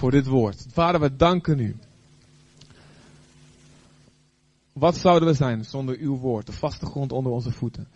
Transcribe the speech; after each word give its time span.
voor 0.00 0.10
dit 0.10 0.26
woord. 0.26 0.66
Vader, 0.68 1.00
we 1.00 1.16
danken 1.16 1.58
u. 1.58 1.76
Wat 4.72 4.96
zouden 4.96 5.28
we 5.28 5.34
zijn 5.34 5.64
zonder 5.64 5.98
uw 5.98 6.16
woord, 6.16 6.46
de 6.46 6.52
vaste 6.52 6.86
grond 6.86 7.12
onder 7.12 7.32
onze 7.32 7.50
voeten? 7.50 7.88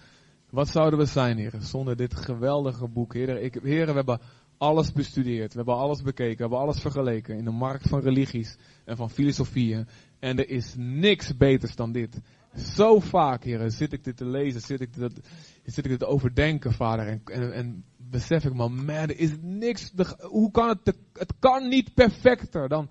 Wat 0.51 0.69
zouden 0.69 0.99
we 0.99 1.05
zijn, 1.05 1.37
heren, 1.37 1.63
zonder 1.63 1.97
dit 1.97 2.15
geweldige 2.15 2.89
boek? 2.89 3.15
Heren, 3.15 3.45
ik, 3.45 3.59
heren, 3.63 3.87
we 3.87 3.95
hebben 3.95 4.21
alles 4.59 4.93
bestudeerd, 4.93 5.51
we 5.51 5.57
hebben 5.57 5.77
alles 5.77 6.03
bekeken, 6.03 6.37
we 6.37 6.43
hebben 6.43 6.59
alles 6.59 6.81
vergeleken 6.81 7.37
in 7.37 7.45
de 7.45 7.51
markt 7.51 7.89
van 7.89 8.01
religies 8.01 8.57
en 8.85 8.97
van 8.97 9.11
filosofieën. 9.11 9.87
En 10.19 10.39
er 10.39 10.49
is 10.49 10.75
niks 10.77 11.37
beters 11.37 11.77
dan 11.77 11.93
dit. 11.93 12.21
Zo 12.57 13.01
vaak, 13.01 13.45
heren, 13.45 13.71
zit 13.71 13.93
ik 13.93 14.05
dit 14.05 14.17
te 14.17 14.27
lezen, 14.27 14.61
zit 14.61 14.81
ik 14.81 14.95
dit, 14.95 15.21
zit 15.65 15.85
ik 15.85 15.91
dit 15.91 15.99
te 15.99 16.07
overdenken, 16.07 16.73
vader. 16.73 17.07
En, 17.07 17.23
en, 17.25 17.53
en 17.53 17.85
besef 18.11 18.45
ik, 18.45 18.55
man, 18.55 18.85
man, 18.85 18.95
er 18.95 19.19
is 19.19 19.31
niks, 19.41 19.91
de, 19.91 20.17
hoe 20.21 20.51
kan 20.51 20.69
het, 20.69 20.97
het 21.13 21.33
kan 21.39 21.69
niet 21.69 21.95
perfecter 21.95 22.69
dan 22.69 22.91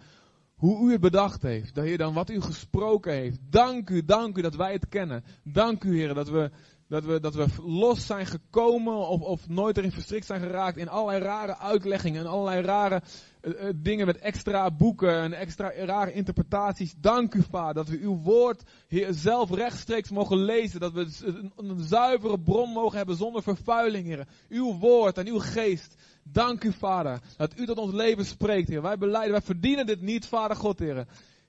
hoe 0.63 0.87
u 0.87 0.91
het 0.91 1.01
bedacht 1.01 1.41
heeft. 1.41 1.97
Dan 1.97 2.13
wat 2.13 2.29
u 2.29 2.41
gesproken 2.41 3.13
heeft. 3.13 3.39
Dank 3.49 3.89
u, 3.89 4.05
dank 4.05 4.37
u 4.37 4.41
dat 4.41 4.55
wij 4.55 4.73
het 4.73 4.87
kennen. 4.89 5.23
Dank 5.43 5.83
u, 5.83 5.97
Heer, 5.97 6.13
dat 6.13 6.29
we, 6.29 6.51
dat 6.93 7.03
we, 7.03 7.19
dat 7.19 7.35
we 7.35 7.45
los 7.65 8.05
zijn 8.05 8.25
gekomen 8.25 9.07
of, 9.07 9.21
of 9.21 9.49
nooit 9.49 9.77
erin 9.77 9.91
verstrikt 9.91 10.25
zijn 10.25 10.41
geraakt 10.41 10.77
in 10.77 10.89
allerlei 10.89 11.23
rare 11.23 11.57
uitleggingen 11.57 12.21
en 12.21 12.27
allerlei 12.27 12.61
rare 12.61 13.01
uh, 13.41 13.69
dingen 13.75 14.05
met 14.05 14.17
extra 14.17 14.71
boeken 14.71 15.21
en 15.21 15.33
extra 15.33 15.71
rare 15.85 16.13
interpretaties. 16.13 16.93
Dank 16.97 17.33
u, 17.33 17.43
Vader, 17.49 17.73
dat 17.73 17.87
we 17.87 17.99
uw 17.99 18.17
woord 18.21 18.63
heer, 18.87 19.13
zelf 19.13 19.51
rechtstreeks 19.51 20.09
mogen 20.09 20.37
lezen. 20.37 20.79
Dat 20.79 20.93
we 20.93 21.07
een, 21.23 21.51
een 21.55 21.79
zuivere 21.79 22.39
bron 22.39 22.69
mogen 22.69 22.97
hebben 22.97 23.15
zonder 23.15 23.43
vervuiling, 23.43 24.05
Heer. 24.05 24.27
Uw 24.49 24.77
woord 24.77 25.17
en 25.17 25.27
uw 25.27 25.39
geest. 25.39 25.95
Dank 26.23 26.63
u, 26.63 26.71
Vader, 26.71 27.19
dat 27.37 27.59
u 27.59 27.65
tot 27.65 27.77
ons 27.77 27.93
leven 27.93 28.25
spreekt, 28.25 28.69
Heer. 28.69 28.81
Wij 28.81 28.97
beleiden, 28.97 29.31
wij 29.31 29.41
verdienen 29.41 29.85
dit 29.85 30.01
niet, 30.01 30.27
Vader 30.27 30.57
God, 30.57 30.79
Heer. 30.79 31.05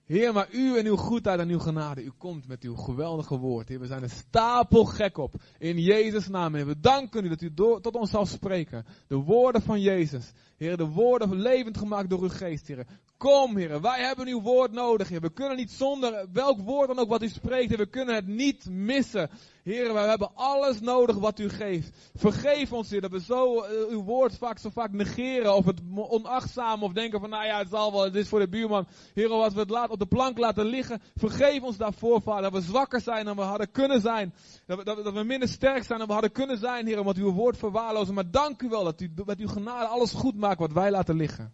Heer, 0.07 0.33
maar 0.33 0.49
u 0.51 0.79
en 0.79 0.87
uw 0.87 0.97
goedheid 0.97 1.41
en 1.41 1.49
uw 1.49 1.59
genade, 1.59 2.03
u 2.03 2.11
komt 2.19 2.49
met 2.49 2.63
uw 2.63 2.75
geweldige 2.75 3.39
woord. 3.39 3.69
Heer, 3.69 3.81
we 3.81 3.87
zijn 3.87 4.03
een 4.03 4.11
stapel 4.11 4.85
gek 4.85 5.19
op. 5.19 5.35
In 5.59 5.79
Jezus' 5.79 6.29
naam. 6.29 6.53
We 6.53 6.81
danken 6.81 7.25
u 7.25 7.29
dat 7.29 7.43
u 7.43 7.55
door, 7.55 7.81
tot 7.81 7.95
ons 7.95 8.11
zal 8.11 8.27
spreken. 8.27 8.85
De 9.09 9.17
woorden 9.17 9.63
van 9.63 9.81
Jezus. 9.81 10.33
Heer, 10.57 10.77
de 10.77 10.87
woorden 10.87 11.41
levend 11.41 11.79
gemaakt 11.79 12.11
door 12.11 12.23
uw 12.23 12.29
geest, 12.29 12.67
Heer. 12.67 12.87
Kom, 13.17 13.57
Heer, 13.57 13.81
wij 13.81 14.01
hebben 14.01 14.27
uw 14.27 14.41
woord 14.41 14.73
nodig, 14.73 15.09
Heer. 15.09 15.21
We 15.21 15.33
kunnen 15.33 15.57
niet 15.57 15.71
zonder 15.71 16.27
welk 16.33 16.61
woord 16.61 16.89
dan 16.89 16.99
ook 16.99 17.09
wat 17.09 17.23
u 17.23 17.29
spreekt, 17.29 17.69
Heer. 17.69 17.79
We 17.79 17.87
kunnen 17.87 18.15
het 18.15 18.27
niet 18.27 18.69
missen. 18.71 19.31
Heer, 19.65 19.93
we 19.93 19.99
hebben 19.99 20.31
alles 20.35 20.81
nodig 20.81 21.17
wat 21.17 21.39
u 21.39 21.49
geeft. 21.49 22.11
Vergeef 22.15 22.73
ons, 22.73 22.91
Heer, 22.91 23.01
dat 23.01 23.11
we 23.11 23.21
zo 23.21 23.65
uh, 23.65 23.71
uw 23.89 24.03
woord 24.03 24.37
vaak 24.37 24.59
zo 24.59 24.71
vaak 24.71 24.93
negeren 24.93 25.55
of 25.55 25.65
het 25.65 25.81
onachtzaam 25.95 26.83
of 26.83 26.93
denken 26.93 27.21
van, 27.21 27.31
nou 27.31 27.45
ja, 27.45 27.59
het 27.59 27.69
zal 27.69 27.93
wel, 27.93 28.03
dit 28.03 28.15
is 28.15 28.29
voor 28.29 28.39
de 28.39 28.49
buurman. 28.49 28.87
Heer, 29.15 29.29
wat 29.29 29.53
we 29.53 29.61
het 29.61 29.71
laat, 29.71 29.91
op 29.91 29.99
de 29.99 30.07
plank 30.07 30.39
laten 30.39 30.65
liggen. 30.65 31.01
Vergeef 31.15 31.63
ons 31.63 31.77
daarvoor, 31.77 32.23
Vader, 32.23 32.43
dat 32.43 32.53
we 32.53 32.61
zwakker 32.61 33.01
zijn 33.01 33.25
dan 33.25 33.37
we 33.37 33.43
hadden 33.43 33.71
kunnen 33.71 34.01
zijn. 34.01 34.35
Dat 34.67 34.79
we, 34.79 34.85
dat, 34.85 35.05
dat 35.05 35.13
we 35.13 35.23
minder 35.23 35.49
sterk 35.49 35.85
zijn 35.85 35.99
dan 35.99 36.07
we 36.07 36.13
hadden 36.13 36.33
kunnen 36.33 36.59
zijn, 36.59 36.87
Heer, 36.87 36.99
omdat 36.99 37.17
uw 37.17 37.33
woord 37.33 37.57
verwaarlozen. 37.57 38.15
Maar 38.15 38.31
dank 38.31 38.63
u 38.63 38.69
wel 38.69 38.85
dat 38.85 39.01
u 39.01 39.11
met 39.25 39.39
uw 39.39 39.49
genade 39.49 39.87
alles 39.87 40.13
goed 40.13 40.37
maakt 40.37 40.59
wat 40.59 40.73
wij 40.73 40.91
laten 40.91 41.17
liggen. 41.17 41.53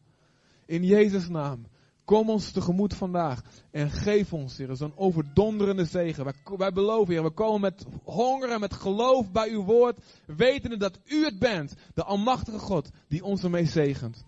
In 0.66 0.84
Jezus' 0.84 1.28
naam. 1.28 1.66
Kom 2.04 2.30
ons 2.30 2.50
tegemoet 2.50 2.94
vandaag 2.94 3.42
en 3.70 3.90
geef 3.90 4.32
ons, 4.32 4.56
Heer, 4.56 4.76
zo'n 4.76 4.96
overdonderende 4.96 5.84
zegen. 5.84 6.34
Wij, 6.56 6.72
beloven, 6.72 7.12
Heer, 7.12 7.22
we 7.22 7.30
komen 7.30 7.60
met 7.60 7.86
honger 8.04 8.50
en 8.50 8.60
met 8.60 8.74
geloof 8.74 9.30
bij 9.30 9.50
uw 9.50 9.64
woord, 9.64 9.98
wetende 10.26 10.76
dat 10.76 10.98
u 11.04 11.24
het 11.24 11.38
bent, 11.38 11.74
de 11.94 12.04
almachtige 12.04 12.58
God, 12.58 12.90
die 13.08 13.24
ons 13.24 13.42
ermee 13.42 13.66
zegent. 13.66 14.24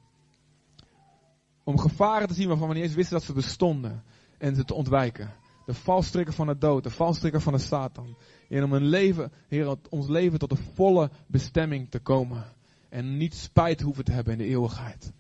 Om 1.65 1.79
gevaren 1.79 2.29
te 2.29 2.35
zien 2.35 2.49
waarvan 2.49 2.69
we 2.69 2.75
niet 2.75 2.83
eens 2.83 2.95
wisten 2.95 3.17
dat 3.17 3.27
ze 3.27 3.33
bestonden 3.33 4.03
en 4.39 4.55
ze 4.55 4.65
te 4.65 4.75
ontwijken. 4.75 5.35
De 5.67 5.75
valstrikker 5.75 6.35
van 6.35 6.47
de 6.47 6.59
dood, 6.59 6.83
de 6.83 6.91
valstrikker 6.91 7.41
van 7.41 7.53
de 7.53 7.59
Satan. 7.59 8.17
En 8.49 8.65
om 8.65 8.73
een 8.73 8.87
leven, 8.87 9.33
Heer, 9.49 9.77
ons 9.89 10.09
leven 10.09 10.39
tot 10.39 10.51
de 10.51 10.63
volle 10.75 11.11
bestemming 11.27 11.91
te 11.91 11.99
komen. 11.99 12.45
En 12.89 13.17
niet 13.17 13.35
spijt 13.35 13.81
hoeven 13.81 14.05
te 14.05 14.13
hebben 14.13 14.33
in 14.33 14.39
de 14.39 14.47
eeuwigheid. 14.47 15.13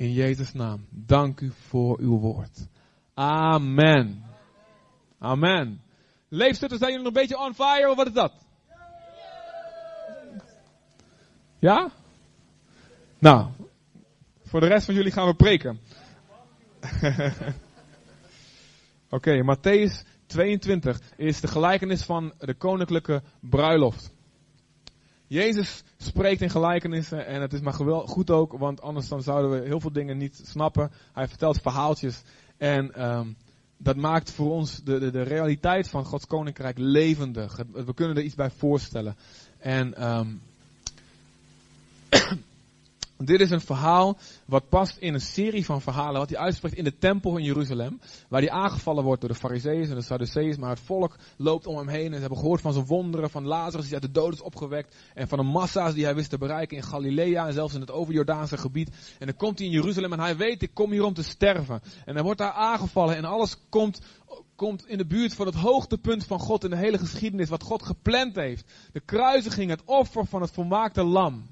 In 0.00 0.12
Jezus' 0.12 0.52
naam. 0.52 0.86
Dank 0.90 1.40
u 1.40 1.52
voor 1.68 1.98
uw 1.98 2.18
woord. 2.18 2.66
Amen. 3.14 4.24
Amen. 5.18 5.82
Leefstutten, 6.28 6.78
zijn 6.78 6.90
jullie 6.90 7.06
nog 7.06 7.14
een 7.14 7.20
beetje 7.20 7.44
on 7.44 7.54
fire 7.54 7.90
of 7.90 7.96
wat 7.96 8.06
is 8.06 8.12
dat? 8.12 8.32
Ja? 11.58 11.90
Nou, 13.18 13.50
voor 14.44 14.60
de 14.60 14.66
rest 14.66 14.84
van 14.84 14.94
jullie 14.94 15.12
gaan 15.12 15.26
we 15.26 15.34
preken. 15.34 15.80
Oké, 19.10 19.40
okay, 19.40 19.56
Matthäus 19.56 20.06
22 20.26 21.00
is 21.16 21.40
de 21.40 21.48
gelijkenis 21.48 22.02
van 22.02 22.32
de 22.38 22.54
koninklijke 22.54 23.22
bruiloft. 23.40 24.12
Jezus 25.30 25.82
spreekt 25.96 26.40
in 26.40 26.50
gelijkenissen 26.50 27.26
en 27.26 27.40
het 27.40 27.52
is 27.52 27.60
maar 27.60 27.72
goed 28.06 28.30
ook, 28.30 28.52
want 28.52 28.82
anders 28.82 29.08
dan 29.08 29.22
zouden 29.22 29.50
we 29.50 29.66
heel 29.66 29.80
veel 29.80 29.92
dingen 29.92 30.16
niet 30.16 30.40
snappen. 30.44 30.90
Hij 31.12 31.28
vertelt 31.28 31.60
verhaaltjes 31.60 32.22
en 32.56 33.08
um, 33.08 33.36
dat 33.76 33.96
maakt 33.96 34.30
voor 34.30 34.50
ons 34.50 34.82
de, 34.84 34.98
de, 34.98 35.10
de, 35.10 35.22
realiteit 35.22 35.88
van 35.88 36.04
Gods 36.04 36.26
koninkrijk 36.26 36.78
levendig. 36.78 37.60
We 37.72 37.94
kunnen 37.94 38.16
er 38.16 38.22
iets 38.22 38.34
bij 38.34 38.50
voorstellen. 38.50 39.16
En 39.58 40.08
um, 40.10 40.40
Dit 43.24 43.40
is 43.40 43.50
een 43.50 43.60
verhaal 43.60 44.18
wat 44.46 44.68
past 44.68 44.96
in 44.96 45.14
een 45.14 45.20
serie 45.20 45.64
van 45.64 45.80
verhalen 45.80 46.20
wat 46.20 46.30
hij 46.30 46.38
uitspreekt 46.38 46.76
in 46.76 46.84
de 46.84 46.98
tempel 46.98 47.36
in 47.36 47.44
Jeruzalem. 47.44 48.00
Waar 48.28 48.40
hij 48.40 48.50
aangevallen 48.50 49.04
wordt 49.04 49.20
door 49.20 49.30
de 49.30 49.36
fariseeën 49.36 49.88
en 49.88 49.94
de 49.94 50.02
Sadduceeën. 50.02 50.60
Maar 50.60 50.70
het 50.70 50.80
volk 50.80 51.16
loopt 51.36 51.66
om 51.66 51.76
hem 51.76 51.88
heen 51.88 52.06
en 52.06 52.14
ze 52.14 52.20
hebben 52.20 52.38
gehoord 52.38 52.60
van 52.60 52.72
zijn 52.72 52.86
wonderen. 52.86 53.30
Van 53.30 53.46
Lazarus 53.46 53.84
die 53.84 53.94
uit 53.94 54.02
de 54.02 54.10
dood 54.10 54.32
is 54.32 54.42
opgewekt. 54.42 54.96
En 55.14 55.28
van 55.28 55.38
de 55.38 55.44
massa's 55.44 55.94
die 55.94 56.04
hij 56.04 56.14
wist 56.14 56.30
te 56.30 56.38
bereiken 56.38 56.76
in 56.76 56.82
Galilea 56.82 57.46
en 57.46 57.52
zelfs 57.52 57.74
in 57.74 57.80
het 57.80 57.90
overjordaanse 57.90 58.56
gebied. 58.56 59.16
En 59.18 59.26
dan 59.26 59.36
komt 59.36 59.58
hij 59.58 59.66
in 59.66 59.72
Jeruzalem 59.72 60.12
en 60.12 60.20
hij 60.20 60.36
weet 60.36 60.62
ik 60.62 60.74
kom 60.74 60.90
hier 60.90 61.04
om 61.04 61.14
te 61.14 61.22
sterven. 61.22 61.80
En 62.04 62.14
hij 62.14 62.22
wordt 62.22 62.38
daar 62.38 62.52
aangevallen 62.52 63.16
en 63.16 63.24
alles 63.24 63.56
komt 63.68 64.00
komt 64.56 64.86
in 64.86 64.98
de 64.98 65.06
buurt 65.06 65.34
van 65.34 65.46
het 65.46 65.54
hoogtepunt 65.54 66.24
van 66.24 66.38
God 66.38 66.64
in 66.64 66.70
de 66.70 66.76
hele 66.76 66.98
geschiedenis, 66.98 67.48
wat 67.48 67.62
God 67.62 67.82
gepland 67.82 68.36
heeft. 68.36 68.72
De 68.92 69.00
kruisiging, 69.00 69.70
het 69.70 69.84
offer 69.84 70.26
van 70.26 70.40
het 70.40 70.50
volmaakte 70.50 71.04
lam 71.04 71.44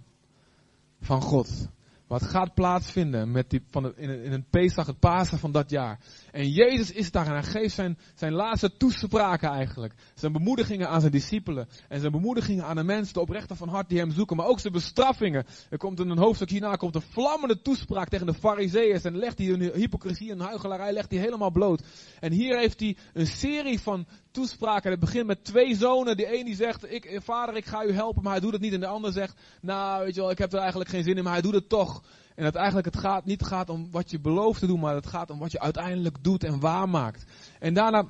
van 1.01 1.23
God. 1.23 1.69
Wat 2.09 2.23
gaat 2.23 2.55
plaatsvinden 2.55 3.31
met 3.31 3.51
die, 3.51 3.63
van 3.71 3.97
in, 3.97 4.25
in 4.25 4.33
een 4.33 4.47
Pesach, 4.51 4.87
het 4.87 4.99
Pasen 4.99 5.39
van 5.39 5.53
dat 5.53 5.71
jaar. 5.71 5.99
En 6.31 6.51
Jezus 6.51 6.93
is 6.93 7.11
daar 7.11 7.27
en 7.27 7.33
hij 7.33 7.43
geeft 7.43 7.75
zijn, 7.75 7.99
zijn 8.15 8.33
laatste 8.33 8.77
toespraken 8.77 9.49
eigenlijk. 9.49 9.95
Zijn 10.15 10.33
bemoedigingen 10.33 10.89
aan 10.89 11.01
zijn 11.01 11.13
discipelen. 11.13 11.69
En 11.89 12.01
zijn 12.01 12.13
bemoedigingen 12.13 12.65
aan 12.65 12.77
de 12.77 12.85
mensen, 12.85 13.15
de 13.15 13.21
oprechten 13.21 13.57
van 13.57 13.69
hart 13.69 13.89
die 13.89 13.99
hem 13.99 14.11
zoeken. 14.11 14.37
Maar 14.37 14.47
ook 14.47 14.61
zijn 14.61 14.73
bestraffingen. 14.73 15.47
Er 15.71 15.79
komt 15.79 16.01
in 16.01 16.11
een 16.11 16.19
hoofdstuk 16.19 16.51
hierna 16.51 16.75
komt 16.75 16.95
een 16.95 17.03
vlammende 17.03 17.63
toespraak 17.63 18.09
tegen 18.09 18.27
de 18.27 18.35
fariseeërs. 18.35 19.05
En 19.05 19.17
legt 19.17 19.39
hij 19.39 19.47
hun 19.47 19.73
hypocrisie 19.75 20.31
en 20.31 20.41
huichelarij 20.41 20.93
legt 20.93 21.11
hij 21.11 21.21
helemaal 21.21 21.51
bloot. 21.51 21.83
En 22.21 22.33
hier 22.33 22.59
heeft 22.59 22.81
hij 22.81 22.97
een 23.13 23.27
serie 23.27 23.81
van 23.81 24.07
toespraken. 24.39 24.91
Het 24.91 25.01
begint 25.01 25.27
met 25.27 25.45
twee 25.45 25.75
zonen. 25.75 26.17
De 26.17 26.39
een 26.39 26.45
die 26.45 26.55
zegt, 26.55 26.93
ik, 26.93 27.21
vader 27.23 27.57
ik 27.57 27.67
ga 27.67 27.85
u 27.85 27.93
helpen, 27.93 28.23
maar 28.23 28.33
hij 28.33 28.41
doet 28.41 28.53
het 28.53 28.61
niet. 28.61 28.73
En 28.73 28.81
de 28.81 28.87
ander 28.87 29.13
zegt, 29.13 29.41
nou 29.61 30.05
weet 30.05 30.15
je 30.15 30.21
wel, 30.21 30.31
ik 30.31 30.39
heb 30.39 30.53
er 30.53 30.59
eigenlijk 30.59 30.91
geen 30.91 31.03
zin 31.03 31.17
in, 31.17 31.25
maar 31.25 31.33
hij 31.33 31.43
doet 31.43 31.55
het 31.55 31.69
toch. 31.69 32.03
En 32.35 32.45
dat 32.45 32.55
eigenlijk 32.55 32.87
het 32.87 32.99
gaat, 32.99 33.25
niet 33.25 33.45
gaat 33.45 33.69
om 33.69 33.91
wat 33.91 34.11
je 34.11 34.21
belooft 34.21 34.61
te 34.61 34.67
doen, 34.67 34.81
maar 34.81 34.95
het 34.95 35.07
gaat 35.07 35.31
om 35.31 35.39
wat 35.39 35.53
je 35.53 35.61
uiteindelijk 35.61 36.17
doet 36.23 36.45
en 36.45 36.61
waarmaakt. 36.61 37.25
En 37.59 37.75
daarna 37.75 38.05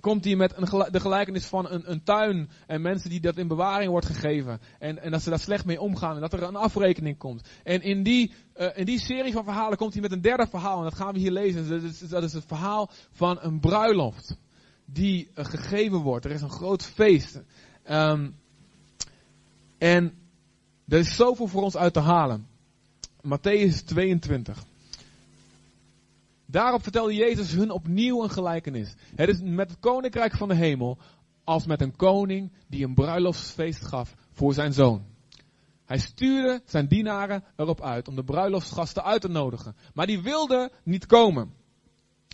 komt 0.00 0.24
hij 0.24 0.36
met 0.36 0.56
een, 0.56 0.86
de 0.90 1.00
gelijkenis 1.00 1.46
van 1.46 1.70
een, 1.70 1.90
een, 1.90 2.02
tuin 2.02 2.50
en 2.66 2.82
mensen 2.82 3.10
die 3.10 3.20
dat 3.20 3.36
in 3.36 3.48
bewaring 3.48 3.90
wordt 3.90 4.06
gegeven. 4.06 4.60
En, 4.78 5.02
en 5.02 5.10
dat 5.10 5.22
ze 5.22 5.30
daar 5.30 5.38
slecht 5.38 5.64
mee 5.64 5.80
omgaan 5.80 6.14
en 6.14 6.20
dat 6.20 6.32
er 6.32 6.42
een 6.42 6.56
afrekening 6.56 7.18
komt. 7.18 7.48
En 7.64 7.82
in 7.82 8.02
die, 8.02 8.32
uh, 8.56 8.66
in 8.74 8.84
die 8.84 9.00
serie 9.00 9.32
van 9.32 9.44
verhalen 9.44 9.78
komt 9.78 9.92
hij 9.92 10.02
met 10.02 10.12
een 10.12 10.20
derde 10.20 10.46
verhaal 10.46 10.78
en 10.78 10.84
dat 10.84 10.94
gaan 10.94 11.12
we 11.12 11.18
hier 11.18 11.32
lezen. 11.32 11.82
Is, 11.82 11.98
dat 11.98 12.22
is 12.22 12.32
het 12.32 12.44
verhaal 12.46 12.90
van 13.12 13.38
een 13.40 13.60
bruiloft 13.60 14.36
die 14.92 15.30
uh, 15.34 15.44
gegeven 15.44 15.98
wordt. 15.98 16.24
Er 16.24 16.30
is 16.30 16.42
een 16.42 16.50
groot 16.50 16.84
feest. 16.84 17.40
Um, 17.90 18.36
en 19.78 20.18
er 20.88 20.98
is 20.98 21.16
zoveel 21.16 21.46
voor 21.46 21.62
ons 21.62 21.76
uit 21.76 21.92
te 21.92 22.00
halen. 22.00 22.46
Matthäus 23.22 23.84
22. 23.84 24.64
Daarop 26.46 26.82
vertelde 26.82 27.14
Jezus 27.14 27.52
hun 27.52 27.70
opnieuw 27.70 28.22
een 28.22 28.30
gelijkenis. 28.30 28.94
Het 29.14 29.28
is 29.28 29.40
met 29.42 29.70
het 29.70 29.78
koninkrijk 29.80 30.36
van 30.36 30.48
de 30.48 30.54
hemel 30.54 30.98
als 31.44 31.66
met 31.66 31.80
een 31.80 31.96
koning 31.96 32.52
die 32.66 32.84
een 32.84 32.94
bruiloftsfeest 32.94 33.86
gaf 33.86 34.14
voor 34.32 34.54
zijn 34.54 34.72
zoon. 34.72 35.04
Hij 35.84 35.98
stuurde 35.98 36.62
zijn 36.64 36.86
dienaren 36.86 37.44
erop 37.56 37.82
uit 37.82 38.08
om 38.08 38.16
de 38.16 38.24
bruiloftsgasten 38.24 39.04
uit 39.04 39.20
te 39.20 39.28
nodigen. 39.28 39.76
Maar 39.94 40.06
die 40.06 40.22
wilden 40.22 40.70
niet 40.82 41.06
komen. 41.06 41.52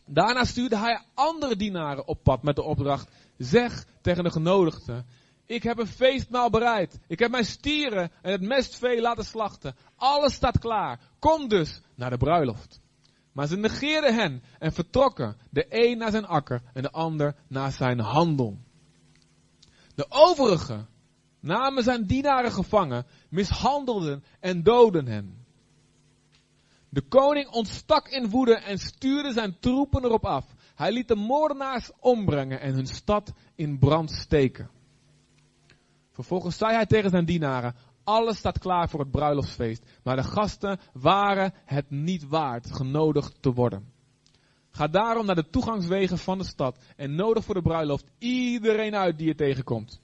Daarna 0.06 0.44
stuurde 0.44 0.78
hij 0.78 1.02
andere 1.14 1.56
dienaren 1.56 2.08
op 2.08 2.22
pad 2.22 2.42
met 2.42 2.56
de 2.56 2.62
opdracht: 2.62 3.10
zeg 3.36 3.86
tegen 4.00 4.24
de 4.24 4.30
genodigden 4.30 5.06
ik 5.46 5.62
heb 5.62 5.78
een 5.78 5.86
feestmaal 5.86 6.50
bereid. 6.50 7.00
Ik 7.06 7.18
heb 7.18 7.30
mijn 7.30 7.44
stieren 7.44 8.10
en 8.22 8.32
het 8.32 8.40
mestvee 8.40 9.00
laten 9.00 9.24
slachten. 9.24 9.76
Alles 9.96 10.34
staat 10.34 10.58
klaar. 10.58 11.00
Kom 11.18 11.48
dus 11.48 11.80
naar 11.94 12.10
de 12.10 12.16
bruiloft. 12.16 12.80
Maar 13.32 13.46
ze 13.46 13.56
negeerden 13.56 14.14
hen 14.14 14.42
en 14.58 14.72
vertrokken, 14.72 15.36
de 15.50 15.66
een 15.68 15.98
naar 15.98 16.10
zijn 16.10 16.26
akker 16.26 16.62
en 16.72 16.82
de 16.82 16.90
ander 16.90 17.34
naar 17.48 17.72
zijn 17.72 18.00
handel. 18.00 18.58
De 19.94 20.06
overigen 20.08 20.88
namen 21.40 21.82
zijn 21.82 22.06
dienaren 22.06 22.52
gevangen, 22.52 23.06
mishandelden 23.28 24.24
en 24.40 24.62
doden 24.62 25.06
hen. 25.06 25.43
De 26.94 27.02
koning 27.02 27.48
ontstak 27.48 28.08
in 28.08 28.28
woede 28.28 28.54
en 28.54 28.78
stuurde 28.78 29.32
zijn 29.32 29.58
troepen 29.60 30.04
erop 30.04 30.24
af. 30.24 30.44
Hij 30.74 30.92
liet 30.92 31.08
de 31.08 31.14
moordenaars 31.14 31.90
ombrengen 32.00 32.60
en 32.60 32.74
hun 32.74 32.86
stad 32.86 33.32
in 33.54 33.78
brand 33.78 34.10
steken. 34.10 34.70
Vervolgens 36.10 36.56
zei 36.56 36.72
hij 36.74 36.86
tegen 36.86 37.10
zijn 37.10 37.24
dienaren: 37.24 37.74
Alles 38.04 38.38
staat 38.38 38.58
klaar 38.58 38.88
voor 38.88 39.00
het 39.00 39.10
bruiloftsfeest, 39.10 39.84
maar 40.02 40.16
de 40.16 40.22
gasten 40.22 40.80
waren 40.92 41.54
het 41.64 41.90
niet 41.90 42.28
waard 42.28 42.72
genodigd 42.72 43.42
te 43.42 43.52
worden. 43.52 43.92
Ga 44.70 44.86
daarom 44.86 45.26
naar 45.26 45.34
de 45.34 45.50
toegangswegen 45.50 46.18
van 46.18 46.38
de 46.38 46.44
stad 46.44 46.78
en 46.96 47.14
nodig 47.14 47.44
voor 47.44 47.54
de 47.54 47.62
bruiloft 47.62 48.10
iedereen 48.18 48.94
uit 48.94 49.18
die 49.18 49.26
je 49.26 49.34
tegenkomt. 49.34 50.00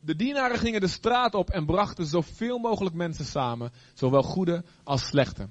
De 0.00 0.16
dienaren 0.16 0.58
gingen 0.58 0.80
de 0.80 0.88
straat 0.88 1.34
op 1.34 1.50
en 1.50 1.66
brachten 1.66 2.06
zoveel 2.06 2.58
mogelijk 2.58 2.94
mensen 2.94 3.24
samen, 3.24 3.72
zowel 3.94 4.22
goede 4.22 4.64
als 4.84 5.06
slechte. 5.06 5.48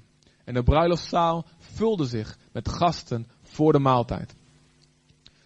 En 0.50 0.56
de 0.56 0.62
bruiloftszaal 0.62 1.46
vulde 1.58 2.04
zich 2.04 2.38
met 2.52 2.68
gasten 2.68 3.26
voor 3.42 3.72
de 3.72 3.78
maaltijd. 3.78 4.34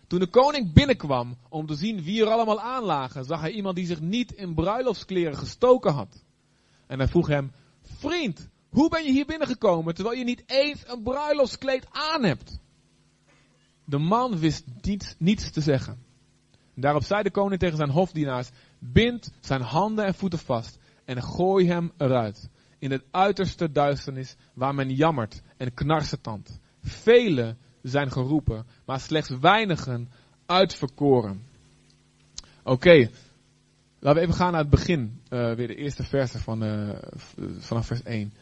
Toen 0.07 0.19
de 0.19 0.27
koning 0.27 0.73
binnenkwam 0.73 1.37
om 1.49 1.67
te 1.67 1.75
zien 1.75 2.03
wie 2.03 2.23
er 2.23 2.31
allemaal 2.31 2.61
aanlagen, 2.61 3.25
zag 3.25 3.41
hij 3.41 3.51
iemand 3.51 3.77
die 3.77 3.87
zich 3.87 4.01
niet 4.01 4.33
in 4.33 4.55
bruiloftskleren 4.55 5.37
gestoken 5.37 5.93
had. 5.93 6.25
En 6.87 6.99
hij 6.99 7.09
vroeg 7.09 7.27
hem, 7.27 7.53
vriend, 7.83 8.49
hoe 8.69 8.89
ben 8.89 9.05
je 9.05 9.11
hier 9.11 9.27
binnengekomen 9.27 9.95
terwijl 9.95 10.19
je 10.19 10.25
niet 10.25 10.43
eens 10.47 10.83
een 10.87 11.03
bruiloftskleed 11.03 11.87
aan 11.91 12.25
hebt? 12.25 12.59
De 13.85 13.99
man 13.99 14.39
wist 14.39 14.65
niets, 14.81 15.15
niets 15.19 15.51
te 15.51 15.61
zeggen. 15.61 15.99
Daarop 16.75 17.05
zei 17.05 17.23
de 17.23 17.31
koning 17.31 17.61
tegen 17.61 17.77
zijn 17.77 17.91
hofdienaars, 17.91 18.51
bind 18.79 19.33
zijn 19.41 19.63
handen 19.63 20.05
en 20.05 20.15
voeten 20.15 20.39
vast 20.39 20.79
en 21.05 21.23
gooi 21.23 21.67
hem 21.69 21.93
eruit. 21.97 22.49
In 22.85 22.91
het 22.91 23.05
uiterste 23.11 23.73
duisternis 23.73 24.37
waar 24.55 24.75
men 24.75 24.95
jammert 24.95 25.43
en 25.57 25.75
knarsetand. 25.75 26.61
Velen 26.83 27.59
zijn 27.83 28.13
geroepen, 28.13 28.67
maar 28.85 29.01
slechts 29.01 29.31
weinigen 29.41 30.11
uitverkoren. 30.47 31.43
Oké, 32.63 33.11
laten 33.99 34.21
we 34.21 34.21
even 34.21 34.35
gaan 34.35 34.53
naar 34.53 34.61
het 34.61 34.71
begin. 34.71 35.21
Uh, 35.31 35.55
weer 35.55 35.67
de 35.67 35.75
eerste 35.75 36.03
versen 36.03 36.41
van, 36.41 36.65
uh, 36.65 36.97
vanaf 37.59 37.87
vers 37.87 38.03
1. 38.03 38.33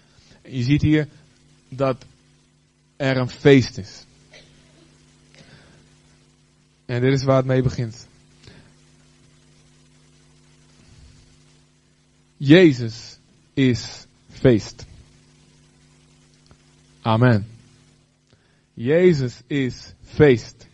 Je 0.42 0.62
ziet 0.62 0.82
hier 0.82 1.08
dat 1.68 2.04
er 2.96 3.16
een 3.16 3.30
feest 3.30 3.78
is. 3.78 4.04
En 6.84 7.00
dit 7.00 7.12
is 7.12 7.24
waar 7.24 7.36
het 7.36 7.46
mee 7.46 7.62
begint. 7.62 8.06
Jezus 12.36 13.18
is 13.54 14.06
feest. 14.42 14.86
Amen. 17.02 17.46
Jezus 18.74 19.42
is 19.46 19.94
feest. 20.02 20.66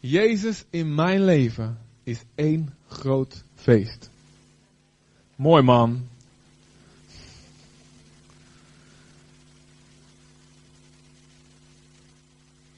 Jezus 0.00 0.64
in 0.70 0.94
mijn 0.94 1.24
leven 1.24 1.78
is 2.02 2.22
één 2.34 2.74
groot 2.88 3.42
feest. 3.54 4.10
Mooi 5.36 5.62
man. 5.62 6.08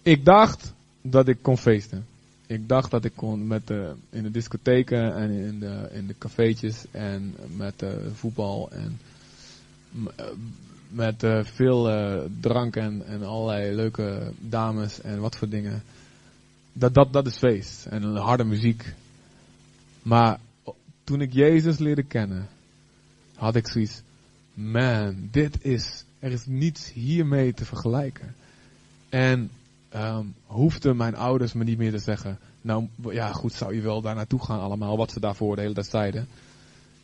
Ik 0.03 0.25
dacht 0.25 0.73
dat 1.01 1.29
ik 1.29 1.39
kon 1.43 1.59
feesten 1.59 2.07
ik 2.53 2.69
dacht 2.69 2.91
dat 2.91 3.05
ik 3.05 3.13
kon 3.15 3.47
met 3.47 3.67
de, 3.67 3.95
in 4.11 4.23
de 4.23 4.31
discotheken 4.31 5.15
en 5.15 5.31
in 5.31 5.59
de, 5.59 5.89
in 5.93 6.07
de 6.07 6.15
cafeetjes 6.19 6.85
en 6.91 7.35
met 7.57 7.79
de 7.79 8.11
voetbal 8.15 8.71
en 8.71 8.99
eh, 10.17 10.27
met 10.89 11.23
uh, 11.23 11.45
veel 11.45 11.91
uh, 11.91 12.21
drank 12.41 12.77
en, 12.77 13.07
en 13.07 13.23
allerlei 13.23 13.75
leuke 13.75 14.33
dames 14.41 15.01
en 15.01 15.21
wat 15.21 15.37
voor 15.37 15.49
dingen. 15.49 15.83
Dat, 16.73 16.95
dat, 16.95 17.13
dat 17.13 17.27
is 17.27 17.37
feest 17.37 17.87
en 17.87 18.03
harde 18.03 18.45
muziek. 18.45 18.95
Maar 20.03 20.39
toen 21.05 21.21
ik 21.21 21.33
Jezus 21.33 21.79
leerde 21.79 22.03
kennen, 22.03 22.49
had 23.35 23.57
ik 23.57 23.67
zoiets, 23.69 24.03
man, 24.55 25.29
dit 25.31 25.65
is, 25.65 26.05
er 26.19 26.33
is 26.33 26.47
niets 26.47 26.93
hiermee 26.93 27.55
te 27.55 27.65
vergelijken. 27.65 28.35
En 29.09 29.51
um, 29.95 30.35
hoefden 30.45 30.97
mijn 30.97 31.17
ouders 31.17 31.53
me 31.53 31.65
niet 31.65 31.79
meer 31.79 31.91
te 31.91 31.99
zeggen. 31.99 32.39
Nou, 32.61 32.89
ja, 33.11 33.33
goed, 33.33 33.53
zou 33.53 33.75
je 33.75 33.81
wel 33.81 34.01
daar 34.01 34.15
naartoe 34.15 34.45
gaan 34.45 34.61
allemaal, 34.61 34.97
wat 34.97 35.11
ze 35.11 35.21
daarvoor 35.21 35.57
de 35.57 35.63
hele 35.63 35.75
tijd 35.75 35.87
zeiden. 35.87 36.29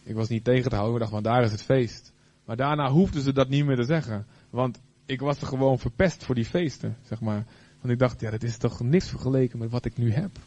Ik 0.02 0.14
was 0.14 0.28
niet 0.28 0.44
tegen 0.44 0.70
te 0.70 0.76
houden, 0.76 0.94
ik 0.94 1.00
dacht, 1.00 1.12
want 1.12 1.24
daar 1.24 1.44
is 1.44 1.50
het 1.50 1.62
feest. 1.62 2.12
Maar 2.44 2.56
daarna 2.56 2.90
hoefden 2.90 3.22
ze 3.22 3.32
dat 3.32 3.48
niet 3.48 3.64
meer 3.64 3.76
te 3.76 3.84
zeggen. 3.84 4.26
Want 4.50 4.80
ik 5.06 5.20
was 5.20 5.40
er 5.40 5.46
gewoon 5.46 5.78
verpest 5.78 6.24
voor 6.24 6.34
die 6.34 6.44
feesten, 6.44 6.96
zeg 7.02 7.20
maar. 7.20 7.44
Want 7.80 7.92
ik 7.92 7.98
dacht, 7.98 8.20
ja, 8.20 8.30
dat 8.30 8.42
is 8.42 8.56
toch 8.56 8.80
niks 8.80 9.08
vergeleken 9.08 9.58
met 9.58 9.70
wat 9.70 9.84
ik 9.84 9.96
nu 9.96 10.12
heb. 10.12 10.38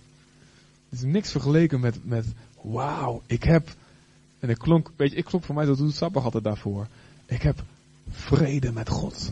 Het 0.89 0.99
is 0.99 1.03
niks 1.03 1.31
vergeleken 1.31 1.79
met, 1.79 2.05
met 2.05 2.25
wauw, 2.61 3.21
ik 3.25 3.43
heb, 3.43 3.75
en 4.39 4.49
ik 4.49 4.57
klonk, 4.57 4.91
weet 4.95 5.11
je, 5.11 5.17
ik 5.17 5.25
klonk 5.25 5.43
voor 5.43 5.55
mij 5.55 5.65
zo 5.65 5.89
sappig 5.89 6.23
altijd 6.23 6.43
daarvoor. 6.43 6.88
Ik 7.25 7.41
heb 7.41 7.63
vrede 8.09 8.71
met 8.71 8.89
God. 8.89 9.31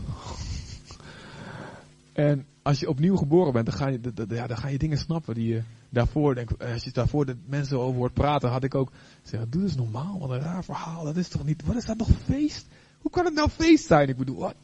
En 2.12 2.46
als 2.62 2.80
je 2.80 2.88
opnieuw 2.88 3.16
geboren 3.16 3.52
bent, 3.52 3.66
dan 3.66 3.74
ga 3.74 3.88
je, 3.88 4.00
ja, 4.28 4.46
dan 4.46 4.56
ga 4.56 4.68
je 4.68 4.78
dingen 4.78 4.98
snappen 4.98 5.34
die 5.34 5.48
je 5.48 5.62
daarvoor, 5.88 6.34
denk, 6.34 6.50
eh, 6.50 6.72
als 6.72 6.84
je 6.84 6.90
daarvoor 6.92 7.26
de 7.26 7.36
mensen 7.46 7.78
over 7.78 7.98
hoort 7.98 8.14
praten, 8.14 8.50
had 8.50 8.64
ik 8.64 8.74
ook 8.74 8.92
zeggen, 9.22 9.50
doe 9.50 9.62
eens 9.62 9.76
normaal, 9.76 10.18
wat 10.18 10.30
een 10.30 10.40
raar 10.40 10.64
verhaal, 10.64 11.04
dat 11.04 11.16
is 11.16 11.28
toch 11.28 11.44
niet, 11.44 11.64
wat 11.64 11.76
is 11.76 11.84
dat 11.84 11.96
nog 11.96 12.08
feest? 12.24 12.66
Hoe 12.98 13.10
kan 13.10 13.24
het 13.24 13.34
nou 13.34 13.48
feest 13.48 13.86
zijn? 13.86 14.08
Ik 14.08 14.16
bedoel, 14.16 14.38
wat? 14.38 14.54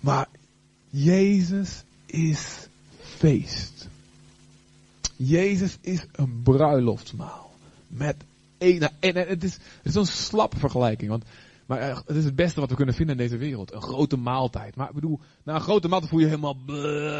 Maar 0.00 0.28
Jezus 0.90 1.82
is 2.06 2.68
feest. 2.98 3.88
Jezus 5.16 5.78
is 5.80 6.06
een 6.12 6.42
bruiloftsmaal. 6.42 7.50
Met 7.86 8.16
een, 8.58 8.88
en, 9.00 9.16
het 9.16 9.44
is, 9.44 9.52
het 9.52 9.62
is 9.82 9.92
zo'n 9.92 10.06
slappe 10.06 10.58
vergelijking, 10.58 11.10
want 11.10 11.24
maar 11.72 11.88
uh, 11.90 11.98
het 12.06 12.16
is 12.16 12.24
het 12.24 12.36
beste 12.36 12.60
wat 12.60 12.70
we 12.70 12.76
kunnen 12.76 12.94
vinden 12.94 13.16
in 13.16 13.22
deze 13.22 13.36
wereld. 13.36 13.72
Een 13.72 13.82
grote 13.82 14.16
maaltijd. 14.16 14.76
Maar 14.76 14.88
ik 14.88 14.94
bedoel, 14.94 15.20
na 15.44 15.54
een 15.54 15.60
grote 15.60 15.88
maaltijd 15.88 16.10
voel 16.10 16.20
je 16.20 16.26
helemaal, 16.26 16.56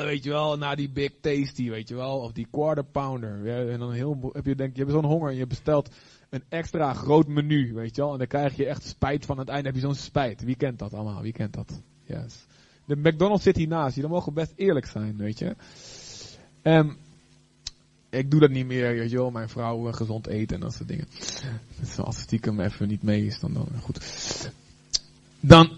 weet 0.05 0.25
je 0.25 0.31
wel, 0.31 0.59
na 0.59 0.75
die 0.75 0.91
big 0.91 1.11
tasty, 1.21 1.71
weet 1.71 1.89
je 1.89 1.95
wel. 1.95 2.19
Of 2.19 2.33
die 2.33 2.47
quarter 2.51 2.85
pounder. 2.85 3.49
En 3.71 3.79
dan 3.79 3.93
heel, 3.93 4.31
heb 4.33 4.47
je, 4.47 4.55
denk 4.55 4.77
je, 4.77 4.81
hebt 4.81 4.93
zo'n 4.93 5.05
honger 5.05 5.31
en 5.31 5.37
je 5.37 5.47
bestelt 5.47 5.91
een 6.31 6.43
extra 6.49 6.95
groot 6.95 7.29
menu, 7.29 7.75
weet 7.75 7.97
je 7.97 8.03
wel. 8.03 8.13
En 8.13 8.19
dan 8.19 8.27
krijg 8.27 8.57
je 8.57 8.67
echt 8.67 8.85
spijt 8.85 9.27
van 9.27 9.39
het 9.39 9.49
einde, 9.49 9.67
heb 9.67 9.75
je 9.75 9.81
zo'n 9.81 9.95
spijt. 9.95 10.43
Wie 10.43 10.57
kent 10.57 10.79
dat 10.79 10.95
allemaal? 10.95 11.23
Wie 11.23 11.33
kent 11.33 11.55
dat? 11.55 11.83
Yes. 12.05 12.47
De 12.87 12.97
McDonald's 12.97 13.45
zit 13.45 13.57
hiernaast. 13.57 13.95
Jullie 13.95 14.11
mogen 14.11 14.35
best 14.35 14.53
eerlijk 14.57 14.87
zijn, 14.87 15.17
weet 15.17 15.39
je. 15.39 15.57
Um, 16.63 16.97
ik 18.13 18.31
doe 18.31 18.41
dat 18.41 18.51
niet 18.51 18.67
meer, 18.67 18.95
weet 18.95 19.11
je 19.11 19.31
mijn 19.33 19.49
vrouw 19.49 19.89
uh, 19.89 19.95
gezond 19.95 20.27
eten 20.27 20.55
en 20.55 20.63
dat 20.63 20.75
soort 20.75 20.89
dingen. 20.89 21.07
Dus 21.81 21.99
als 21.99 22.19
stiekem 22.19 22.61
even 22.61 22.89
niet 22.89 23.03
mee 23.03 23.27
is, 23.27 23.41
dan, 23.41 23.53
dan 23.53 23.69
goed. 23.81 24.01
Dan, 25.41 25.71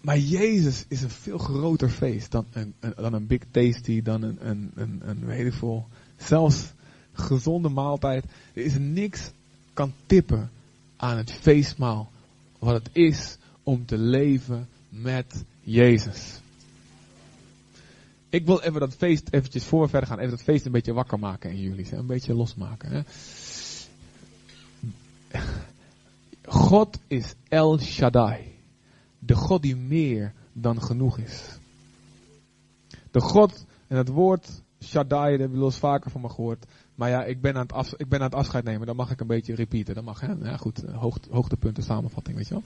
maar 0.00 0.18
Jezus 0.18 0.84
is 0.88 1.02
een 1.02 1.10
veel 1.10 1.38
groter 1.38 1.88
feest 1.88 2.30
dan 2.30 2.46
een, 2.52 2.74
dan 2.96 3.12
een 3.12 3.26
Big 3.26 3.40
Tasty, 3.50 4.02
dan 4.02 4.22
een, 4.22 4.48
een, 4.48 4.70
een, 4.74 5.00
een 5.04 5.24
weet 5.24 5.84
zelfs 6.16 6.72
gezonde 7.12 7.68
maaltijd. 7.68 8.24
Er 8.52 8.62
is 8.62 8.78
niks 8.78 9.30
kan 9.72 9.92
tippen 10.06 10.50
aan 10.96 11.16
het 11.16 11.32
feestmaal 11.32 12.10
wat 12.58 12.74
het 12.74 12.88
is 12.92 13.36
om 13.62 13.86
te 13.86 13.98
leven 13.98 14.68
met 14.88 15.44
Jezus. 15.60 16.41
Ik 18.32 18.46
wil 18.46 18.60
even 18.60 18.80
dat 18.80 18.94
feest 18.94 19.28
eventjes 19.30 19.64
voor 19.64 19.88
verder 19.88 20.08
gaan, 20.08 20.18
even 20.18 20.30
dat 20.30 20.42
feest 20.42 20.66
een 20.66 20.72
beetje 20.72 20.92
wakker 20.92 21.18
maken 21.18 21.50
in 21.50 21.60
jullie. 21.60 21.96
Een 21.96 22.06
beetje 22.06 22.34
losmaken. 22.34 22.90
Hè? 22.90 23.02
God 26.44 26.98
is 27.06 27.34
El 27.48 27.78
Shaddai. 27.78 28.58
De 29.18 29.34
God 29.34 29.62
die 29.62 29.76
meer 29.76 30.32
dan 30.52 30.82
genoeg 30.82 31.18
is. 31.18 31.58
De 33.10 33.20
God, 33.20 33.64
en 33.86 33.96
het 33.96 34.08
woord 34.08 34.62
Shaddai, 34.82 35.30
dat 35.30 35.40
hebben 35.40 35.58
wel 35.58 35.68
eens 35.68 35.78
vaker 35.78 36.10
van 36.10 36.20
me 36.20 36.28
gehoord. 36.28 36.66
Maar 36.94 37.08
ja, 37.08 37.24
ik 37.24 37.40
ben, 37.40 37.56
aan 37.56 37.66
het 37.74 37.94
ik 37.96 38.08
ben 38.08 38.18
aan 38.18 38.24
het 38.24 38.34
afscheid 38.34 38.64
nemen, 38.64 38.86
dan 38.86 38.96
mag 38.96 39.10
ik 39.10 39.20
een 39.20 39.26
beetje 39.26 39.54
repeaten. 39.54 39.94
Dat 39.94 40.04
mag, 40.04 40.20
hè? 40.20 40.32
Ja, 40.32 40.56
goed, 40.56 40.84
hoogtepunten, 41.30 41.82
samenvatting, 41.82 42.36
weet 42.36 42.48
je 42.48 42.54
wel. 42.54 42.64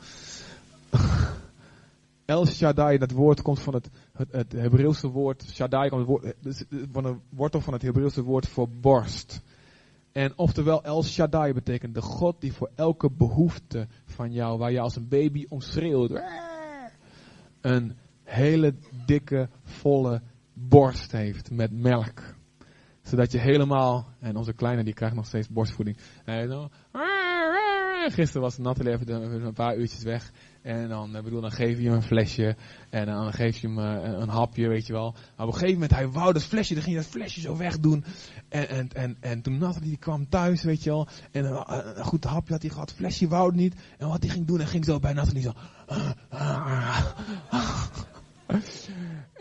El 2.26 2.46
Shaddai, 2.46 2.98
dat 2.98 3.10
woord 3.10 3.42
komt 3.42 3.60
van 3.60 3.74
het, 3.74 3.90
het, 4.12 4.32
het 4.32 4.52
Hebreeuwse 4.52 5.08
woord, 5.08 5.44
Shaddai 5.52 5.88
komt 5.88 6.06
woord, 6.06 6.34
dus, 6.40 6.64
van 6.92 7.04
een 7.04 7.20
wortel 7.28 7.60
van 7.60 7.72
het 7.72 7.82
Hebreeuwse 7.82 8.22
woord 8.22 8.48
voor 8.48 8.68
borst. 8.68 9.42
En 10.12 10.32
oftewel 10.36 10.82
El 10.82 11.02
Shaddai 11.02 11.52
betekent 11.52 11.94
de 11.94 12.02
God 12.02 12.40
die 12.40 12.52
voor 12.52 12.70
elke 12.74 13.10
behoefte 13.10 13.86
van 14.04 14.32
jou, 14.32 14.58
waar 14.58 14.72
je 14.72 14.80
als 14.80 14.96
een 14.96 15.08
baby 15.08 15.46
om 15.48 15.60
schreeuwt, 15.60 16.22
een 17.60 17.96
hele 18.22 18.74
dikke, 19.06 19.48
volle 19.62 20.22
borst 20.52 21.12
heeft 21.12 21.50
met 21.50 21.72
melk. 21.72 22.34
Zodat 23.02 23.32
je 23.32 23.38
helemaal, 23.38 24.08
en 24.20 24.36
onze 24.36 24.52
kleine 24.52 24.84
die 24.84 24.94
krijgt 24.94 25.16
nog 25.16 25.26
steeds 25.26 25.48
borstvoeding. 25.48 25.96
En 26.24 26.70
gisteren 28.12 28.42
was 28.42 28.58
Nathalie 28.58 28.92
even 28.92 29.44
een 29.44 29.52
paar 29.52 29.76
uurtjes 29.76 30.02
weg. 30.02 30.32
En 30.62 30.88
dan, 30.88 31.12
bedoel, 31.12 31.40
dan 31.40 31.52
geef 31.52 31.78
je 31.78 31.84
hem 31.84 31.92
een 31.92 32.02
flesje. 32.02 32.56
En 32.90 33.06
dan 33.06 33.32
geef 33.32 33.58
je 33.58 33.66
hem 33.66 33.78
een, 33.78 34.20
een 34.20 34.28
hapje, 34.28 34.68
weet 34.68 34.86
je 34.86 34.92
wel. 34.92 35.12
Maar 35.12 35.46
op 35.46 35.52
een 35.52 35.58
gegeven 35.58 35.72
moment, 35.72 35.94
hij 35.94 36.08
wou 36.08 36.32
dat 36.32 36.42
flesje, 36.42 36.74
dan 36.74 36.82
ging 36.82 36.94
hij 36.94 37.04
dat 37.04 37.12
flesje 37.12 37.40
zo 37.40 37.56
wegdoen. 37.56 38.04
En, 38.48 38.68
en, 38.68 38.88
en, 38.92 39.16
en 39.20 39.42
toen 39.42 39.58
Nathalie 39.58 39.96
kwam 39.96 40.28
thuis, 40.28 40.62
weet 40.62 40.82
je 40.82 40.90
wel. 40.90 41.08
En 41.30 41.44
een, 41.44 42.04
goed 42.04 42.24
hapje 42.24 42.52
had 42.52 42.62
hij 42.62 42.70
gehad, 42.70 42.92
flesje 42.92 43.28
wou 43.28 43.46
het 43.46 43.56
niet. 43.56 43.74
En 43.98 44.08
wat 44.08 44.22
hij 44.22 44.32
ging 44.32 44.46
doen, 44.46 44.58
hij 44.58 44.66
ging 44.66 44.84
zo 44.84 44.98
bij 44.98 45.12
Nathalie 45.12 45.42
zo. 45.42 45.52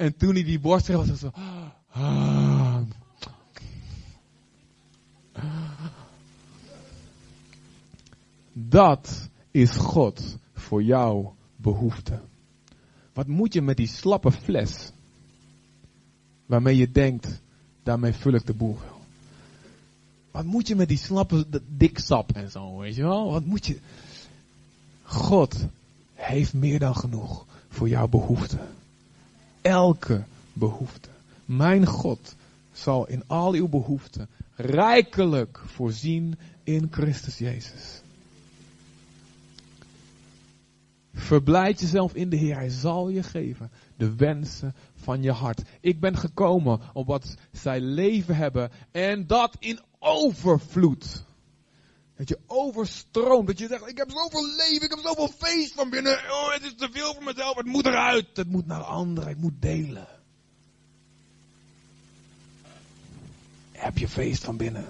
en 0.05 0.17
toen 0.17 0.33
hij 0.33 0.43
die 0.43 0.59
borst 0.59 0.85
kreeg, 0.85 0.97
was 0.97 1.07
het 1.07 1.19
zo. 1.19 1.31
Dat 8.57 9.29
is 9.51 9.71
God 9.71 10.37
voor 10.53 10.83
jouw 10.83 11.35
behoefte. 11.55 12.19
Wat 13.13 13.27
moet 13.27 13.53
je 13.53 13.61
met 13.61 13.77
die 13.77 13.87
slappe 13.87 14.31
fles? 14.31 14.91
Waarmee 16.45 16.77
je 16.77 16.91
denkt, 16.91 17.41
daarmee 17.83 18.13
vul 18.13 18.33
ik 18.33 18.45
de 18.45 18.53
boel 18.53 18.77
wel. 18.81 18.99
Wat 20.31 20.43
moet 20.43 20.67
je 20.67 20.75
met 20.75 20.87
die 20.87 20.97
slappe 20.97 21.45
diksap 21.67 22.31
en 22.31 22.51
zo, 22.51 22.77
weet 22.77 22.95
je 22.95 23.01
wel? 23.01 23.31
Wat 23.31 23.45
moet 23.45 23.65
je... 23.65 23.79
God 25.03 25.55
heeft 26.13 26.53
meer 26.53 26.79
dan 26.79 26.95
genoeg 26.95 27.45
voor 27.69 27.89
jouw 27.89 28.07
behoefte. 28.07 28.57
Elke 29.61 30.23
behoefte. 30.53 31.09
Mijn 31.45 31.85
God 31.85 32.35
zal 32.73 33.07
in 33.07 33.23
al 33.27 33.53
uw 33.53 33.67
behoeften 33.67 34.27
rijkelijk 34.55 35.61
voorzien 35.65 36.37
in 36.63 36.87
Christus 36.91 37.37
Jezus. 37.37 38.03
Verblijd 41.15 41.79
jezelf 41.79 42.13
in 42.13 42.29
de 42.29 42.35
Heer. 42.35 42.55
Hij 42.55 42.69
zal 42.69 43.09
je 43.09 43.23
geven 43.23 43.71
de 43.97 44.15
wensen 44.15 44.75
van 44.95 45.21
je 45.21 45.31
hart. 45.31 45.61
Ik 45.81 45.99
ben 45.99 46.17
gekomen 46.17 46.81
om 46.93 47.05
wat 47.05 47.35
zij 47.51 47.79
leven 47.79 48.35
hebben 48.35 48.71
en 48.91 49.27
dat 49.27 49.55
in 49.59 49.79
overvloed. 49.99 51.23
Dat 52.17 52.29
je 52.29 52.39
overstroomt. 52.47 53.47
Dat 53.47 53.59
je 53.59 53.67
zegt, 53.67 53.87
ik 53.87 53.97
heb 53.97 54.11
zoveel 54.11 54.45
leven, 54.45 54.83
ik 54.83 54.89
heb 54.89 54.99
zoveel 54.99 55.31
feest 55.37 55.73
van 55.73 55.89
binnen. 55.89 56.13
Oh, 56.13 56.53
het 56.53 56.63
is 56.63 56.75
te 56.75 56.89
veel 56.91 57.13
voor 57.13 57.23
mezelf, 57.23 57.55
het 57.55 57.65
moet 57.65 57.85
eruit. 57.85 58.27
Het 58.33 58.49
moet 58.49 58.65
naar 58.65 58.83
anderen, 58.83 59.29
ik 59.29 59.37
moet 59.37 59.61
delen. 59.61 60.07
Heb 63.71 63.97
je 63.97 64.07
feest 64.07 64.43
van 64.43 64.57
binnen? 64.57 64.85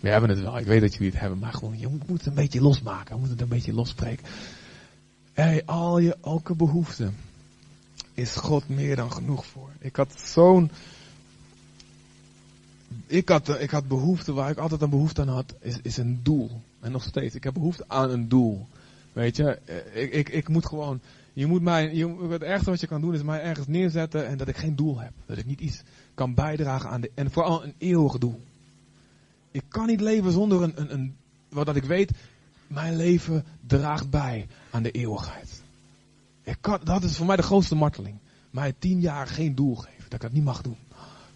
We 0.00 0.08
hebben 0.08 0.30
het 0.30 0.40
wel, 0.40 0.58
ik 0.58 0.66
weet 0.66 0.80
dat 0.80 0.92
jullie 0.92 1.10
het 1.10 1.20
hebben, 1.20 1.38
maar 1.38 1.52
gewoon, 1.52 1.78
je 1.78 1.88
moet 1.88 2.18
het 2.18 2.26
een 2.26 2.34
beetje 2.34 2.60
losmaken. 2.60 3.14
We 3.14 3.18
moeten 3.20 3.38
het 3.38 3.40
een 3.40 3.56
beetje 3.56 3.72
losspreken. 3.72 4.26
Hey, 5.32 5.62
al 5.64 5.98
je 5.98 6.16
elke 6.22 6.54
behoefte 6.54 7.10
is 8.14 8.36
God 8.36 8.68
meer 8.68 8.96
dan 8.96 9.12
genoeg 9.12 9.46
voor. 9.46 9.70
Ik 9.78 9.96
had 9.96 10.20
zo'n. 10.24 10.70
Ik 13.06 13.28
had, 13.28 13.60
ik 13.60 13.70
had 13.70 13.88
behoefte 13.88 14.32
waar 14.32 14.50
ik 14.50 14.58
altijd 14.58 14.80
een 14.80 14.90
behoefte 14.90 15.20
aan 15.20 15.28
had, 15.28 15.54
is, 15.60 15.78
is 15.82 15.96
een 15.96 16.20
doel. 16.22 16.50
En 16.80 16.92
nog 16.92 17.02
steeds, 17.02 17.34
ik 17.34 17.44
heb 17.44 17.54
behoefte 17.54 17.84
aan 17.86 18.10
een 18.10 18.28
doel. 18.28 18.66
Weet 19.12 19.36
je, 19.36 19.58
ik, 19.92 20.12
ik, 20.12 20.28
ik 20.28 20.48
moet 20.48 20.66
gewoon. 20.66 21.00
Je 21.32 21.46
moet 21.46 21.62
mij, 21.62 21.94
je, 21.94 22.28
het 22.28 22.42
ergste 22.42 22.70
wat 22.70 22.80
je 22.80 22.86
kan 22.86 23.00
doen 23.00 23.14
is 23.14 23.22
mij 23.22 23.42
ergens 23.42 23.66
neerzetten 23.66 24.26
en 24.26 24.38
dat 24.38 24.48
ik 24.48 24.56
geen 24.56 24.76
doel 24.76 24.98
heb. 24.98 25.12
Dat 25.26 25.38
ik 25.38 25.46
niet 25.46 25.60
iets 25.60 25.82
kan 26.14 26.34
bijdragen 26.34 26.90
aan 26.90 27.00
de. 27.00 27.10
En 27.14 27.30
vooral 27.30 27.64
een 27.64 27.74
eeuwig 27.78 28.18
doel. 28.18 28.40
Ik 29.50 29.64
kan 29.68 29.86
niet 29.86 30.00
leven 30.00 30.32
zonder 30.32 30.62
een, 30.62 30.72
een, 30.80 30.92
een 30.92 31.16
wat 31.48 31.66
dat 31.66 31.76
ik 31.76 31.84
weet, 31.84 32.10
mijn 32.66 32.96
leven 32.96 33.44
draagt 33.66 34.10
bij 34.10 34.46
aan 34.70 34.82
de 34.82 34.90
eeuwigheid. 34.90 35.62
Ik 36.42 36.56
kan, 36.60 36.80
dat 36.84 37.02
is 37.02 37.16
voor 37.16 37.26
mij 37.26 37.36
de 37.36 37.42
grootste 37.42 37.74
marteling. 37.74 38.18
Mij 38.50 38.74
tien 38.78 39.00
jaar 39.00 39.26
geen 39.26 39.54
doel 39.54 39.74
geven, 39.74 40.04
dat 40.04 40.12
ik 40.12 40.20
dat 40.20 40.32
niet 40.32 40.44
mag 40.44 40.62
doen. 40.62 40.76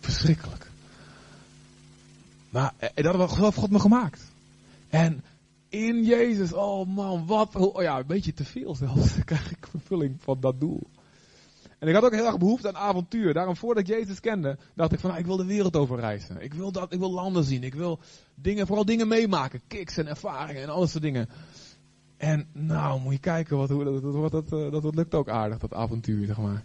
Verschrikkelijk. 0.00 0.71
Maar 2.50 2.75
eh, 2.76 3.04
dat 3.04 3.37
heeft 3.37 3.56
God 3.56 3.71
me 3.71 3.80
gemaakt. 3.80 4.23
En 4.88 5.23
in 5.68 6.04
Jezus, 6.04 6.52
oh 6.52 6.87
man, 6.87 7.26
wat, 7.26 7.56
oh 7.56 7.83
ja, 7.83 7.99
een 7.99 8.06
beetje 8.06 8.35
te 8.35 8.44
veel 8.44 8.75
zelfs, 8.75 9.14
krijg 9.25 9.50
ik 9.50 9.66
vervulling 9.71 10.16
van 10.21 10.40
dat 10.40 10.61
doel. 10.61 10.83
En 11.85 11.91
ik 11.91 11.97
had 11.97 12.05
ook 12.05 12.14
heel 12.14 12.26
erg 12.26 12.38
behoefte 12.38 12.69
aan 12.69 12.76
avontuur. 12.76 13.33
Daarom 13.33 13.57
voordat 13.57 13.88
ik 13.88 13.95
Jezus 13.97 14.21
kende, 14.21 14.57
dacht 14.75 14.93
ik 14.93 14.99
van 14.99 15.09
nou, 15.11 15.21
ik 15.21 15.26
wil 15.26 15.37
de 15.37 15.45
wereld 15.45 15.76
over 15.76 16.00
reizen. 16.00 16.43
Ik 16.43 16.55
wil 16.55 16.73
dat, 16.73 16.93
ik 16.93 16.99
wil 16.99 17.11
landen 17.11 17.45
zien. 17.45 17.62
Ik 17.62 17.75
wil 17.75 17.99
dingen, 18.35 18.67
vooral 18.67 18.85
dingen 18.85 19.09
meemaken. 19.09 19.61
Kicks 19.69 19.97
en 19.97 20.07
ervaringen 20.07 20.62
en 20.62 20.69
alles 20.69 20.91
soort 20.91 21.03
dingen. 21.03 21.29
En 22.17 22.47
nou, 22.53 23.00
moet 23.00 23.12
je 23.12 23.19
kijken, 23.19 23.57
wat, 23.57 23.71
hoe, 23.71 23.85
dat, 23.85 24.31
dat, 24.31 24.45
eh, 24.45 24.71
dat, 24.71 24.83
dat 24.83 24.95
lukt 24.95 25.14
ook 25.14 25.29
aardig, 25.29 25.59
dat 25.59 25.75
avontuur, 25.75 26.26
zeg 26.26 26.38
maar. 26.38 26.62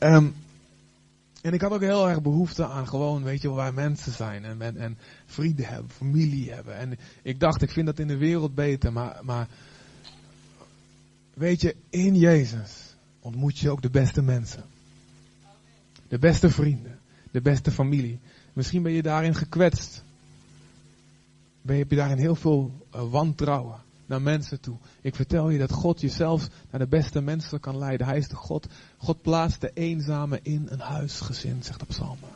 um, 0.00 0.34
en 1.42 1.52
ik 1.52 1.60
had 1.60 1.72
ook 1.72 1.80
heel 1.80 2.08
erg 2.08 2.22
behoefte 2.22 2.66
aan 2.66 2.88
gewoon, 2.88 3.22
weet 3.22 3.42
je, 3.42 3.48
waar 3.48 3.74
mensen 3.74 4.12
zijn 4.12 4.44
en, 4.44 4.62
en, 4.62 4.76
en 4.76 4.98
vrienden 5.26 5.66
hebben, 5.66 5.90
familie 5.90 6.52
hebben. 6.52 6.76
En 6.76 6.98
ik 7.22 7.40
dacht, 7.40 7.62
ik 7.62 7.70
vind 7.70 7.86
dat 7.86 7.98
in 7.98 8.08
de 8.08 8.16
wereld 8.16 8.54
beter, 8.54 8.92
maar, 8.92 9.20
maar 9.22 9.48
weet 11.34 11.60
je, 11.60 11.76
in 11.90 12.14
Jezus 12.16 12.83
ontmoet 13.24 13.58
je 13.58 13.70
ook 13.70 13.82
de 13.82 13.90
beste 13.90 14.22
mensen. 14.22 14.64
De 16.08 16.18
beste 16.18 16.50
vrienden. 16.50 16.98
De 17.30 17.40
beste 17.40 17.70
familie. 17.70 18.18
Misschien 18.52 18.82
ben 18.82 18.92
je 18.92 19.02
daarin 19.02 19.34
gekwetst. 19.34 20.02
Ben 21.62 21.78
heb 21.78 21.90
je 21.90 21.96
daarin 21.96 22.18
heel 22.18 22.34
veel 22.34 22.72
uh, 22.94 23.10
wantrouwen 23.10 23.82
naar 24.06 24.22
mensen 24.22 24.60
toe. 24.60 24.76
Ik 25.00 25.14
vertel 25.14 25.50
je 25.50 25.58
dat 25.58 25.72
God 25.72 26.00
jezelf 26.00 26.48
naar 26.70 26.80
de 26.80 26.86
beste 26.86 27.20
mensen 27.20 27.60
kan 27.60 27.78
leiden. 27.78 28.06
Hij 28.06 28.18
is 28.18 28.28
de 28.28 28.36
God. 28.36 28.66
God 28.96 29.22
plaatst 29.22 29.60
de 29.60 29.70
eenzame 29.74 30.38
in 30.42 30.66
een 30.70 30.80
huisgezin, 30.80 31.62
zegt 31.62 31.80
de 31.80 31.86
psalmen. 31.86 32.28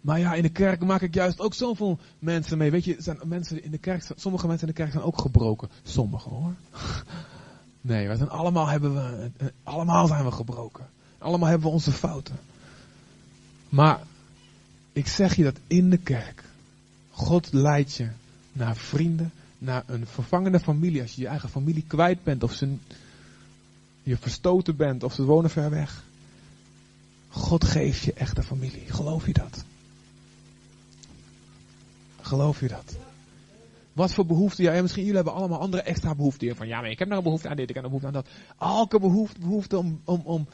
Maar 0.00 0.18
ja, 0.18 0.34
in 0.34 0.42
de 0.42 0.48
kerk 0.48 0.84
maak 0.84 1.02
ik 1.02 1.14
juist 1.14 1.40
ook 1.40 1.54
zoveel 1.54 1.98
mensen 2.18 2.58
mee. 2.58 2.70
Weet 2.70 2.84
je, 2.84 2.96
zijn 2.98 3.18
mensen 3.24 3.64
in 3.64 3.70
de 3.70 3.78
kerk, 3.78 4.06
sommige 4.16 4.46
mensen 4.46 4.68
in 4.68 4.74
de 4.74 4.80
kerk 4.80 4.92
zijn 4.92 5.04
ook 5.04 5.18
gebroken. 5.18 5.68
Sommige 5.82 6.28
hoor. 6.28 6.54
Nee, 7.84 8.16
zijn 8.16 8.30
allemaal, 8.30 8.66
hebben 8.66 8.94
we, 8.94 9.30
eh, 9.36 9.46
allemaal 9.62 10.06
zijn 10.06 10.24
we 10.24 10.30
gebroken. 10.30 10.88
Allemaal 11.18 11.48
hebben 11.48 11.66
we 11.68 11.74
onze 11.74 11.92
fouten. 11.92 12.38
Maar 13.68 14.00
ik 14.92 15.06
zeg 15.06 15.36
je 15.36 15.42
dat 15.42 15.56
in 15.66 15.90
de 15.90 15.96
kerk. 15.96 16.44
God 17.10 17.52
leidt 17.52 17.94
je 17.94 18.08
naar 18.52 18.76
vrienden, 18.76 19.32
naar 19.58 19.82
een 19.86 20.06
vervangende 20.06 20.60
familie. 20.60 21.02
Als 21.02 21.14
je 21.14 21.20
je 21.20 21.26
eigen 21.26 21.48
familie 21.48 21.84
kwijt 21.86 22.24
bent, 22.24 22.42
of 22.42 22.52
ze, 22.52 22.74
je 24.02 24.16
verstoten 24.16 24.76
bent, 24.76 25.02
of 25.02 25.14
ze 25.14 25.24
wonen 25.24 25.50
ver 25.50 25.70
weg. 25.70 26.04
God 27.28 27.64
geeft 27.64 28.02
je 28.02 28.12
echte 28.12 28.42
familie. 28.42 28.84
Geloof 28.88 29.26
je 29.26 29.32
dat? 29.32 29.64
Geloof 32.20 32.60
je 32.60 32.68
dat? 32.68 32.96
Wat 33.92 34.14
voor 34.14 34.26
behoeften? 34.26 34.64
Ja, 34.64 34.82
misschien 34.82 35.02
jullie 35.02 35.16
hebben 35.16 35.34
allemaal 35.34 35.60
andere 35.60 35.82
extra 35.82 36.14
behoeften. 36.14 36.56
Van 36.56 36.66
ja, 36.66 36.80
maar 36.80 36.90
ik 36.90 36.98
heb 36.98 37.08
nog 37.08 37.18
een 37.18 37.24
behoefte 37.24 37.48
aan 37.48 37.56
dit, 37.56 37.68
ik 37.68 37.74
heb 37.74 37.84
een 37.84 37.90
behoefte 37.90 38.08
aan 38.08 38.22
dat. 38.22 38.28
Elke 38.58 39.00
behoefte, 39.00 39.40
behoefte 39.40 39.78
om, 39.78 40.00
om, 40.04 40.20
om, 40.24 40.48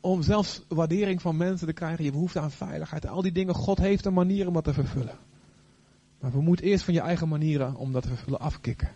om 0.00 0.22
zelfs 0.22 0.62
waardering 0.68 1.22
van 1.22 1.36
mensen 1.36 1.66
te 1.66 1.72
krijgen. 1.72 2.04
Je 2.04 2.10
behoefte 2.10 2.40
aan 2.40 2.50
veiligheid. 2.50 3.06
Al 3.06 3.22
die 3.22 3.32
dingen. 3.32 3.54
God 3.54 3.78
heeft 3.78 4.04
een 4.04 4.14
manier 4.14 4.46
om 4.46 4.52
dat 4.52 4.64
te 4.64 4.72
vervullen. 4.72 5.18
Maar 6.20 6.32
we 6.32 6.40
moeten 6.40 6.66
eerst 6.66 6.84
van 6.84 6.94
je 6.94 7.00
eigen 7.00 7.28
manieren 7.28 7.74
om 7.76 7.92
dat 7.92 8.02
te 8.02 8.08
vervullen 8.08 8.40
afkicken. 8.40 8.90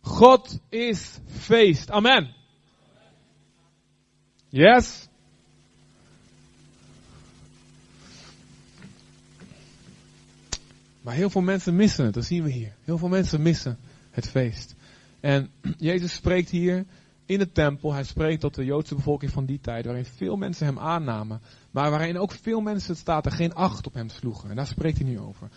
God 0.00 0.60
is 0.68 1.18
feest. 1.26 1.90
Amen. 1.90 2.34
Yes? 4.48 5.08
Maar 11.02 11.14
heel 11.14 11.30
veel 11.30 11.40
mensen 11.40 11.76
missen 11.76 12.04
het, 12.04 12.14
dat 12.14 12.24
zien 12.24 12.42
we 12.42 12.50
hier. 12.50 12.74
Heel 12.84 12.98
veel 12.98 13.08
mensen 13.08 13.42
missen 13.42 13.78
het 14.10 14.28
feest. 14.28 14.74
En 15.20 15.50
Jezus 15.78 16.14
spreekt 16.14 16.50
hier 16.50 16.84
in 17.26 17.38
de 17.38 17.52
tempel, 17.52 17.92
hij 17.92 18.04
spreekt 18.04 18.40
tot 18.40 18.54
de 18.54 18.64
Joodse 18.64 18.94
bevolking 18.94 19.30
van 19.30 19.44
die 19.44 19.60
tijd, 19.60 19.84
waarin 19.84 20.04
veel 20.04 20.36
mensen 20.36 20.66
hem 20.66 20.78
aannamen, 20.78 21.40
maar 21.70 21.90
waarin 21.90 22.18
ook 22.18 22.32
veel 22.32 22.60
mensen, 22.60 22.96
staat 22.96 23.26
er, 23.26 23.32
geen 23.32 23.54
acht 23.54 23.86
op 23.86 23.94
hem 23.94 24.08
sloegen. 24.08 24.50
En 24.50 24.56
daar 24.56 24.66
spreekt 24.66 24.98
hij 24.98 25.06
nu 25.06 25.18
over. 25.20 25.48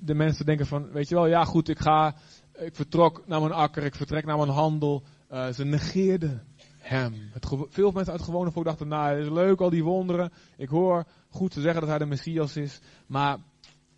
De 0.00 0.14
mensen 0.14 0.46
denken 0.46 0.66
van, 0.66 0.90
weet 0.90 1.08
je 1.08 1.14
wel, 1.14 1.26
ja 1.26 1.44
goed, 1.44 1.68
ik 1.68 1.78
ga, 1.78 2.14
ik 2.58 2.74
vertrok 2.74 3.22
naar 3.26 3.40
mijn 3.40 3.52
akker, 3.52 3.84
ik 3.84 3.94
vertrek 3.94 4.24
naar 4.24 4.36
mijn 4.36 4.48
handel. 4.48 5.02
Uh, 5.32 5.48
ze 5.48 5.64
negeerden 5.64 6.42
hem. 6.78 7.14
Het 7.32 7.46
veel 7.68 7.90
mensen 7.90 8.12
uit 8.12 8.20
het 8.20 8.30
gewone 8.30 8.50
volk 8.50 8.64
dachten, 8.64 8.88
nou, 8.88 9.16
het 9.16 9.26
is 9.26 9.32
leuk 9.32 9.60
al 9.60 9.70
die 9.70 9.84
wonderen. 9.84 10.32
Ik 10.56 10.68
hoor 10.68 11.04
goed 11.28 11.50
te 11.50 11.60
zeggen 11.60 11.80
dat 11.80 11.88
hij 11.88 11.98
de 11.98 12.06
Messias 12.06 12.56
is. 12.56 12.80
Maar, 13.06 13.38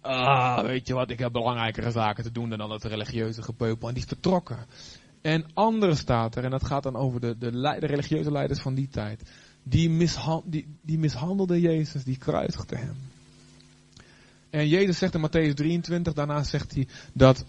ah, 0.01 0.61
weet 0.63 0.87
je 0.87 0.95
wat, 0.95 1.11
ik 1.11 1.19
heb 1.19 1.33
belangrijkere 1.33 1.91
zaken 1.91 2.25
te 2.25 2.33
doen 2.33 2.51
dan 2.51 2.71
het 2.71 2.85
religieuze 2.85 3.43
gepeupel. 3.43 3.89
En 3.89 3.95
die 3.95 4.07
vertrokken. 4.07 4.67
En 5.21 5.45
andere 5.55 5.95
staat 5.95 6.37
er, 6.37 6.45
en 6.45 6.51
dat 6.51 6.65
gaat 6.65 6.83
dan 6.83 6.97
over 6.97 7.21
de, 7.21 7.39
de, 7.39 7.77
religieuze 7.79 8.33
leiders 8.33 8.61
van 8.61 8.75
die 8.75 8.89
tijd. 8.89 9.23
Die, 9.63 9.91
mishan, 9.91 10.43
die, 10.45 10.67
die 10.83 10.99
mishandelden 10.99 11.61
Jezus, 11.61 12.05
die 12.05 12.19
kruisigden 12.19 12.79
hem. 12.79 12.97
En 14.51 14.69
Jezus 14.69 14.99
zegt 14.99 15.15
in 15.15 15.29
Matthäus 15.29 15.55
23, 15.55 16.13
daarna 16.13 16.43
zegt 16.43 16.75
hij 16.75 16.89
dat 17.13 17.45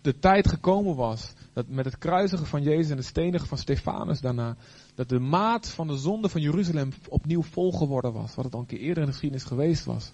de 0.00 0.18
tijd 0.18 0.48
gekomen 0.48 0.96
was, 0.96 1.32
dat 1.52 1.68
met 1.68 1.84
het 1.84 1.98
kruisigen 1.98 2.46
van 2.46 2.62
Jezus 2.62 2.90
en 2.90 2.96
het 2.96 3.06
stenigen 3.06 3.46
van 3.46 3.58
Stefanus 3.58 4.20
daarna, 4.20 4.56
dat 4.94 5.08
de 5.08 5.18
maat 5.18 5.68
van 5.68 5.86
de 5.86 5.96
zonde 5.96 6.28
van 6.28 6.40
Jeruzalem 6.40 6.92
opnieuw 7.08 7.42
vol 7.42 7.72
geworden 7.72 8.12
was. 8.12 8.34
Wat 8.34 8.44
het 8.44 8.54
al 8.54 8.60
een 8.60 8.66
keer 8.66 8.78
eerder 8.78 8.98
in 8.98 9.04
de 9.04 9.12
geschiedenis 9.12 9.44
geweest 9.44 9.84
was. 9.84 10.12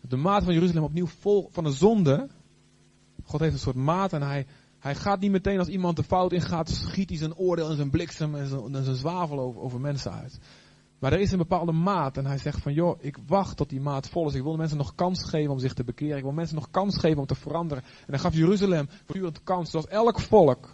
De 0.00 0.16
maat 0.16 0.44
van 0.44 0.54
Jeruzalem 0.54 0.84
opnieuw 0.84 1.06
vol 1.06 1.48
van 1.52 1.64
de 1.64 1.72
zonde. 1.72 2.28
God 3.24 3.40
heeft 3.40 3.52
een 3.52 3.58
soort 3.58 3.76
maat 3.76 4.12
en 4.12 4.22
hij, 4.22 4.46
hij 4.78 4.94
gaat 4.94 5.20
niet 5.20 5.30
meteen 5.30 5.58
als 5.58 5.68
iemand 5.68 5.96
de 5.96 6.02
fout 6.02 6.32
ingaat, 6.32 6.70
schiet 6.70 7.08
hij 7.08 7.18
zijn 7.18 7.36
oordeel 7.36 7.70
en 7.70 7.76
zijn 7.76 7.90
bliksem 7.90 8.34
en 8.34 8.84
zijn, 8.84 8.96
zwavel 8.96 9.38
over, 9.38 9.60
over 9.60 9.80
mensen 9.80 10.12
uit. 10.12 10.38
Maar 10.98 11.12
er 11.12 11.20
is 11.20 11.32
een 11.32 11.38
bepaalde 11.38 11.72
maat 11.72 12.16
en 12.16 12.26
hij 12.26 12.38
zegt 12.38 12.60
van 12.60 12.72
joh, 12.72 12.98
ik 13.00 13.18
wacht 13.26 13.56
tot 13.56 13.68
die 13.68 13.80
maat 13.80 14.08
vol 14.08 14.28
is. 14.28 14.34
Ik 14.34 14.42
wil 14.42 14.56
mensen 14.56 14.76
nog 14.76 14.94
kans 14.94 15.24
geven 15.24 15.52
om 15.52 15.58
zich 15.58 15.74
te 15.74 15.84
bekeren. 15.84 16.16
Ik 16.16 16.22
wil 16.22 16.32
mensen 16.32 16.56
nog 16.56 16.70
kans 16.70 16.96
geven 16.96 17.18
om 17.18 17.26
te 17.26 17.34
veranderen. 17.34 17.84
En 17.84 18.06
dan 18.06 18.18
gaf 18.18 18.34
Jeruzalem 18.34 18.88
voortdurend 19.04 19.42
kans, 19.44 19.70
zoals 19.70 19.86
elk 19.86 20.20
volk. 20.20 20.68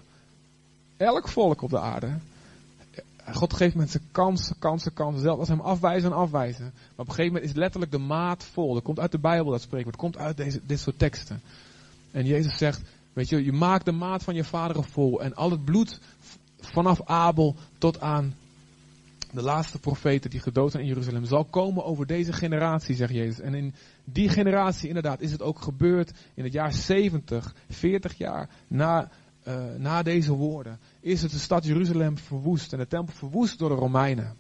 Elk 0.97 1.29
volk 1.29 1.63
op 1.63 1.71
de 1.71 1.79
aarde. 1.79 2.19
God 3.33 3.53
geeft 3.53 3.75
mensen 3.75 4.01
kansen, 4.13 4.57
kansen, 4.59 4.93
kansen. 4.93 5.23
Zelfs 5.23 5.39
als 5.39 5.49
ze 5.49 5.55
hem 5.55 5.63
afwijzen 5.63 6.11
en 6.11 6.17
afwijzen. 6.17 6.65
Maar 6.65 6.73
op 6.97 7.09
een 7.09 7.15
gegeven 7.15 7.33
moment 7.33 7.51
is 7.51 7.57
letterlijk 7.57 7.93
de 7.93 7.99
maat 7.99 8.45
vol. 8.45 8.75
Dat 8.75 8.83
komt 8.83 9.01
uit 9.01 9.13
de 9.13 9.19
Bijbel 9.19 9.51
dat 9.51 9.61
spreekwoord. 9.61 9.97
Komt 9.97 10.19
uit 10.19 10.37
deze, 10.37 10.61
dit 10.67 10.81
soort 10.81 10.99
teksten. 10.99 11.41
En 12.11 12.25
Jezus 12.25 12.59
zegt, 12.59 12.83
weet 13.13 13.29
je, 13.29 13.45
je 13.45 13.53
maakt 13.53 13.85
de 13.85 13.93
maat 13.93 14.23
van 14.23 14.35
je 14.35 14.45
vaderen 14.45 14.85
vol. 14.85 15.23
En 15.23 15.35
al 15.35 15.51
het 15.51 15.65
bloed 15.65 16.01
vanaf 16.61 17.03
Abel 17.05 17.55
tot 17.79 18.01
aan 18.01 18.35
de 19.33 19.43
laatste 19.43 19.79
profeten 19.79 20.31
die 20.31 20.41
gedood 20.41 20.71
zijn 20.71 20.83
in 20.83 20.89
Jeruzalem, 20.89 21.25
zal 21.25 21.45
komen 21.45 21.85
over 21.85 22.07
deze 22.07 22.33
generatie, 22.33 22.95
zegt 22.95 23.13
Jezus. 23.13 23.41
En 23.41 23.55
in 23.55 23.75
die 24.05 24.29
generatie 24.29 24.89
inderdaad 24.89 25.21
is 25.21 25.33
het 25.33 25.43
ook 25.43 25.61
gebeurd 25.61 26.13
in 26.35 26.45
het 26.45 26.53
jaar 26.53 26.73
70, 26.73 27.55
40 27.69 28.19
jaar 28.19 28.49
na, 28.67 29.11
uh, 29.49 29.65
na 29.79 30.03
deze 30.03 30.33
woorden, 30.33 30.79
is 31.07 31.23
het 31.23 31.31
de 31.31 31.39
stad 31.39 31.65
Jeruzalem 31.65 32.19
verwoest 32.19 32.73
en 32.73 32.79
de 32.79 32.87
tempel 32.87 33.15
verwoest 33.15 33.59
door 33.59 33.69
de 33.69 33.75
Romeinen. 33.75 34.37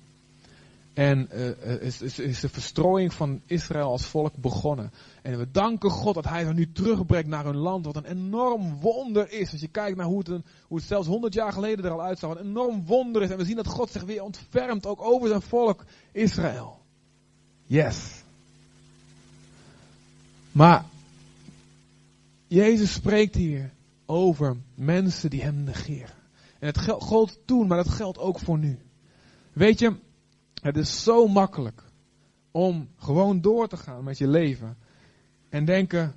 En 0.94 1.28
uh, 1.32 1.82
is, 1.82 2.02
is, 2.02 2.18
is, 2.18 2.40
de 2.40 2.48
verstrooiing 2.48 3.12
van 3.12 3.40
Israël 3.46 3.90
als 3.90 4.06
volk 4.06 4.36
begonnen. 4.36 4.92
En 5.22 5.38
we 5.38 5.50
danken 5.50 5.90
God 5.90 6.14
dat 6.14 6.24
Hij 6.24 6.44
ze 6.44 6.52
nu 6.52 6.72
terugbrengt 6.72 7.28
naar 7.28 7.44
hun 7.44 7.56
land. 7.56 7.84
Wat 7.84 7.96
een 7.96 8.04
enorm 8.04 8.80
wonder 8.80 9.32
is. 9.32 9.52
Als 9.52 9.60
je 9.60 9.68
kijkt 9.68 9.96
naar 9.96 10.06
hoe 10.06 10.18
het, 10.18 10.28
hoe 10.66 10.76
het 10.76 10.86
zelfs 10.86 11.08
100 11.08 11.34
jaar 11.34 11.52
geleden 11.52 11.84
er 11.84 11.90
al 11.90 12.02
uitzag. 12.02 12.30
Wat 12.30 12.38
een 12.38 12.46
enorm 12.46 12.86
wonder 12.86 13.22
is. 13.22 13.30
En 13.30 13.36
we 13.36 13.44
zien 13.44 13.56
dat 13.56 13.66
God 13.66 13.90
zich 13.90 14.02
weer 14.02 14.22
ontfermt. 14.22 14.86
Ook 14.86 15.02
over 15.02 15.28
zijn 15.28 15.42
volk 15.42 15.84
Israël. 16.12 16.78
Yes. 17.66 18.22
Maar 20.52 20.84
Jezus 22.46 22.92
spreekt 22.92 23.34
hier 23.34 23.70
over 24.06 24.56
mensen 24.74 25.30
die 25.30 25.42
hem 25.42 25.64
negeren. 25.64 26.24
En 26.58 26.66
het 26.66 26.78
geldt 26.78 27.40
toen, 27.44 27.66
maar 27.66 27.76
dat 27.76 27.88
geldt 27.88 28.18
ook 28.18 28.38
voor 28.38 28.58
nu. 28.58 28.78
Weet 29.52 29.78
je, 29.78 29.96
het 30.62 30.76
is 30.76 31.02
zo 31.02 31.28
makkelijk 31.28 31.82
om 32.50 32.88
gewoon 32.96 33.40
door 33.40 33.68
te 33.68 33.76
gaan 33.76 34.04
met 34.04 34.18
je 34.18 34.28
leven. 34.28 34.76
En 35.48 35.64
denken, 35.64 36.14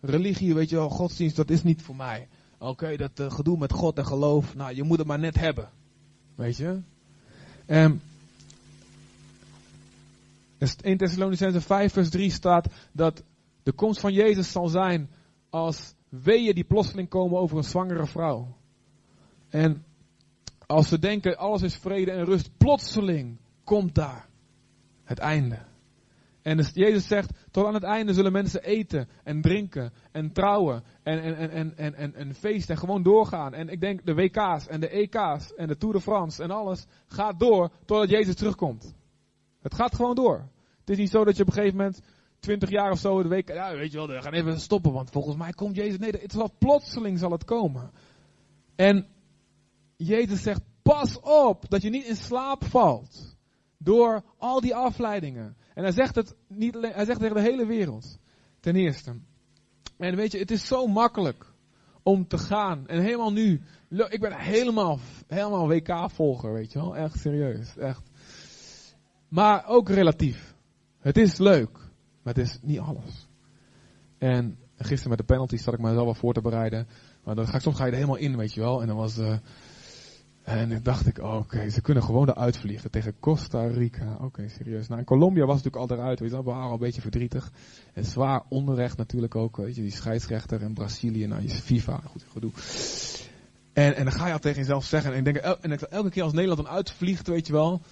religie, 0.00 0.54
weet 0.54 0.70
je 0.70 0.76
wel, 0.76 0.88
godsdienst, 0.88 1.36
dat 1.36 1.50
is 1.50 1.62
niet 1.62 1.82
voor 1.82 1.96
mij. 1.96 2.28
Oké, 2.58 2.96
dat 2.96 3.20
uh, 3.20 3.30
gedoe 3.30 3.58
met 3.58 3.72
God 3.72 3.98
en 3.98 4.06
geloof, 4.06 4.54
nou, 4.54 4.74
je 4.74 4.82
moet 4.82 4.98
het 4.98 5.06
maar 5.06 5.18
net 5.18 5.38
hebben. 5.38 5.70
Weet 6.34 6.56
je? 6.56 6.80
En 7.66 8.00
in 10.80 10.96
Thessalonicense 10.96 11.60
5 11.60 11.92
vers 11.92 12.10
3 12.10 12.30
staat 12.30 12.68
dat 12.92 13.22
de 13.62 13.72
komst 13.72 14.00
van 14.00 14.12
Jezus 14.12 14.52
zal 14.52 14.68
zijn 14.68 15.10
als 15.50 15.94
weeën 16.08 16.54
die 16.54 16.64
plotseling 16.64 17.08
komen 17.08 17.38
over 17.38 17.56
een 17.56 17.64
zwangere 17.64 18.06
vrouw. 18.06 18.56
En 19.54 19.84
als 20.66 20.90
we 20.90 20.98
denken 20.98 21.36
alles 21.36 21.62
is 21.62 21.76
vrede 21.76 22.10
en 22.10 22.24
rust, 22.24 22.50
plotseling 22.56 23.38
komt 23.64 23.94
daar 23.94 24.28
het 25.04 25.18
einde. 25.18 25.58
En 26.42 26.56
dus 26.56 26.70
Jezus 26.72 27.06
zegt, 27.06 27.32
tot 27.50 27.66
aan 27.66 27.74
het 27.74 27.82
einde 27.82 28.14
zullen 28.14 28.32
mensen 28.32 28.62
eten 28.62 29.08
en 29.24 29.40
drinken 29.40 29.92
en 30.12 30.32
trouwen 30.32 30.82
en, 31.02 31.22
en, 31.22 31.36
en, 31.36 31.50
en, 31.50 31.76
en, 31.76 31.94
en, 31.94 32.14
en 32.14 32.34
feesten 32.34 32.74
en 32.74 32.80
gewoon 32.80 33.02
doorgaan. 33.02 33.54
En 33.54 33.68
ik 33.68 33.80
denk 33.80 34.06
de 34.06 34.14
WK's 34.14 34.66
en 34.66 34.80
de 34.80 34.88
EK's 34.88 35.54
en 35.54 35.68
de 35.68 35.76
Tour 35.76 35.94
de 35.94 36.00
France 36.00 36.42
en 36.42 36.50
alles 36.50 36.86
gaat 37.06 37.38
door 37.38 37.70
totdat 37.84 38.10
Jezus 38.10 38.34
terugkomt. 38.34 38.94
Het 39.60 39.74
gaat 39.74 39.94
gewoon 39.94 40.14
door. 40.14 40.48
Het 40.80 40.90
is 40.90 40.98
niet 40.98 41.10
zo 41.10 41.24
dat 41.24 41.36
je 41.36 41.42
op 41.42 41.48
een 41.48 41.54
gegeven 41.54 41.76
moment 41.76 42.00
20 42.38 42.70
jaar 42.70 42.90
of 42.90 42.98
zo 42.98 43.22
de 43.22 43.28
week, 43.28 43.48
ja 43.48 43.76
weet 43.76 43.92
je 43.92 43.96
wel, 43.96 44.08
we 44.08 44.22
gaan 44.22 44.32
even 44.32 44.60
stoppen, 44.60 44.92
want 44.92 45.10
volgens 45.10 45.36
mij 45.36 45.52
komt 45.52 45.76
Jezus. 45.76 45.98
Nee, 45.98 46.10
het 46.10 46.32
zal 46.32 46.50
plotseling 46.58 47.18
zal 47.18 47.30
het 47.30 47.44
komen. 47.44 47.90
En 48.76 49.06
Jezus 49.96 50.42
zegt, 50.42 50.60
pas 50.82 51.20
op 51.20 51.70
dat 51.70 51.82
je 51.82 51.90
niet 51.90 52.06
in 52.06 52.16
slaap 52.16 52.64
valt. 52.64 53.36
Door 53.78 54.22
al 54.38 54.60
die 54.60 54.74
afleidingen. 54.74 55.56
En 55.74 55.82
hij 55.82 55.92
zegt 55.92 56.14
het 56.14 56.34
niet 56.48 56.76
alleen, 56.76 56.92
hij 56.92 57.04
zegt 57.04 57.20
tegen 57.20 57.34
de 57.34 57.40
hele 57.40 57.66
wereld. 57.66 58.18
Ten 58.60 58.76
eerste. 58.76 59.14
En 59.96 60.16
weet 60.16 60.32
je, 60.32 60.38
het 60.38 60.50
is 60.50 60.66
zo 60.66 60.86
makkelijk 60.86 61.52
om 62.02 62.26
te 62.26 62.38
gaan. 62.38 62.86
En 62.86 63.02
helemaal 63.02 63.32
nu. 63.32 63.62
Ik 63.88 64.20
ben 64.20 64.32
helemaal, 64.32 64.98
helemaal 65.26 65.68
WK-volger, 65.68 66.52
weet 66.52 66.72
je 66.72 66.78
wel. 66.78 66.96
Echt 66.96 67.18
serieus. 67.18 67.76
Echt. 67.76 68.10
Maar 69.28 69.66
ook 69.66 69.88
relatief. 69.88 70.54
Het 70.98 71.16
is 71.16 71.38
leuk. 71.38 71.78
Maar 72.22 72.34
het 72.34 72.44
is 72.44 72.58
niet 72.62 72.78
alles. 72.78 73.28
En 74.18 74.58
gisteren 74.76 75.08
met 75.08 75.18
de 75.18 75.24
penalty 75.24 75.56
zat 75.56 75.74
ik 75.74 75.80
mezelf 75.80 76.04
wel 76.04 76.14
voor 76.14 76.34
te 76.34 76.40
bereiden. 76.40 76.86
Maar 77.24 77.34
dan 77.34 77.46
ga 77.46 77.54
ik, 77.54 77.60
soms 77.62 77.76
ga 77.76 77.84
je 77.84 77.90
er 77.90 77.96
helemaal 77.96 78.16
in, 78.16 78.36
weet 78.36 78.54
je 78.54 78.60
wel. 78.60 78.80
En 78.80 78.86
dan 78.86 78.96
was... 78.96 79.18
Uh, 79.18 79.36
en 80.44 80.68
dan 80.68 80.80
dacht 80.82 81.06
ik, 81.06 81.18
oké, 81.18 81.70
ze 81.70 81.80
kunnen 81.80 82.02
gewoon 82.02 82.28
eruit 82.28 82.56
vliegen 82.56 82.90
tegen 82.90 83.14
Costa 83.20 83.66
Rica. 83.66 84.16
Oké, 84.20 84.48
serieus. 84.48 84.88
Nou, 84.88 85.00
in 85.00 85.06
Colombia 85.06 85.44
was 85.44 85.54
het 85.54 85.64
natuurlijk 85.64 85.92
al 85.92 85.98
eruit, 85.98 86.20
weet 86.20 86.30
je, 86.30 86.36
dat 86.36 86.44
waren 86.44 86.62
al 86.62 86.72
een 86.72 86.78
beetje 86.78 87.00
verdrietig. 87.00 87.52
En 87.92 88.04
zwaar 88.04 88.42
onrecht 88.48 88.96
natuurlijk 88.96 89.34
ook, 89.34 89.56
weet 89.56 89.76
je, 89.76 89.82
die 89.82 89.90
scheidsrechter 89.90 90.62
in 90.62 90.74
Brazilië, 90.74 91.26
nou, 91.26 91.42
je 91.42 91.48
FIFA, 91.48 92.00
goed 92.06 92.24
gedoe. 92.32 92.50
En, 93.72 93.96
en 93.96 94.04
dan 94.04 94.12
ga 94.12 94.26
je 94.26 94.32
al 94.32 94.38
tegen 94.38 94.58
jezelf 94.58 94.84
zeggen, 94.84 95.12
en 95.12 95.18
ik 95.18 95.24
denk, 95.24 95.36
en 95.36 95.90
elke 95.90 96.10
keer 96.10 96.22
als 96.22 96.32
Nederland 96.32 96.66
dan 96.66 96.76
uitvliegt, 96.76 97.26
weet 97.26 97.46
je 97.46 97.52
wel, 97.52 97.82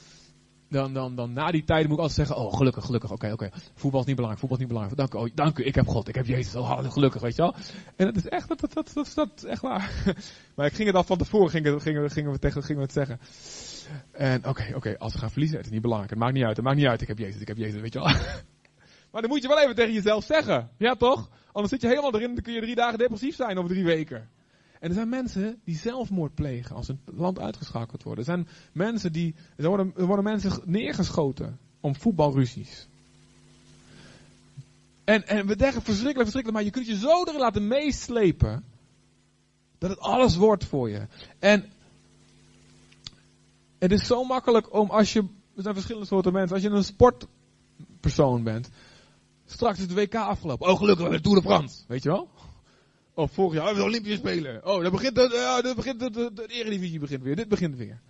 dan, 0.73 0.93
dan, 0.93 1.15
dan 1.17 1.33
na 1.33 1.51
die 1.51 1.65
tijd 1.65 1.83
moet 1.83 1.97
ik 1.97 2.03
altijd 2.03 2.27
zeggen, 2.27 2.37
oh 2.37 2.57
gelukkig, 2.57 2.85
gelukkig, 2.85 3.11
oké, 3.11 3.33
oké. 3.33 3.51
Voetbal 3.75 4.01
is 4.01 4.07
niet 4.07 4.17
belangrijk, 4.17 4.41
voetbal 4.41 4.59
is 4.59 4.65
niet 4.65 4.73
belangrijk. 4.73 4.97
Dank 4.97 5.15
u, 5.15 5.29
oh, 5.29 5.35
dank 5.35 5.59
u, 5.59 5.65
ik 5.65 5.75
heb 5.75 5.87
God, 5.87 6.09
ik 6.09 6.15
heb 6.15 6.27
Jezus, 6.27 6.55
oh 6.55 6.91
gelukkig, 6.93 7.21
weet 7.21 7.37
je 7.37 7.43
wel. 7.43 7.55
En 7.97 8.07
dat 8.07 8.17
is 8.17 8.29
echt, 8.29 8.49
dat, 8.49 8.61
dat, 8.61 8.73
dat, 8.73 8.93
dat, 8.95 9.13
dat 9.15 9.43
echt 9.43 9.63
waar. 9.63 10.15
maar 10.57 10.67
ik 10.67 10.73
ging 10.73 10.87
het 10.87 10.97
al 10.97 11.05
van 11.05 11.19
tevoren, 11.19 11.51
gingen, 11.51 11.81
gingen, 11.81 12.11
gingen, 12.11 12.33
we, 12.33 12.39
tegen, 12.39 12.63
gingen 12.63 12.81
we 12.81 12.87
het 12.87 12.93
zeggen. 12.93 13.21
En 14.13 14.49
oké, 14.49 14.73
oké, 14.75 14.99
als 14.99 15.13
we 15.13 15.19
gaan 15.19 15.31
verliezen, 15.31 15.57
het 15.57 15.67
is 15.67 15.73
niet 15.73 15.83
belangrijk, 15.83 16.11
het 16.13 16.21
maakt 16.21 16.35
niet 16.35 16.45
uit, 16.45 16.57
het 16.57 16.65
maakt 16.65 16.77
niet 16.77 16.87
uit, 16.87 17.01
ik 17.01 17.09
heb 17.09 17.19
Jezus, 17.19 17.41
ik 17.41 17.49
heb 17.49 17.57
Jezus, 17.57 17.81
weet 17.81 17.93
je 17.93 17.99
wel. 17.99 18.09
maar 19.13 19.21
dan 19.21 19.29
moet 19.29 19.43
je 19.43 19.49
wel 19.49 19.61
even 19.61 19.75
tegen 19.75 19.93
jezelf 19.93 20.25
zeggen, 20.25 20.71
ja 20.79 20.95
toch? 20.95 21.31
Anders 21.53 21.73
zit 21.73 21.81
je 21.81 21.89
helemaal 21.89 22.15
erin, 22.15 22.35
dan 22.35 22.43
kun 22.43 22.53
je 22.53 22.61
drie 22.61 22.75
dagen 22.75 22.99
depressief 22.99 23.37
zijn 23.37 23.59
of 23.59 23.69
drie 23.69 23.85
weken. 23.85 24.29
En 24.83 24.88
er 24.88 24.95
zijn 24.95 25.09
mensen 25.09 25.61
die 25.64 25.77
zelfmoord 25.77 26.35
plegen 26.35 26.77
als 26.77 26.88
een 26.88 27.01
land 27.05 27.38
uitgeschakeld 27.38 28.03
wordt. 28.03 28.18
Er 28.18 28.25
zijn 28.25 28.49
mensen 28.73 29.12
die, 29.12 29.35
er 29.57 29.68
worden, 29.68 29.92
er 29.97 30.07
worden 30.07 30.25
mensen 30.25 30.53
neergeschoten 30.64 31.59
om 31.81 31.97
voetbalruzies. 31.97 32.87
En, 35.05 35.27
en 35.27 35.47
we 35.47 35.57
denken 35.57 35.83
verschrikkelijk, 35.83 36.31
verschrikkelijk, 36.31 36.53
maar 36.53 36.62
je 36.62 36.71
kunt 36.71 36.87
je 36.87 36.97
zo 36.97 37.25
erin 37.25 37.40
laten 37.40 37.68
meeslepen. 37.68 38.64
Dat 39.79 39.90
het 39.90 40.01
alles 40.01 40.37
wordt 40.37 40.64
voor 40.64 40.90
je. 40.90 41.07
En 41.38 41.64
het 43.79 43.92
is 43.92 44.07
zo 44.07 44.25
makkelijk 44.25 44.75
om 44.75 44.90
als 44.90 45.12
je, 45.12 45.21
er 45.57 45.62
zijn 45.62 45.75
verschillende 45.75 46.07
soorten 46.07 46.33
mensen, 46.33 46.55
als 46.55 46.64
je 46.64 46.71
een 46.71 46.85
sportpersoon 46.85 48.42
bent. 48.42 48.68
Straks 49.47 49.79
is 49.79 49.88
de 49.88 49.95
WK 49.95 50.14
afgelopen. 50.14 50.68
Oh 50.68 50.79
gelukkig, 50.79 51.09
we 51.09 51.16
de 51.16 51.21
Tour 51.21 51.37
de 51.37 51.49
France. 51.49 51.83
Weet 51.87 52.03
je 52.03 52.09
wel? 52.09 52.29
Of 53.14 53.33
vorig 53.33 53.62
jaar, 53.62 53.75
de 53.75 53.83
Olympische 53.83 54.18
Spelen. 54.18 54.66
Oh, 54.66 54.83
dan 54.83 54.90
begint, 54.90 55.14
de, 55.14 55.31
ja, 55.33 55.62
dan 55.62 55.75
begint 55.75 56.01
de, 56.01 56.11
de, 56.11 56.46
Eredivisie 56.46 56.98
begint 56.98 57.22
weer. 57.22 57.37
Dit 57.37 57.48
begint 57.48 57.77
weer. 57.77 58.01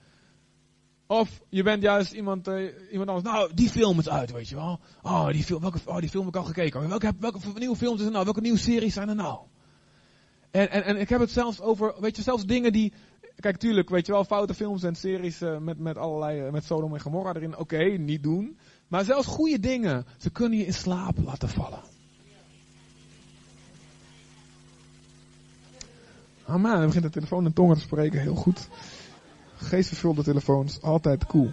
Of 1.06 1.40
je 1.48 1.62
bent 1.62 1.82
juist 1.82 2.12
iemand, 2.12 2.48
uh, 2.48 2.70
iemand 2.90 3.08
anders. 3.08 3.34
Nou, 3.34 3.50
die 3.54 3.68
film 3.68 3.98
is 3.98 4.08
uit, 4.08 4.32
weet 4.32 4.48
je 4.48 4.54
wel. 4.54 4.80
Oh, 5.02 5.28
die 5.28 5.44
film, 5.44 5.60
welke, 5.60 5.78
oh, 5.84 5.98
die 5.98 6.08
film 6.08 6.24
heb 6.24 6.34
ik 6.34 6.40
al 6.40 6.46
gekeken. 6.46 6.88
Welke, 6.88 7.12
welke 7.18 7.38
nieuwe 7.58 7.76
films 7.76 8.00
is 8.00 8.06
er 8.06 8.12
nou? 8.12 8.24
Welke 8.24 8.40
nieuwe 8.40 8.58
series 8.58 8.94
zijn 8.94 9.08
er 9.08 9.14
nou? 9.14 9.38
En, 10.50 10.70
en, 10.70 10.84
en 10.84 10.96
ik 10.96 11.08
heb 11.08 11.20
het 11.20 11.30
zelfs 11.30 11.60
over, 11.60 11.94
weet 12.00 12.16
je, 12.16 12.22
zelfs 12.22 12.44
dingen 12.44 12.72
die, 12.72 12.92
Kijk, 13.36 13.56
tuurlijk, 13.56 13.90
weet 13.90 14.06
je 14.06 14.12
wel, 14.12 14.24
foute 14.24 14.54
films 14.54 14.82
en 14.82 14.94
series 14.94 15.40
eh, 15.40 15.58
met, 15.58 15.78
met 15.78 15.96
allerlei, 15.96 16.40
eh, 16.40 16.52
met 16.52 16.64
Sodom 16.64 16.94
en 16.94 17.00
Gomorra 17.00 17.34
erin. 17.34 17.56
Oké, 17.56 17.84
niet 17.84 18.22
doen. 18.22 18.58
Maar 18.88 19.04
zelfs 19.04 19.26
goede 19.26 19.60
dingen, 19.60 20.04
ze 20.18 20.30
kunnen 20.30 20.58
je 20.58 20.66
in 20.66 20.74
slaap 20.74 21.18
laten 21.24 21.48
vallen. 21.48 21.80
Ah 26.52 26.58
man, 26.58 26.76
dan 26.76 26.86
begint 26.86 27.04
de 27.04 27.10
telefoon 27.10 27.44
in 27.44 27.52
tongen 27.52 27.76
te 27.76 27.82
spreken, 27.82 28.20
heel 28.20 28.34
goed. 28.34 28.68
Geestvervulde 29.56 30.22
telefoons, 30.22 30.82
altijd 30.82 31.26
cool. 31.26 31.50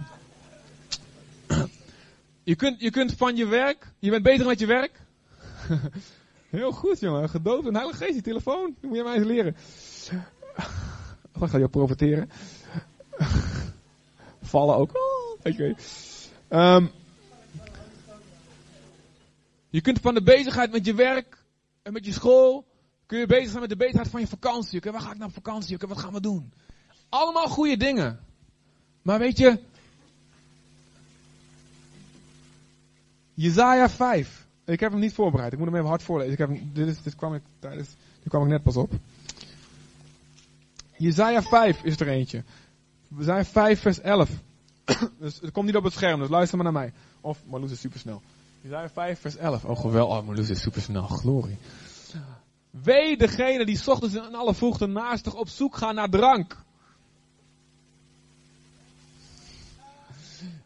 Je 2.42 2.54
kunt, 2.56 2.80
je 2.80 2.90
kunt 2.90 3.14
van 3.14 3.36
je 3.36 3.46
werk, 3.46 3.92
je 3.98 4.10
bent 4.10 4.22
bezig 4.22 4.46
met 4.46 4.58
je 4.58 4.66
werk. 4.66 5.00
Heel 6.50 6.72
goed 6.72 7.00
jongen, 7.00 7.28
gedoofd 7.28 7.66
en 7.66 7.74
heilige 7.74 7.96
geest, 7.96 8.12
die 8.12 8.22
telefoon, 8.22 8.74
dat 8.80 8.90
moet 8.90 8.98
je 8.98 9.02
mij 9.02 9.14
eens 9.14 9.26
leren. 9.26 9.56
Dan 11.38 11.48
ga 11.48 11.58
je 11.58 11.68
profiteren. 11.68 12.30
Vallen 14.42 14.76
ook. 14.76 14.90
Oh, 14.96 15.52
oké. 15.52 15.74
Ehm, 16.48 16.86
je 19.68 19.80
kunt 19.80 20.00
van 20.00 20.14
de 20.14 20.22
bezigheid 20.22 20.72
met 20.72 20.86
je 20.86 20.94
werk 20.94 21.44
en 21.82 21.92
met 21.92 22.04
je 22.04 22.12
school, 22.12 22.69
kun 23.10 23.18
je 23.18 23.26
bezig 23.26 23.48
zijn 23.48 23.60
met 23.60 23.68
de 23.68 23.76
bezigheid 23.76 24.08
van 24.08 24.20
je 24.20 24.26
vakantie. 24.26 24.78
Oké, 24.78 24.90
waar 24.90 25.00
ga 25.00 25.12
ik 25.12 25.18
naar 25.18 25.30
vakantie? 25.30 25.74
Oké, 25.74 25.86
wat 25.86 25.98
gaan 25.98 26.12
we 26.12 26.20
doen? 26.20 26.52
Allemaal 27.08 27.48
goede 27.48 27.76
dingen. 27.76 28.20
Maar 29.02 29.18
weet 29.18 29.38
je, 29.38 29.58
Jezaja 33.34 33.88
5. 33.88 34.46
Ik 34.64 34.80
heb 34.80 34.90
hem 34.90 35.00
niet 35.00 35.12
voorbereid. 35.12 35.52
Ik 35.52 35.58
moet 35.58 35.66
hem 35.66 35.76
even 35.76 35.88
hard 35.88 36.02
voorlezen. 36.02 36.32
Ik 36.32 36.38
heb 36.38 36.48
hem, 36.48 36.70
dit, 36.72 36.86
is, 36.86 37.02
dit, 37.02 37.14
kwam 37.14 37.34
ik, 37.34 37.42
tijdens, 37.58 37.88
dit 38.18 38.28
kwam 38.28 38.42
ik 38.42 38.48
net 38.48 38.62
pas 38.62 38.76
op. 38.76 38.92
Jezaja 40.96 41.42
5 41.42 41.82
is 41.82 42.00
er 42.00 42.08
eentje. 42.08 42.44
Jezaja 43.16 43.44
5 43.44 43.80
vers 43.80 44.00
11. 44.00 44.30
dus 45.20 45.40
het 45.40 45.52
komt 45.52 45.66
niet 45.66 45.76
op 45.76 45.84
het 45.84 45.92
scherm, 45.92 46.20
dus 46.20 46.28
luister 46.28 46.58
maar 46.58 46.72
naar 46.72 46.82
mij. 46.82 46.92
Of 47.20 47.42
Marloes 47.46 47.70
is 47.70 47.80
supersnel. 47.80 48.22
Jezaja 48.60 48.88
5 48.88 49.20
vers 49.20 49.36
11. 49.36 49.64
Oh 49.64 49.80
geweldig, 49.80 50.18
oh, 50.18 50.26
Marloes 50.26 50.48
is 50.48 50.60
supersnel. 50.60 51.06
Glorie. 51.06 51.58
Wee 52.70 53.16
degene 53.16 53.64
die 53.64 53.86
ochtends 53.86 54.14
in 54.14 54.34
alle 54.34 54.54
vroegte 54.54 54.86
naastig 54.86 55.34
op 55.34 55.48
zoek 55.48 55.76
gaan 55.76 55.94
naar 55.94 56.10
drank. 56.10 56.56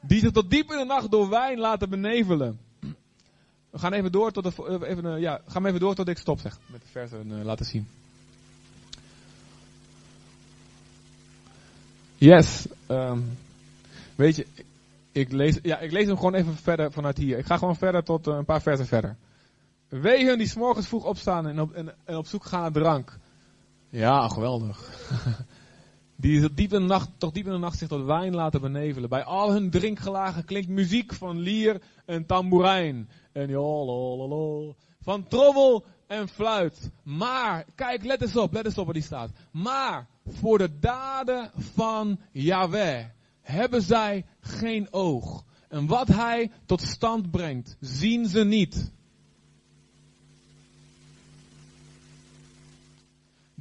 Die 0.01 0.21
zich 0.21 0.31
tot 0.31 0.51
diep 0.51 0.71
in 0.71 0.79
de 0.79 0.85
nacht 0.85 1.11
door 1.11 1.29
wijn 1.29 1.59
laten 1.59 1.91
benevelen. 1.91 2.59
We 3.71 3.79
gaan 3.79 3.93
even 3.93 4.13
door 4.13 4.33
tot 4.33 4.45
de, 4.45 4.87
even, 4.87 5.05
uh, 5.05 5.21
ja, 5.21 5.41
gaan 5.47 5.67
even 5.67 5.81
door 5.81 5.95
tot 5.95 6.09
ik 6.09 6.19
stop 6.19 6.41
zeg. 6.41 6.59
Met 6.67 6.81
de 6.81 6.89
versen 6.91 7.31
uh, 7.31 7.45
laten 7.45 7.67
zien. 7.67 7.89
Yes. 12.17 12.67
Um, 12.89 13.39
weet 14.15 14.37
je, 14.37 14.47
ik 15.13 15.33
lees, 15.33 15.59
ja, 15.63 15.79
ik 15.79 15.93
lees 15.93 16.07
hem 16.07 16.17
gewoon 16.17 16.35
even 16.35 16.57
verder 16.57 16.93
vanuit 16.93 17.17
hier. 17.17 17.39
Ik 17.39 17.47
ga 17.47 17.59
gewoon 17.59 17.77
verder 17.77 18.05
tot 18.05 18.27
een 18.27 18.45
paar 18.45 18.63
versen 18.63 18.87
verder. 18.87 19.17
Wee 20.01 20.27
hun 20.27 20.39
die 20.39 20.47
s'morgens 20.47 20.89
vroeg 20.89 21.05
opstaan 21.05 21.47
en 21.47 21.61
op, 21.61 21.73
en, 21.73 21.95
en 22.05 22.17
op 22.17 22.27
zoek 22.27 22.45
gaan 22.45 22.61
naar 22.61 22.73
drank. 22.73 23.19
Ja, 23.89 24.29
geweldig. 24.29 24.91
Die 26.17 26.55
diep 26.55 26.73
in 26.73 26.81
de 26.81 26.87
nacht, 26.87 27.09
toch 27.19 27.33
diep 27.33 27.47
in 27.47 27.53
de 27.53 27.59
nacht 27.59 27.79
zich 27.79 27.89
tot 27.89 28.05
wijn 28.05 28.35
laten 28.35 28.61
benevelen. 28.61 29.09
Bij 29.09 29.25
al 29.25 29.53
hun 29.53 29.71
drinkgelagen 29.71 30.45
klinkt 30.45 30.69
muziek 30.69 31.13
van 31.13 31.39
lier 31.39 31.83
en 32.07 32.27
tamboerijn. 32.27 33.09
En 33.33 33.49
jolololo. 33.49 34.77
Van 35.01 35.29
trommel 35.29 35.85
en 36.07 36.29
fluit. 36.29 36.91
Maar, 37.03 37.65
kijk, 37.75 38.05
let 38.05 38.23
eens 38.23 38.37
op, 38.37 38.53
let 38.53 38.65
eens 38.65 38.79
op 38.79 38.87
wat 38.87 38.95
die 38.95 39.03
staat. 39.03 39.31
Maar, 39.51 40.07
voor 40.27 40.59
de 40.59 40.79
daden 40.79 41.51
van 41.57 42.19
Yahweh 42.33 43.05
hebben 43.41 43.83
zij 43.83 44.27
geen 44.41 44.93
oog. 44.93 45.45
En 45.69 45.87
wat 45.87 46.09
hij 46.09 46.51
tot 46.67 46.81
stand 46.81 47.31
brengt, 47.31 47.77
zien 47.81 48.27
ze 48.27 48.45
niet. 48.45 48.93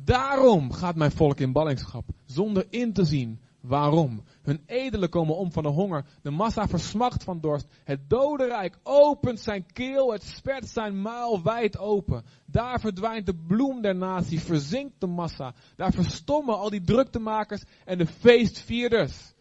Daarom 0.05 0.71
gaat 0.71 0.95
mijn 0.95 1.11
volk 1.11 1.39
in 1.39 1.51
ballingschap, 1.51 2.05
zonder 2.25 2.65
in 2.69 2.93
te 2.93 3.05
zien 3.05 3.39
waarom. 3.61 4.23
Hun 4.41 4.63
edelen 4.65 5.09
komen 5.09 5.35
om 5.35 5.51
van 5.51 5.63
de 5.63 5.69
honger, 5.69 6.05
de 6.21 6.29
massa 6.29 6.67
versmacht 6.67 7.23
van 7.23 7.39
dorst. 7.39 7.67
Het 7.83 8.09
dodenrijk 8.09 8.79
opent 8.83 9.39
zijn 9.39 9.65
keel, 9.73 10.11
het 10.11 10.23
spert 10.23 10.69
zijn 10.69 11.01
muil 11.01 11.43
wijd 11.43 11.77
open. 11.77 12.23
Daar 12.45 12.79
verdwijnt 12.79 13.25
de 13.25 13.35
bloem 13.47 13.81
der 13.81 13.95
natie, 13.95 14.39
verzinkt 14.39 14.99
de 14.99 15.07
massa. 15.07 15.53
Daar 15.75 15.91
verstommen 15.91 16.57
al 16.57 16.69
die 16.69 16.83
druktemakers 16.83 17.63
en 17.85 17.97
de 17.97 18.07
feestvierders. 18.07 19.33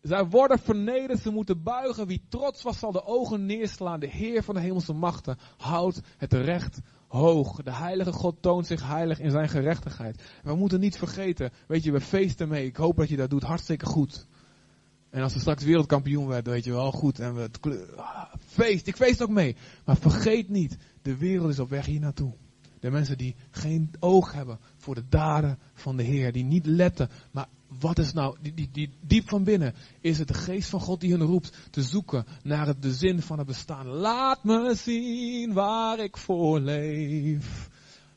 Zij 0.00 0.24
worden 0.24 0.58
vernederd, 0.58 1.20
ze 1.20 1.30
moeten 1.30 1.62
buigen. 1.62 2.06
Wie 2.06 2.24
trots 2.28 2.62
was 2.62 2.78
zal 2.78 2.92
de 2.92 3.04
ogen 3.04 3.46
neerslaan. 3.46 4.00
De 4.00 4.08
Heer 4.08 4.42
van 4.42 4.54
de 4.54 4.60
hemelse 4.60 4.92
machten 4.92 5.38
houdt 5.56 6.00
het 6.16 6.32
recht 6.32 6.80
hoog. 7.16 7.62
De 7.62 7.72
heilige 7.72 8.12
God 8.12 8.36
toont 8.40 8.66
zich 8.66 8.86
heilig 8.86 9.20
in 9.20 9.30
zijn 9.30 9.48
gerechtigheid. 9.48 10.22
we 10.42 10.54
moeten 10.54 10.80
niet 10.80 10.98
vergeten, 10.98 11.50
weet 11.66 11.84
je, 11.84 11.92
we 11.92 12.00
feesten 12.00 12.48
mee. 12.48 12.66
Ik 12.66 12.76
hoop 12.76 12.96
dat 12.96 13.08
je 13.08 13.16
dat 13.16 13.30
doet, 13.30 13.42
hartstikke 13.42 13.86
goed. 13.86 14.26
En 15.10 15.22
als 15.22 15.34
we 15.34 15.40
straks 15.40 15.64
wereldkampioen 15.64 16.26
werden, 16.26 16.52
weet 16.52 16.64
je 16.64 16.72
wel, 16.72 16.92
goed. 16.92 17.18
En 17.18 17.34
we 17.34 17.50
ah, 17.96 18.34
feest, 18.46 18.86
ik 18.86 18.96
feest 18.96 19.22
ook 19.22 19.30
mee. 19.30 19.56
Maar 19.84 19.96
vergeet 19.96 20.48
niet, 20.48 20.76
de 21.02 21.16
wereld 21.16 21.50
is 21.50 21.58
op 21.58 21.68
weg 21.68 21.86
hier 21.86 22.00
naartoe. 22.00 22.34
De 22.80 22.90
mensen 22.90 23.18
die 23.18 23.34
geen 23.50 23.90
oog 24.00 24.32
hebben 24.32 24.58
voor 24.76 24.94
de 24.94 25.08
daden 25.08 25.58
van 25.74 25.96
de 25.96 26.02
Heer. 26.02 26.32
Die 26.32 26.44
niet 26.44 26.66
letten, 26.66 27.08
maar 27.30 27.48
wat 27.68 27.98
is 27.98 28.12
nou, 28.12 28.36
die, 28.40 28.54
die, 28.54 28.68
die, 28.72 28.90
diep 29.00 29.28
van 29.28 29.44
binnen, 29.44 29.74
is 30.00 30.18
het 30.18 30.28
de 30.28 30.34
geest 30.34 30.68
van 30.68 30.80
God 30.80 31.00
die 31.00 31.10
hun 31.10 31.22
roept 31.22 31.52
te 31.70 31.82
zoeken 31.82 32.26
naar 32.42 32.66
het, 32.66 32.82
de 32.82 32.94
zin 32.94 33.22
van 33.22 33.38
het 33.38 33.46
bestaan. 33.46 33.86
Laat 33.86 34.44
me 34.44 34.74
zien 34.74 35.52
waar 35.52 35.98
ik 35.98 36.16
voor 36.16 36.60
leef. 36.60 37.68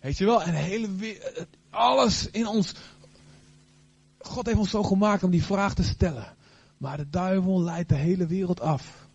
Weet 0.02 0.18
je 0.18 0.26
wel, 0.26 0.44
en 0.44 0.54
hele, 0.54 0.90
alles 1.70 2.30
in 2.30 2.48
ons. 2.48 2.74
God 4.18 4.46
heeft 4.46 4.58
ons 4.58 4.70
zo 4.70 4.84
gemaakt 4.84 5.24
om 5.24 5.32
die 5.32 5.44
vraag 5.44 5.74
te 5.74 5.84
stellen. 5.84 6.36
Maar 6.78 6.98
de 6.98 7.10
duivel 7.10 7.62
leidt 7.64 7.90
de 7.90 7.96
hele 7.96 8.26
wereld 8.28 8.62
af. 8.62 9.08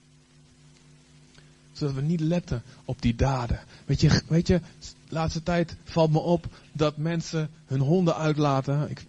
Zodat 1.72 1.94
we 1.94 2.00
niet 2.00 2.20
letten 2.20 2.62
op 2.84 3.02
die 3.02 3.14
daden. 3.14 3.60
Weet 3.84 4.00
je, 4.00 4.22
weet 4.28 4.46
je, 4.46 4.60
laatste 5.08 5.42
tijd 5.42 5.76
valt 5.84 6.10
me 6.10 6.18
op 6.18 6.46
dat 6.72 6.96
mensen 6.96 7.50
hun 7.66 7.80
honden 7.80 8.16
uitlaten. 8.16 8.90
Ik, 8.90 9.04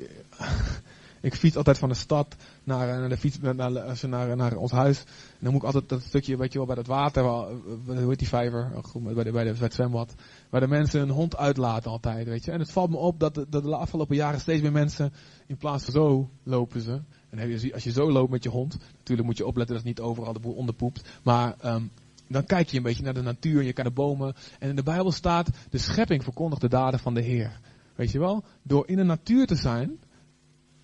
ik 1.25 1.33
fiets 1.33 1.55
altijd 1.55 1.77
van 1.77 1.89
de 1.89 1.95
stad 1.95 2.35
naar, 2.63 2.89
eh, 2.89 2.99
naar 2.99 3.09
de 3.09 3.17
fiets, 3.17 3.39
naar, 3.39 3.55
naar, 3.55 4.35
naar 4.35 4.55
ons 4.55 4.71
huis. 4.71 4.99
En 4.99 5.05
dan 5.39 5.51
moet 5.51 5.61
ik 5.61 5.65
altijd 5.65 5.89
dat 5.89 6.01
stukje, 6.01 6.37
weet 6.37 6.51
je 6.51 6.57
wel, 6.57 6.67
bij 6.67 6.75
dat 6.75 6.87
water, 6.87 7.23
eh, 7.23 7.45
hoe 7.85 8.09
heet 8.09 8.19
die 8.19 8.27
vijver, 8.27 8.71
oh, 8.75 9.03
bij, 9.03 9.23
de, 9.23 9.31
bij, 9.31 9.43
de, 9.43 9.51
bij 9.51 9.59
het 9.59 9.73
zwembad, 9.73 10.13
waar 10.49 10.61
de 10.61 10.67
mensen 10.67 10.99
hun 10.99 11.09
hond 11.09 11.37
uitlaten 11.37 11.91
altijd, 11.91 12.27
weet 12.27 12.45
je. 12.45 12.51
En 12.51 12.59
het 12.59 12.71
valt 12.71 12.89
me 12.89 12.97
op 12.97 13.19
dat 13.19 13.35
de, 13.35 13.45
dat 13.49 13.63
de 13.63 13.75
afgelopen 13.75 14.15
jaren 14.15 14.39
steeds 14.39 14.61
meer 14.61 14.71
mensen, 14.71 15.13
in 15.47 15.57
plaats 15.57 15.83
van 15.83 15.93
zo 15.93 16.29
lopen 16.43 16.81
ze. 16.81 17.01
En 17.29 17.71
als 17.73 17.83
je 17.83 17.91
zo 17.91 18.11
loopt 18.11 18.31
met 18.31 18.43
je 18.43 18.49
hond, 18.49 18.77
natuurlijk 18.97 19.27
moet 19.27 19.37
je 19.37 19.45
opletten 19.45 19.75
dat 19.75 19.85
het 19.85 19.95
niet 19.97 20.05
overal 20.07 20.33
de 20.33 20.39
boel 20.39 20.53
onderpoept. 20.53 21.09
Maar 21.23 21.55
um, 21.65 21.91
dan 22.27 22.45
kijk 22.45 22.69
je 22.69 22.77
een 22.77 22.83
beetje 22.83 23.03
naar 23.03 23.13
de 23.13 23.21
natuur, 23.21 23.63
je 23.63 23.73
kan 23.73 23.83
de 23.83 23.91
bomen. 23.91 24.33
En 24.59 24.69
in 24.69 24.75
de 24.75 24.83
Bijbel 24.83 25.11
staat, 25.11 25.49
de 25.69 25.77
schepping 25.77 26.23
verkondigt 26.23 26.61
de 26.61 26.69
daden 26.69 26.99
van 26.99 27.13
de 27.13 27.21
Heer. 27.21 27.59
Weet 27.95 28.11
je 28.11 28.19
wel? 28.19 28.43
Door 28.61 28.87
in 28.87 28.95
de 28.95 29.03
natuur 29.03 29.47
te 29.47 29.55
zijn, 29.55 29.99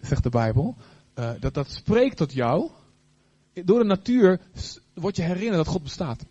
zegt 0.01 0.23
de 0.23 0.29
Bijbel, 0.29 0.75
uh, 1.15 1.31
dat 1.39 1.53
dat 1.53 1.71
spreekt 1.71 2.17
tot 2.17 2.33
jou. 2.33 2.69
Door 3.53 3.79
de 3.79 3.85
natuur 3.85 4.39
word 4.93 5.15
je 5.15 5.21
herinnerd 5.21 5.55
dat 5.55 5.67
God 5.67 5.83
bestaat. 5.83 6.25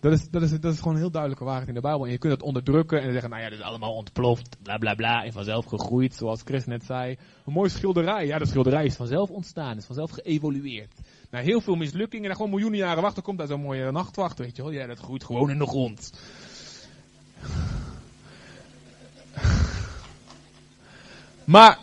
Dat 0.00 0.12
is, 0.12 0.30
dat, 0.30 0.42
is, 0.42 0.50
dat 0.60 0.72
is 0.72 0.78
gewoon 0.78 0.94
een 0.94 1.00
heel 1.00 1.10
duidelijke 1.10 1.44
waarheid 1.44 1.68
in 1.68 1.74
de 1.74 1.80
Bijbel. 1.80 2.04
En 2.04 2.10
je 2.10 2.18
kunt 2.18 2.32
het 2.32 2.42
onderdrukken 2.42 3.02
en 3.02 3.12
zeggen, 3.12 3.30
nou 3.30 3.42
ja, 3.42 3.48
dit 3.48 3.58
is 3.58 3.64
allemaal 3.64 3.94
ontploft, 3.94 4.56
bla 4.62 4.78
bla 4.78 4.94
bla, 4.94 5.24
en 5.24 5.32
vanzelf 5.32 5.64
gegroeid, 5.64 6.14
zoals 6.14 6.42
Chris 6.44 6.66
net 6.66 6.84
zei. 6.84 7.16
Een 7.46 7.52
mooi 7.52 7.70
schilderij, 7.70 8.26
ja, 8.26 8.38
de 8.38 8.46
schilderij 8.46 8.84
is 8.84 8.96
vanzelf 8.96 9.30
ontstaan, 9.30 9.76
is 9.76 9.84
vanzelf 9.84 10.10
geëvolueerd. 10.10 10.94
Na 11.30 11.40
heel 11.40 11.60
veel 11.60 11.74
mislukkingen, 11.74 12.30
en 12.30 12.36
gewoon 12.36 12.50
miljoenen 12.50 12.78
jaren 12.78 13.02
wachten, 13.02 13.22
komt 13.22 13.38
daar 13.38 13.46
zo'n 13.46 13.60
mooie 13.60 13.90
nachtwacht, 13.90 14.38
weet 14.38 14.56
je 14.56 14.62
wel. 14.62 14.70
Ja, 14.72 14.86
dat 14.86 14.98
groeit 14.98 15.24
gewoon 15.24 15.50
in 15.50 15.58
de 15.58 15.66
grond. 15.66 16.12
Maar, 21.48 21.78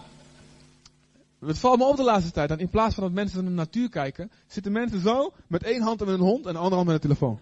het 1.40 1.60
valt 1.60 1.78
me 1.78 1.86
op 1.86 1.96
de 1.96 2.04
laatste 2.04 2.32
tijd, 2.32 2.50
dat 2.50 2.60
in 2.60 2.70
plaats 2.70 2.96
van 2.96 3.04
dat 3.04 3.14
mensen 3.14 3.38
naar 3.38 3.50
de 3.50 3.56
natuur 3.56 3.90
kijken, 3.90 4.32
zitten 4.48 4.72
mensen 4.72 5.00
zo, 5.00 5.34
met 5.48 5.64
één 5.64 5.82
hand 5.82 6.00
met 6.00 6.08
een 6.08 6.20
hond 6.20 6.46
en 6.46 6.54
de 6.54 6.60
andere 6.60 6.76
hand 6.76 6.88
met 6.88 6.96
een 6.96 7.02
telefoon. 7.02 7.40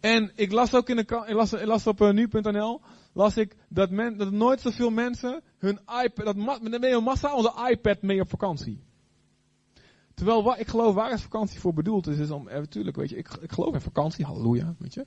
En 0.00 0.32
ik 0.34 0.52
las 0.52 0.74
ook 0.74 0.88
in 0.88 0.96
de 0.96 1.02
ik 1.02 1.34
las, 1.34 1.52
ik 1.52 1.64
las 1.64 1.86
op 1.86 2.00
uh, 2.00 2.10
nu.nl, 2.10 2.80
las 3.12 3.36
ik 3.36 3.56
dat, 3.68 3.90
men, 3.90 4.16
dat 4.16 4.32
nooit 4.32 4.60
zoveel 4.60 4.90
mensen 4.90 5.42
hun 5.58 5.78
iPad, 6.04 6.24
dat 6.24 6.60
met 6.62 6.82
een 6.82 7.02
massa 7.02 7.34
onze 7.34 7.52
iPad 7.70 8.02
mee 8.02 8.20
op 8.20 8.28
vakantie. 8.28 8.84
Terwijl 10.14 10.58
ik 10.58 10.68
geloof 10.68 10.94
waar 10.94 11.12
is 11.12 11.22
vakantie 11.22 11.60
voor 11.60 11.72
bedoeld 11.72 12.06
is, 12.06 12.18
is 12.18 12.30
om, 12.30 12.44
natuurlijk, 12.44 12.96
eh, 12.96 13.02
weet 13.02 13.10
je, 13.10 13.16
ik, 13.16 13.28
ik 13.40 13.52
geloof 13.52 13.74
in 13.74 13.80
vakantie, 13.80 14.24
halleluja, 14.24 14.74
weet 14.78 14.94
je. 14.94 15.06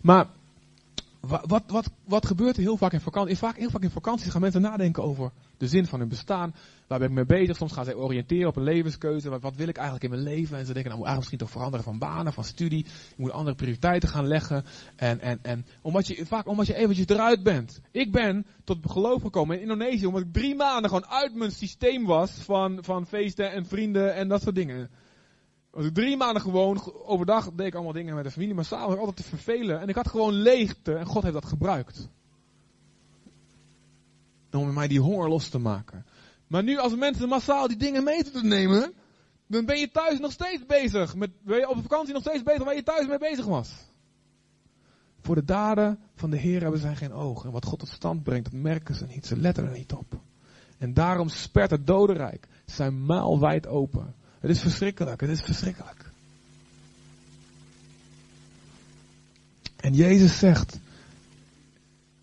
Maar 0.00 0.26
Wat, 1.20 1.62
wat, 1.66 1.90
wat, 2.04 2.26
gebeurt 2.26 2.56
er 2.56 2.62
heel 2.62 2.76
vaak 2.76 2.92
in 2.92 3.00
vakantie? 3.00 3.38
Vaak, 3.38 3.56
heel 3.56 3.70
vaak 3.70 3.82
in 3.82 3.90
vakanties 3.90 4.30
gaan 4.30 4.40
mensen 4.40 4.60
nadenken 4.60 5.02
over 5.02 5.30
de 5.56 5.68
zin 5.68 5.86
van 5.86 5.98
hun 5.98 6.08
bestaan. 6.08 6.54
Waar 6.86 6.98
ben 6.98 7.08
ik 7.08 7.14
mee 7.14 7.26
bezig? 7.26 7.56
Soms 7.56 7.72
gaan 7.72 7.84
ze 7.84 7.96
oriënteren 7.96 8.48
op 8.48 8.56
een 8.56 8.62
levenskeuze. 8.62 9.38
Wat, 9.38 9.56
wil 9.56 9.68
ik 9.68 9.76
eigenlijk 9.76 10.04
in 10.04 10.10
mijn 10.10 10.22
leven? 10.22 10.58
En 10.58 10.66
ze 10.66 10.72
denken, 10.72 10.90
nou 10.90 10.96
moet 10.96 11.06
eigenlijk 11.06 11.16
misschien 11.16 11.38
toch 11.38 11.50
veranderen 11.50 11.84
van 11.84 11.98
banen, 11.98 12.32
van 12.32 12.44
studie. 12.44 12.84
Je 12.84 13.22
moet 13.22 13.30
andere 13.30 13.56
prioriteiten 13.56 14.08
gaan 14.08 14.26
leggen. 14.26 14.64
En, 14.96 15.20
en, 15.20 15.38
en 15.42 15.66
omdat 15.82 16.06
je, 16.06 16.26
vaak 16.26 16.46
omdat 16.46 16.66
je 16.66 16.74
eventjes 16.74 17.06
eruit 17.06 17.42
bent. 17.42 17.80
Ik 17.90 18.12
ben 18.12 18.46
tot 18.64 18.78
geloof 18.90 19.22
gekomen 19.22 19.56
in 19.56 19.62
Indonesië 19.62 20.06
omdat 20.06 20.22
ik 20.22 20.32
drie 20.32 20.54
maanden 20.54 20.90
gewoon 20.90 21.06
uit 21.06 21.34
mijn 21.34 21.52
systeem 21.52 22.06
was 22.06 22.30
van, 22.30 22.78
van 22.84 23.06
feesten 23.06 23.52
en 23.52 23.66
vrienden 23.66 24.14
en 24.14 24.28
dat 24.28 24.42
soort 24.42 24.54
dingen. 24.54 24.90
Was 25.70 25.86
drie 25.92 26.16
maanden 26.16 26.42
gewoon, 26.42 26.92
overdag 27.04 27.52
deed 27.52 27.66
ik 27.66 27.74
allemaal 27.74 27.92
dingen 27.92 28.14
met 28.14 28.24
de 28.24 28.30
familie, 28.30 28.54
maar 28.54 28.64
s'avonds 28.64 28.98
altijd 28.98 29.16
te 29.16 29.22
vervelen. 29.22 29.80
En 29.80 29.88
ik 29.88 29.94
had 29.94 30.08
gewoon 30.08 30.32
leegte 30.32 30.94
en 30.94 31.06
God 31.06 31.22
heeft 31.22 31.34
dat 31.34 31.44
gebruikt. 31.44 32.08
Om 34.50 34.72
mij 34.72 34.88
die 34.88 35.00
honger 35.00 35.28
los 35.28 35.48
te 35.48 35.58
maken. 35.58 36.06
Maar 36.46 36.62
nu 36.62 36.78
als 36.78 36.96
mensen 36.96 37.28
massaal 37.28 37.68
die 37.68 37.76
dingen 37.76 38.04
mee 38.04 38.24
te 38.24 38.44
nemen, 38.44 38.92
dan 39.46 39.64
ben 39.64 39.78
je 39.78 39.90
thuis 39.90 40.18
nog 40.18 40.32
steeds 40.32 40.66
bezig. 40.66 41.14
Met, 41.14 41.30
ben 41.42 41.58
je 41.58 41.68
op 41.68 41.82
vakantie 41.82 42.12
nog 42.12 42.22
steeds 42.22 42.42
bezig 42.42 42.64
waar 42.64 42.74
je 42.74 42.82
thuis 42.82 43.06
mee 43.06 43.18
bezig 43.18 43.46
was. 43.46 43.72
Voor 45.20 45.34
de 45.34 45.44
daden 45.44 45.98
van 46.14 46.30
de 46.30 46.36
Heer 46.36 46.60
hebben 46.60 46.80
zij 46.80 46.96
geen 46.96 47.12
ogen. 47.12 47.46
En 47.46 47.52
wat 47.52 47.64
God 47.64 47.78
tot 47.78 47.88
stand 47.88 48.22
brengt, 48.22 48.50
dat 48.50 48.60
merken 48.60 48.94
ze 48.94 49.06
niet. 49.06 49.26
Ze 49.26 49.36
letten 49.36 49.64
er 49.64 49.76
niet 49.76 49.92
op. 49.92 50.20
En 50.78 50.94
daarom 50.94 51.28
spert 51.28 51.70
het 51.70 51.86
dodenrijk 51.86 52.48
zijn 52.64 53.06
muil 53.06 53.40
wijd 53.40 53.66
open. 53.66 54.14
Het 54.40 54.50
is 54.50 54.60
verschrikkelijk, 54.60 55.20
het 55.20 55.30
is 55.30 55.40
verschrikkelijk. 55.40 56.10
En 59.76 59.94
Jezus 59.94 60.38
zegt, 60.38 60.78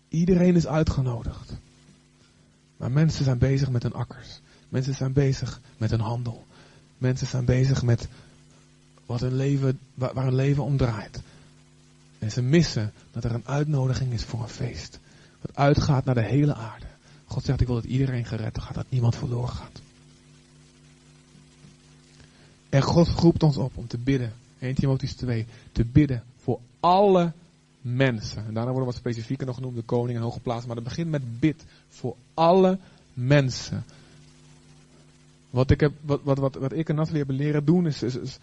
iedereen 0.08 0.56
is 0.56 0.66
uitgenodigd. 0.66 1.52
Maar 2.76 2.90
mensen 2.90 3.24
zijn 3.24 3.38
bezig 3.38 3.70
met 3.70 3.82
hun 3.82 3.92
akkers. 3.92 4.40
Mensen 4.68 4.94
zijn 4.94 5.12
bezig 5.12 5.60
met 5.76 5.90
hun 5.90 6.00
handel. 6.00 6.46
Mensen 6.98 7.26
zijn 7.26 7.44
bezig 7.44 7.82
met 7.82 8.08
wat 9.06 9.20
hun 9.20 9.34
leven, 9.34 9.78
waar 9.94 10.24
hun 10.24 10.34
leven 10.34 10.62
om 10.62 10.76
draait. 10.76 11.20
En 12.18 12.30
ze 12.30 12.42
missen 12.42 12.92
dat 13.10 13.24
er 13.24 13.34
een 13.34 13.46
uitnodiging 13.46 14.12
is 14.12 14.24
voor 14.24 14.42
een 14.42 14.48
feest. 14.48 14.98
Wat 15.40 15.56
uitgaat 15.56 16.04
naar 16.04 16.14
de 16.14 16.22
hele 16.24 16.54
aarde. 16.54 16.86
God 17.24 17.44
zegt, 17.44 17.60
ik 17.60 17.66
wil 17.66 17.76
dat 17.76 17.84
iedereen 17.84 18.24
gered 18.24 18.60
gaat, 18.60 18.74
dat 18.74 18.86
niemand 18.88 19.16
verloren 19.16 19.48
gaat. 19.48 19.80
En 22.68 22.82
God 22.82 23.08
roept 23.08 23.42
ons 23.42 23.56
op 23.56 23.76
om 23.76 23.86
te 23.86 23.98
bidden. 23.98 24.32
1 24.58 24.74
Timotheus 24.74 25.14
2. 25.14 25.46
Te 25.72 25.84
bidden 25.84 26.22
voor 26.36 26.60
alle 26.80 27.32
mensen. 27.80 28.46
En 28.46 28.54
daarna 28.54 28.70
worden 28.70 28.88
wat 28.88 28.94
specifieker 28.94 29.46
nog 29.46 29.54
genoemd, 29.54 29.76
de 29.76 29.82
koning 29.82 30.18
en 30.18 30.24
hoge 30.24 30.40
plaatsen. 30.40 30.66
Maar 30.66 30.76
het 30.76 30.84
begint 30.84 31.10
met 31.10 31.40
bid 31.40 31.64
voor 31.88 32.16
alle 32.34 32.78
mensen. 33.14 33.84
Wat 35.50 35.70
ik, 35.70 35.80
heb, 35.80 35.92
wat, 36.00 36.20
wat, 36.22 36.38
wat, 36.38 36.54
wat 36.54 36.72
ik 36.72 36.88
en 36.88 36.94
Nathalie 36.94 37.18
hebben 37.18 37.36
leren 37.36 37.64
doen 37.64 37.86
is, 37.86 38.02
is, 38.02 38.16
is 38.16 38.38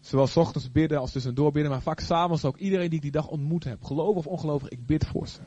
zowel 0.00 0.26
s 0.26 0.36
ochtends 0.36 0.72
bidden 0.72 0.98
als 0.98 1.12
tussendoor 1.12 1.52
bidden. 1.52 1.70
Maar 1.70 1.82
vaak 1.82 2.00
s'avonds 2.00 2.44
ook 2.44 2.56
iedereen 2.56 2.88
die 2.88 2.96
ik 2.96 3.02
die 3.02 3.10
dag 3.10 3.28
ontmoet 3.28 3.64
heb. 3.64 3.84
Gelovig 3.84 4.16
of 4.16 4.26
ongelovig, 4.26 4.68
ik 4.68 4.86
bid 4.86 5.06
voor 5.06 5.28
ze. 5.28 5.40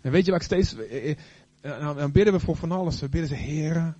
En 0.00 0.10
weet 0.10 0.24
je 0.24 0.30
waar 0.30 0.40
ik 0.40 0.46
steeds... 0.46 0.76
Eh, 0.76 1.10
eh, 1.10 1.16
eh 1.60 1.96
dan 1.96 2.12
bidden 2.12 2.32
we 2.32 2.40
voor 2.40 2.56
van 2.56 2.72
alles. 2.72 3.00
We 3.00 3.08
bidden 3.08 3.28
ze 3.28 3.34
heren. 3.34 3.96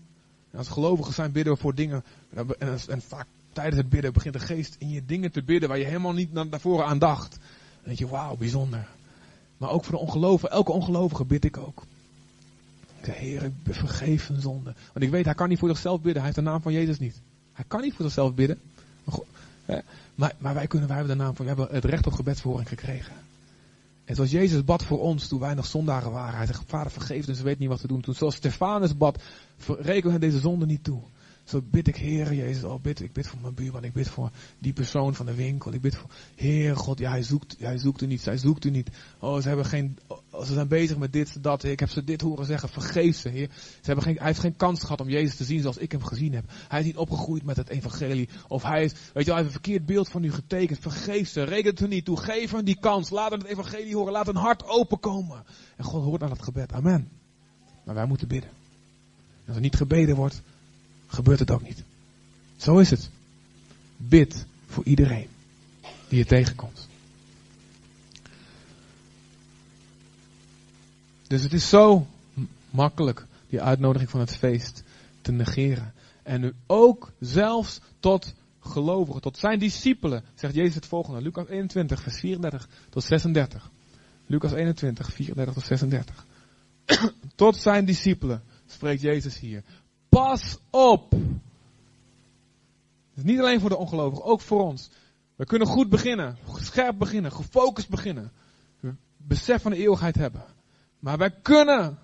En 0.50 0.58
als 0.58 0.68
gelovigen 0.68 1.12
zijn 1.12 1.32
bidden 1.32 1.52
we 1.52 1.58
voor 1.58 1.74
dingen. 1.74 2.04
En, 2.34 2.78
en 2.88 3.02
vaak 3.02 3.26
tijdens 3.58 3.82
het 3.82 3.88
bidden 3.88 4.12
begint 4.12 4.34
de 4.34 4.40
geest 4.40 4.76
in 4.78 4.90
je 4.90 5.04
dingen 5.04 5.30
te 5.32 5.42
bidden 5.42 5.68
waar 5.68 5.78
je 5.78 5.84
helemaal 5.84 6.12
niet 6.12 6.32
naar, 6.32 6.46
voren 6.50 6.86
aan 6.86 6.98
dacht. 6.98 7.30
Dan 7.30 7.84
denk 7.84 7.98
je, 7.98 8.08
wauw, 8.08 8.36
bijzonder. 8.36 8.88
Maar 9.56 9.70
ook 9.70 9.84
voor 9.84 9.94
de 9.94 10.00
ongelovigen, 10.00 10.50
elke 10.50 10.72
ongelovige 10.72 11.24
bid 11.24 11.44
ik 11.44 11.56
ook. 11.56 11.82
Zeg, 13.02 13.16
Heer, 13.16 13.50
vergeef 13.64 14.28
een 14.28 14.40
zonde. 14.40 14.74
Want 14.92 15.04
ik 15.04 15.10
weet, 15.10 15.24
hij 15.24 15.34
kan 15.34 15.48
niet 15.48 15.58
voor 15.58 15.68
zichzelf 15.68 15.96
bidden. 15.96 16.22
Hij 16.22 16.24
heeft 16.24 16.34
de 16.34 16.50
naam 16.50 16.62
van 16.62 16.72
Jezus 16.72 16.98
niet. 16.98 17.20
Hij 17.52 17.64
kan 17.68 17.80
niet 17.80 17.94
voor 17.94 18.04
zichzelf 18.04 18.34
bidden. 18.34 18.58
Maar, 20.14 20.34
maar, 20.38 20.54
wij, 20.54 20.66
kunnen, 20.66 20.88
wij 20.88 20.96
hebben 20.96 21.16
de 21.16 21.22
naam 21.22 21.34
van, 21.34 21.44
we 21.44 21.50
hebben 21.50 21.74
het 21.74 21.84
recht 21.84 22.06
op 22.06 22.12
gebedsverhoring 22.12 22.68
gekregen. 22.68 23.12
En 24.04 24.14
zoals 24.14 24.30
Jezus 24.30 24.64
bad 24.64 24.84
voor 24.84 25.00
ons 25.00 25.28
toen 25.28 25.40
wij 25.40 25.54
nog 25.54 25.66
zondagen 25.66 26.10
waren. 26.10 26.36
Hij 26.36 26.46
zegt, 26.46 26.62
vader 26.66 26.92
vergeef, 26.92 27.24
ze 27.24 27.42
weet 27.42 27.58
niet 27.58 27.68
wat 27.68 27.80
te 27.80 27.86
doen. 27.86 28.00
Toen 28.00 28.14
zoals 28.14 28.34
Stefanus 28.34 28.96
bad, 28.96 29.22
rekenen 29.66 30.14
we 30.14 30.20
deze 30.20 30.38
zonde 30.38 30.66
niet 30.66 30.84
toe. 30.84 31.00
Zo 31.48 31.62
bid 31.70 31.88
ik, 31.88 31.96
Heer 31.96 32.34
Jezus, 32.34 32.64
oh, 32.64 32.80
bid, 32.82 33.00
ik 33.00 33.12
bid 33.12 33.26
voor 33.26 33.40
mijn 33.40 33.54
buurman, 33.54 33.84
ik 33.84 33.92
bid 33.92 34.08
voor 34.08 34.30
die 34.58 34.72
persoon 34.72 35.14
van 35.14 35.26
de 35.26 35.34
winkel, 35.34 35.72
ik 35.72 35.80
bid 35.80 35.96
voor, 35.96 36.10
Heer 36.34 36.76
God, 36.76 36.98
ja, 36.98 37.10
hij 37.10 37.22
zoekt, 37.22 37.56
hij 37.58 37.78
zoekt 37.78 38.02
u 38.02 38.06
niet, 38.06 38.20
zij 38.20 38.36
zoekt 38.36 38.64
u 38.64 38.70
niet. 38.70 38.90
Oh, 39.18 39.40
ze 39.40 39.48
hebben 39.48 39.66
geen, 39.66 39.98
oh, 40.06 40.44
ze 40.44 40.52
zijn 40.52 40.68
bezig 40.68 40.98
met 40.98 41.12
dit, 41.12 41.42
dat, 41.42 41.64
ik 41.64 41.80
heb 41.80 41.88
ze 41.88 42.04
dit 42.04 42.20
horen 42.20 42.46
zeggen, 42.46 42.68
vergeef 42.68 43.16
ze, 43.16 43.28
Heer. 43.28 43.48
Ze 43.50 43.82
hebben 43.82 44.04
geen, 44.04 44.16
hij 44.16 44.26
heeft 44.26 44.38
geen 44.38 44.56
kans 44.56 44.80
gehad 44.80 45.00
om 45.00 45.08
Jezus 45.08 45.36
te 45.36 45.44
zien 45.44 45.60
zoals 45.60 45.76
ik 45.76 45.92
hem 45.92 46.02
gezien 46.02 46.34
heb. 46.34 46.44
Hij 46.68 46.80
is 46.80 46.86
niet 46.86 46.96
opgegroeid 46.96 47.44
met 47.44 47.56
het 47.56 47.68
evangelie, 47.68 48.28
of 48.48 48.62
hij 48.62 48.84
is, 48.84 48.92
weet 48.92 49.02
je 49.12 49.12
wel, 49.12 49.24
hij 49.24 49.42
heeft 49.42 49.54
een 49.54 49.62
verkeerd 49.62 49.86
beeld 49.86 50.08
van 50.08 50.24
u 50.24 50.32
getekend, 50.32 50.78
vergeef 50.78 51.28
ze, 51.28 51.42
reken 51.42 51.70
het 51.70 51.80
er 51.80 51.88
niet 51.88 52.04
toe, 52.04 52.16
geef 52.16 52.50
hem 52.50 52.64
die 52.64 52.78
kans, 52.80 53.10
laat 53.10 53.30
hem 53.30 53.40
het 53.40 53.48
evangelie 53.48 53.94
horen, 53.94 54.12
laat 54.12 54.28
een 54.28 54.36
hart 54.36 54.64
openkomen. 54.66 55.44
En 55.76 55.84
God 55.84 56.04
hoort 56.04 56.20
naar 56.20 56.28
dat 56.28 56.42
gebed, 56.42 56.72
amen. 56.72 57.08
Maar 57.84 57.94
wij 57.94 58.06
moeten 58.06 58.28
bidden. 58.28 58.50
Als 59.46 59.56
er 59.56 59.62
niet 59.62 59.76
gebeden 59.76 60.16
wordt, 60.16 60.42
gebeurt 61.08 61.38
het 61.38 61.50
ook 61.50 61.62
niet. 61.62 61.82
Zo 62.56 62.78
is 62.78 62.90
het. 62.90 63.10
Bid 63.96 64.46
voor 64.66 64.84
iedereen 64.84 65.28
die 66.08 66.18
je 66.18 66.24
tegenkomt. 66.24 66.88
Dus 71.26 71.42
het 71.42 71.52
is 71.52 71.68
zo 71.68 72.06
makkelijk 72.70 73.26
die 73.48 73.62
uitnodiging 73.62 74.10
van 74.10 74.20
het 74.20 74.36
feest 74.36 74.82
te 75.20 75.32
negeren. 75.32 75.92
En 76.22 76.40
nu 76.40 76.52
ook 76.66 77.12
zelfs 77.20 77.80
tot 78.00 78.34
gelovigen, 78.60 79.20
tot 79.20 79.38
zijn 79.38 79.58
discipelen, 79.58 80.24
zegt 80.34 80.54
Jezus 80.54 80.74
het 80.74 80.86
volgende. 80.86 81.22
Lucas 81.22 81.48
21, 81.48 82.02
vers 82.02 82.18
34 82.18 82.68
tot 82.90 83.04
36. 83.04 83.70
Lucas 84.26 84.52
21, 84.52 85.12
34 85.12 85.54
tot 85.54 85.64
36. 85.64 86.26
tot 87.34 87.56
zijn 87.56 87.84
discipelen 87.84 88.42
spreekt 88.66 89.02
Jezus 89.02 89.38
hier. 89.38 89.62
Pas 90.08 90.58
op. 90.70 91.14
niet 93.14 93.38
alleen 93.38 93.60
voor 93.60 93.68
de 93.68 93.76
ongelovigen, 93.76 94.24
ook 94.24 94.40
voor 94.40 94.60
ons. 94.60 94.90
We 95.36 95.44
kunnen 95.44 95.68
goed 95.68 95.88
beginnen, 95.88 96.36
scherp 96.54 96.98
beginnen, 96.98 97.32
gefocust 97.32 97.88
beginnen. 97.88 98.32
Besef 99.16 99.62
van 99.62 99.70
de 99.70 99.76
eeuwigheid 99.76 100.14
hebben. 100.14 100.44
Maar 100.98 101.18
wij 101.18 101.30
kunnen 101.42 101.98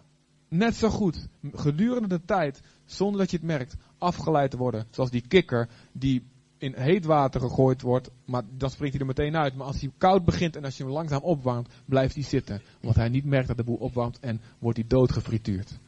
net 0.49 0.77
zo 0.77 0.89
goed 0.89 1.29
gedurende 1.53 2.09
de 2.09 2.25
tijd, 2.25 2.61
zonder 2.85 3.21
dat 3.21 3.31
je 3.31 3.37
het 3.37 3.47
merkt, 3.47 3.77
afgeleid 3.99 4.53
worden. 4.53 4.87
Zoals 4.91 5.11
die 5.11 5.27
kikker 5.29 5.69
die 5.93 6.23
in 6.59 6.75
heet 6.77 7.05
water 7.05 7.41
gegooid 7.41 7.83
wordt, 7.83 8.11
maar 8.25 8.43
dan 8.51 8.71
springt 8.71 8.93
hij 8.93 9.03
er 9.03 9.15
meteen 9.15 9.37
uit. 9.37 9.55
Maar 9.55 9.67
als 9.67 9.81
hij 9.81 9.91
koud 9.99 10.25
begint 10.25 10.57
en 10.57 10.65
als 10.65 10.77
je 10.77 10.83
hem 10.85 10.93
langzaam 10.93 11.23
opwarmt, 11.23 11.69
blijft 11.85 12.15
hij 12.15 12.25
zitten. 12.25 12.63
Omdat 12.81 12.97
hij 12.97 13.09
niet 13.09 13.25
merkt 13.25 13.49
dat 13.49 13.57
de 13.57 13.65
boel 13.65 13.77
opwarmt 13.77 14.19
en 14.21 14.41
wordt 14.59 14.79
hij 14.79 14.87
doodgefrituurd. 14.89 15.79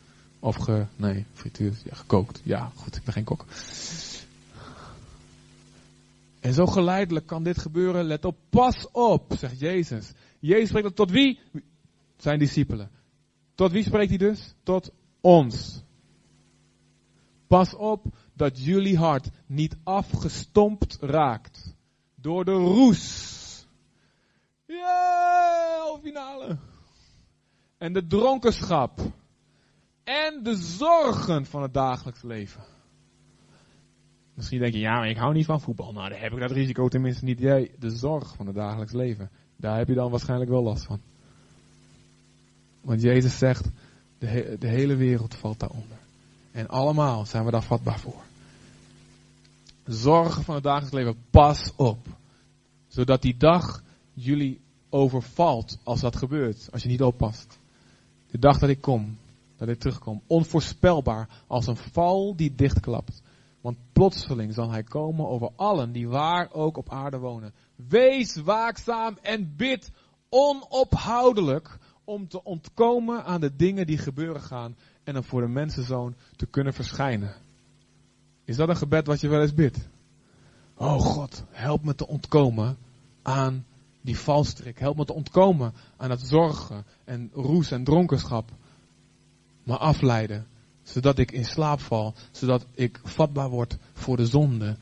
Of 0.47 0.69
nee, 0.97 1.27
frituur, 1.33 1.73
ja, 1.85 1.95
gekookt. 1.95 2.41
Ja, 2.45 2.71
goed, 2.75 2.97
ik 2.97 3.05
ben 3.05 3.13
geen 3.13 3.25
kok. 3.25 3.45
En 6.41 6.53
zo 6.53 6.67
geleidelijk 6.67 7.27
kan 7.27 7.43
dit 7.43 7.59
gebeuren. 7.59 8.05
Let 8.05 8.25
op, 8.25 8.37
pas 8.51 8.91
op, 8.91 9.35
zegt 9.39 9.61
Jezus. 9.61 10.13
Jezus 10.39 10.69
spreekt 10.69 10.97
tot 10.97 11.11
wie? 11.11 11.41
Zijn 12.17 12.39
discipelen. 12.39 12.91
Tot 13.55 13.73
wie 13.73 13.83
spreekt 13.83 14.09
hij 14.09 14.19
dus? 14.19 14.55
Tot 14.63 14.91
ons. 15.21 15.83
Pas 17.47 17.75
op 17.75 18.05
dat 18.33 18.65
jullie 18.65 18.99
hart 18.99 19.31
niet 19.47 19.77
afgestompt 19.83 20.97
raakt 21.01 21.75
door 22.15 22.45
de 22.45 22.53
roes. 22.53 23.67
Ja, 24.67 25.99
finale. 26.03 26.59
En 27.79 27.93
de 27.93 28.07
dronkenschap 28.07 29.01
en 30.07 30.43
de 30.43 30.55
zorgen 30.55 31.47
van 31.47 31.63
het 31.63 31.75
dagelijks 31.75 32.23
leven. 32.23 32.63
Misschien 34.35 34.59
denk 34.59 34.73
je, 34.73 34.79
ja, 34.79 34.99
maar 34.99 35.09
ik 35.09 35.17
hou 35.17 35.33
niet 35.35 35.47
van 35.47 35.61
voetbal. 35.61 35.93
Nou, 35.93 36.09
dan 36.09 36.19
heb 36.19 36.33
ik 36.33 36.41
dat 36.41 36.51
risico 36.51 36.89
tenminste 36.89 37.25
niet. 37.25 37.39
Jij, 37.39 37.71
de 37.79 37.91
zorg 37.91 38.35
van 38.37 38.47
het 38.47 38.55
dagelijks 38.55 38.93
leven. 38.93 39.31
Daar 39.57 39.79
heb 39.79 39.89
je 39.89 39.95
dan 39.95 40.11
waarschijnlijk 40.11 40.51
wel 40.51 40.63
last 40.63 40.85
van. 40.85 41.01
Want 42.81 43.03
Jezus 43.03 43.39
zegt, 43.39 43.69
de, 44.19 44.57
de 44.59 44.69
hele 44.69 44.97
wereld 44.97 45.35
valt 45.35 45.61
daaronder. 45.61 45.99
En 46.53 46.69
allemaal 46.69 47.27
zijn 47.27 47.45
we 47.45 47.51
daar 47.51 47.63
vatbaar 47.63 47.99
voor. 47.99 48.23
Zorgen 49.85 50.43
van 50.43 50.55
het 50.55 50.65
dagelijks 50.65 50.95
leven, 50.95 51.17
pas 51.31 51.73
op. 51.77 52.07
Zodat 52.89 53.23
die 53.23 53.37
dag 53.37 53.83
jullie 54.13 54.61
overvalt 54.89 55.79
als 55.83 56.01
dat 56.01 56.17
gebeurt. 56.17 56.69
Als 56.73 56.83
je 56.83 56.89
niet 56.89 57.03
oppast. 57.03 57.59
De 58.31 58.39
dag 58.39 58.59
dat 58.59 58.69
ik 58.69 58.81
kom, 58.81 59.17
dat 59.57 59.67
hij 59.69 59.77
terugkomt. 59.77 60.23
Onvoorspelbaar 60.27 61.29
als 61.47 61.67
een 61.67 61.77
val 61.77 62.37
die 62.37 62.55
dichtklapt. 62.55 63.23
Want 63.61 63.77
plotseling 63.93 64.55
zal 64.55 64.71
hij 64.71 64.83
komen 64.83 65.29
over 65.29 65.51
allen 65.57 65.93
die 65.93 66.09
waar 66.09 66.49
ook 66.53 66.77
op 66.77 66.91
aarde 66.91 67.19
wonen. 67.19 67.53
Wees 67.89 68.37
waakzaam 68.37 69.19
en 69.23 69.57
bid 69.57 69.91
onophoudelijk 70.29 71.79
om 72.05 72.29
te 72.29 72.45
ontkomen 72.45 73.25
aan 73.25 73.41
de 73.41 73.57
dingen 73.57 73.87
die 73.87 73.99
gebeuren 73.99 74.43
gaan 74.43 74.77
en 75.05 75.17
om 75.17 75.25
voor 75.25 75.41
de 75.41 75.49
mensenzoon 75.49 76.15
te 76.37 76.47
kunnen 76.47 76.75
verschijnen. 76.75 77.35
Is 78.45 78.57
dat 78.57 78.69
een 78.69 78.77
gebed 78.77 79.07
wat 79.07 79.21
je 79.21 79.29
wel 79.29 79.41
eens 79.41 79.55
bidt? 79.55 79.89
Oh 80.77 81.01
God, 81.01 81.45
help 81.51 81.85
me 81.85 81.95
te 81.95 82.07
ontkomen 82.07 82.77
aan 83.23 83.65
die 84.01 84.19
valstrik. 84.19 84.79
Help 84.79 84.97
me 84.97 85.05
te 85.05 85.15
ontkomen 85.15 85.73
aan 85.97 86.11
het 86.11 86.21
zorgen 86.21 86.85
en 87.05 87.31
roes 87.35 87.71
en 87.71 87.85
dronkenschap. 87.85 88.51
Maar 89.67 89.79
afleiden, 89.79 90.47
zodat 90.83 91.19
ik 91.19 91.33
in 91.33 91.45
slaap 91.45 91.81
val, 91.81 92.15
zodat 92.31 92.67
ik 92.75 93.01
vatbaar 93.05 93.49
word 93.49 93.77
voor 93.93 94.17
de 94.17 94.27
zonde 94.27 94.77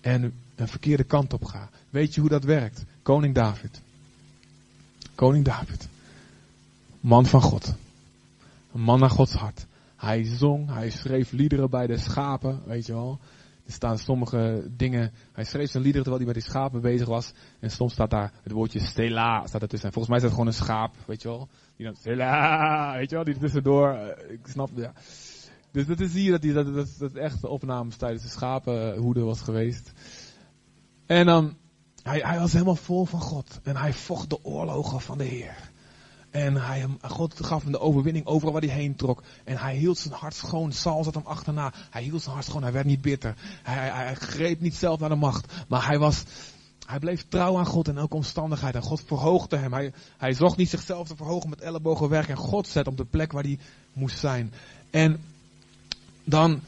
en 0.00 0.32
een 0.54 0.68
verkeerde 0.68 1.04
kant 1.04 1.32
op 1.32 1.44
ga. 1.44 1.68
Weet 1.90 2.14
je 2.14 2.20
hoe 2.20 2.30
dat 2.30 2.44
werkt? 2.44 2.84
Koning 3.02 3.34
David. 3.34 3.80
Koning 5.14 5.44
David. 5.44 5.88
Man 7.00 7.26
van 7.26 7.42
God. 7.42 7.74
Een 8.72 8.80
man 8.80 9.00
naar 9.00 9.10
Gods 9.10 9.32
hart. 9.32 9.66
Hij 9.96 10.24
zong, 10.24 10.68
hij 10.72 10.90
schreef 10.90 11.32
liederen 11.32 11.70
bij 11.70 11.86
de 11.86 11.98
schapen, 11.98 12.62
weet 12.66 12.86
je 12.86 12.92
wel. 12.92 13.18
Er 13.70 13.76
staan 13.76 13.98
sommige 13.98 14.70
dingen. 14.76 15.12
Hij 15.32 15.44
schreef 15.44 15.70
zijn 15.70 15.82
liederen 15.82 16.06
terwijl 16.06 16.24
hij 16.24 16.34
met 16.34 16.42
die 16.42 16.52
schapen 16.52 16.80
bezig 16.80 17.08
was. 17.08 17.32
En 17.60 17.70
soms 17.70 17.92
staat 17.92 18.10
daar 18.10 18.32
het 18.42 18.52
woordje 18.52 18.80
stela 18.80 19.46
staat 19.46 19.62
ertussen. 19.62 19.92
Volgens 19.92 20.08
mij 20.08 20.16
is 20.16 20.22
het 20.22 20.32
gewoon 20.32 20.46
een 20.46 20.52
schaap, 20.52 20.94
weet 21.06 21.22
je 21.22 21.28
wel. 21.28 21.48
Die 21.76 21.86
dan 21.86 21.94
stela, 21.94 22.96
weet 22.96 23.10
je 23.10 23.16
wel, 23.16 23.24
die 23.24 23.38
tussendoor. 23.38 23.92
Eh, 23.92 24.32
ik 24.32 24.46
snap, 24.46 24.70
ja. 24.74 24.92
Dus 25.72 25.86
dat 25.86 26.00
is 26.00 26.12
hier 26.12 26.30
dat, 26.30 26.42
die, 26.42 26.52
dat, 26.52 26.74
dat, 26.74 26.88
dat 26.98 27.14
echt 27.14 27.44
opnames 27.44 27.96
tijdens 27.96 28.22
de 28.22 28.28
schapenhoede 28.28 29.20
was 29.20 29.40
geweest. 29.40 29.92
En 31.06 31.26
dan, 31.26 31.56
hij, 32.02 32.20
hij 32.20 32.38
was 32.38 32.52
helemaal 32.52 32.76
vol 32.76 33.04
van 33.04 33.20
God. 33.20 33.60
En 33.62 33.76
hij 33.76 33.92
vocht 33.92 34.30
de 34.30 34.44
oorlogen 34.44 35.00
van 35.00 35.18
de 35.18 35.24
Heer. 35.24 35.69
En 36.30 36.56
hij, 36.56 36.86
God 37.02 37.44
gaf 37.44 37.62
hem 37.62 37.72
de 37.72 37.80
overwinning 37.80 38.26
overal 38.26 38.52
waar 38.52 38.62
hij 38.62 38.70
heen 38.70 38.96
trok. 38.96 39.22
En 39.44 39.56
hij 39.56 39.76
hield 39.76 39.98
zijn 39.98 40.14
hart 40.14 40.34
schoon. 40.34 40.72
Saul 40.72 41.04
zat 41.04 41.14
hem 41.14 41.26
achterna. 41.26 41.72
Hij 41.90 42.02
hield 42.02 42.22
zijn 42.22 42.34
hart 42.34 42.46
schoon. 42.46 42.62
Hij 42.62 42.72
werd 42.72 42.86
niet 42.86 43.00
bitter. 43.00 43.34
Hij, 43.62 44.14
greep 44.14 44.60
niet 44.60 44.74
zelf 44.74 45.00
naar 45.00 45.08
de 45.08 45.14
macht. 45.14 45.52
Maar 45.68 45.86
hij 45.86 45.98
was, 45.98 46.22
hij 46.86 46.98
bleef 46.98 47.24
trouw 47.28 47.58
aan 47.58 47.66
God 47.66 47.88
in 47.88 47.98
elke 47.98 48.16
omstandigheid. 48.16 48.74
En 48.74 48.82
God 48.82 49.02
verhoogde 49.06 49.56
hem. 49.56 49.72
Hij, 49.72 49.92
hij 50.16 50.32
zocht 50.32 50.56
niet 50.56 50.70
zichzelf 50.70 51.08
te 51.08 51.16
verhogen 51.16 51.50
met 51.50 51.60
ellebogenwerk. 51.60 52.28
En 52.28 52.36
God 52.36 52.66
zet 52.66 52.86
op 52.86 52.96
de 52.96 53.04
plek 53.04 53.32
waar 53.32 53.42
hij 53.42 53.58
moest 53.92 54.18
zijn. 54.18 54.52
En 54.90 55.20
dan 56.24 56.60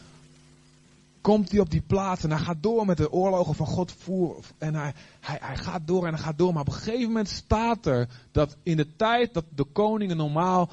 komt 1.23 1.51
hij 1.51 1.61
op 1.61 1.71
die 1.71 1.83
plaats 1.87 2.25
en 2.25 2.31
hij 2.31 2.41
gaat 2.41 2.63
door 2.63 2.87
met 2.87 2.97
de 2.97 3.13
oorlogen 3.13 3.55
van 3.55 3.67
God 3.67 3.93
voer. 3.93 4.45
En 4.59 4.75
hij, 4.75 4.95
hij, 5.21 5.39
hij 5.41 5.57
gaat 5.57 5.87
door 5.87 6.07
en 6.07 6.15
hij 6.15 6.23
gaat 6.23 6.39
door. 6.39 6.53
Maar 6.53 6.63
op 6.63 6.69
een 6.69 6.75
gegeven 6.75 7.07
moment 7.07 7.29
staat 7.29 7.87
er 7.87 8.09
dat 8.33 8.57
in 8.63 8.77
de 8.77 8.97
tijd 8.97 9.35
dat 9.35 9.45
de 9.55 9.65
koningen 9.65 10.17
normaal 10.17 10.71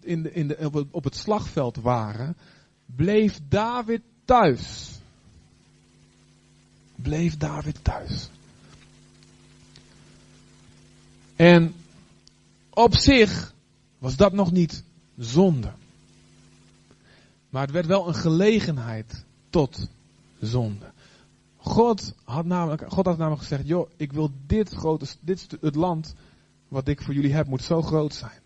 in 0.00 0.22
de, 0.22 0.32
in 0.32 0.48
de, 0.48 0.86
op 0.90 1.04
het 1.04 1.16
slagveld 1.16 1.76
waren, 1.76 2.36
bleef 2.86 3.40
David 3.48 4.02
thuis. 4.24 4.90
Bleef 6.94 7.36
David 7.36 7.84
thuis. 7.84 8.28
En 11.36 11.74
op 12.70 12.96
zich 12.96 13.54
was 13.98 14.16
dat 14.16 14.32
nog 14.32 14.52
niet 14.52 14.84
zonde. 15.16 15.72
Maar 17.50 17.62
het 17.62 17.70
werd 17.70 17.86
wel 17.86 18.08
een 18.08 18.14
gelegenheid 18.14 19.23
tot 19.54 19.88
zonde. 20.40 20.92
God 21.56 22.14
had 22.24 22.44
namelijk, 22.44 22.84
God 22.88 23.06
had 23.06 23.18
namelijk 23.18 23.42
gezegd, 23.42 23.66
joh, 23.66 23.90
ik 23.96 24.12
wil 24.12 24.30
dit 24.46 24.70
grote, 24.70 25.06
dit, 25.20 25.56
het 25.60 25.74
land 25.74 26.14
wat 26.68 26.88
ik 26.88 27.02
voor 27.02 27.14
jullie 27.14 27.32
heb, 27.32 27.46
moet 27.46 27.62
zo 27.62 27.82
groot 27.82 28.14
zijn. 28.14 28.40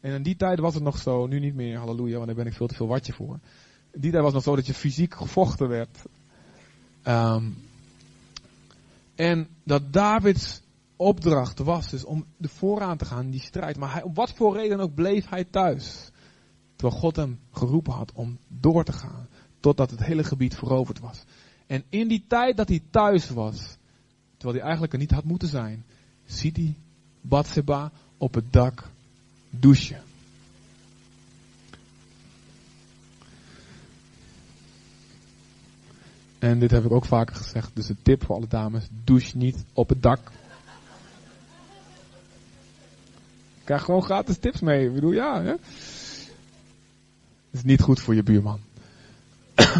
En 0.00 0.12
in 0.12 0.22
die 0.22 0.36
tijd 0.36 0.58
was 0.58 0.74
het 0.74 0.82
nog 0.82 0.98
zo, 0.98 1.26
nu 1.26 1.38
niet 1.38 1.54
meer, 1.54 1.78
halleluja, 1.78 2.14
want 2.14 2.26
daar 2.26 2.36
ben 2.36 2.46
ik 2.46 2.52
veel 2.52 2.66
te 2.66 2.74
veel 2.74 2.86
watje 2.86 3.12
voor. 3.12 3.38
In 3.90 4.00
die 4.00 4.10
tijd 4.10 4.22
was 4.22 4.32
het 4.32 4.34
nog 4.34 4.42
zo 4.42 4.56
dat 4.56 4.66
je 4.66 4.74
fysiek 4.74 5.14
gevochten 5.14 5.68
werd. 5.68 5.98
Ehm, 7.02 7.44
en 9.14 9.48
dat 9.64 9.92
Davids 9.92 10.60
opdracht 10.96 11.58
was 11.58 11.90
dus 11.90 12.04
om 12.04 12.26
de 12.36 12.48
vooraan 12.48 12.96
te 12.96 13.04
gaan 13.04 13.24
in 13.24 13.30
die 13.30 13.40
strijd. 13.40 13.76
Maar 13.76 13.92
hij, 13.92 14.02
om 14.02 14.14
wat 14.14 14.32
voor 14.32 14.56
reden 14.56 14.80
ook 14.80 14.94
bleef 14.94 15.28
hij 15.28 15.44
thuis. 15.44 16.10
Terwijl 16.76 17.00
God 17.00 17.16
hem 17.16 17.40
geroepen 17.52 17.92
had 17.92 18.12
om 18.12 18.38
door 18.48 18.84
te 18.84 18.92
gaan. 18.92 19.28
Totdat 19.62 19.90
het 19.90 20.04
hele 20.04 20.24
gebied 20.24 20.54
veroverd 20.56 20.98
was. 20.98 21.24
En 21.66 21.84
in 21.88 22.08
die 22.08 22.24
tijd 22.26 22.56
dat 22.56 22.68
hij 22.68 22.82
thuis 22.90 23.30
was, 23.30 23.76
terwijl 24.36 24.54
hij 24.54 24.62
eigenlijk 24.62 24.92
er 24.92 24.98
niet 24.98 25.10
had 25.10 25.24
moeten 25.24 25.48
zijn, 25.48 25.84
ziet 26.26 26.56
hij 26.56 26.74
Batseba 27.20 27.90
op 28.18 28.34
het 28.34 28.52
dak 28.52 28.90
douchen. 29.50 30.02
En 36.38 36.58
dit 36.58 36.70
heb 36.70 36.84
ik 36.84 36.92
ook 36.92 37.04
vaker 37.04 37.36
gezegd, 37.36 37.70
dus 37.74 37.88
een 37.88 38.02
tip 38.02 38.24
voor 38.24 38.36
alle 38.36 38.48
dames, 38.48 38.88
douche 39.04 39.36
niet 39.36 39.64
op 39.72 39.88
het 39.88 40.02
dak. 40.02 40.30
Ik 43.58 43.64
krijg 43.64 43.82
gewoon 43.82 44.02
gratis 44.02 44.38
tips 44.38 44.60
mee. 44.60 44.86
Ik 44.86 44.94
bedoel, 44.94 45.12
ja. 45.12 45.42
Hè? 45.42 45.50
Het 45.50 45.60
is 47.50 47.62
niet 47.62 47.80
goed 47.80 48.00
voor 48.00 48.14
je 48.14 48.22
buurman. 48.22 48.60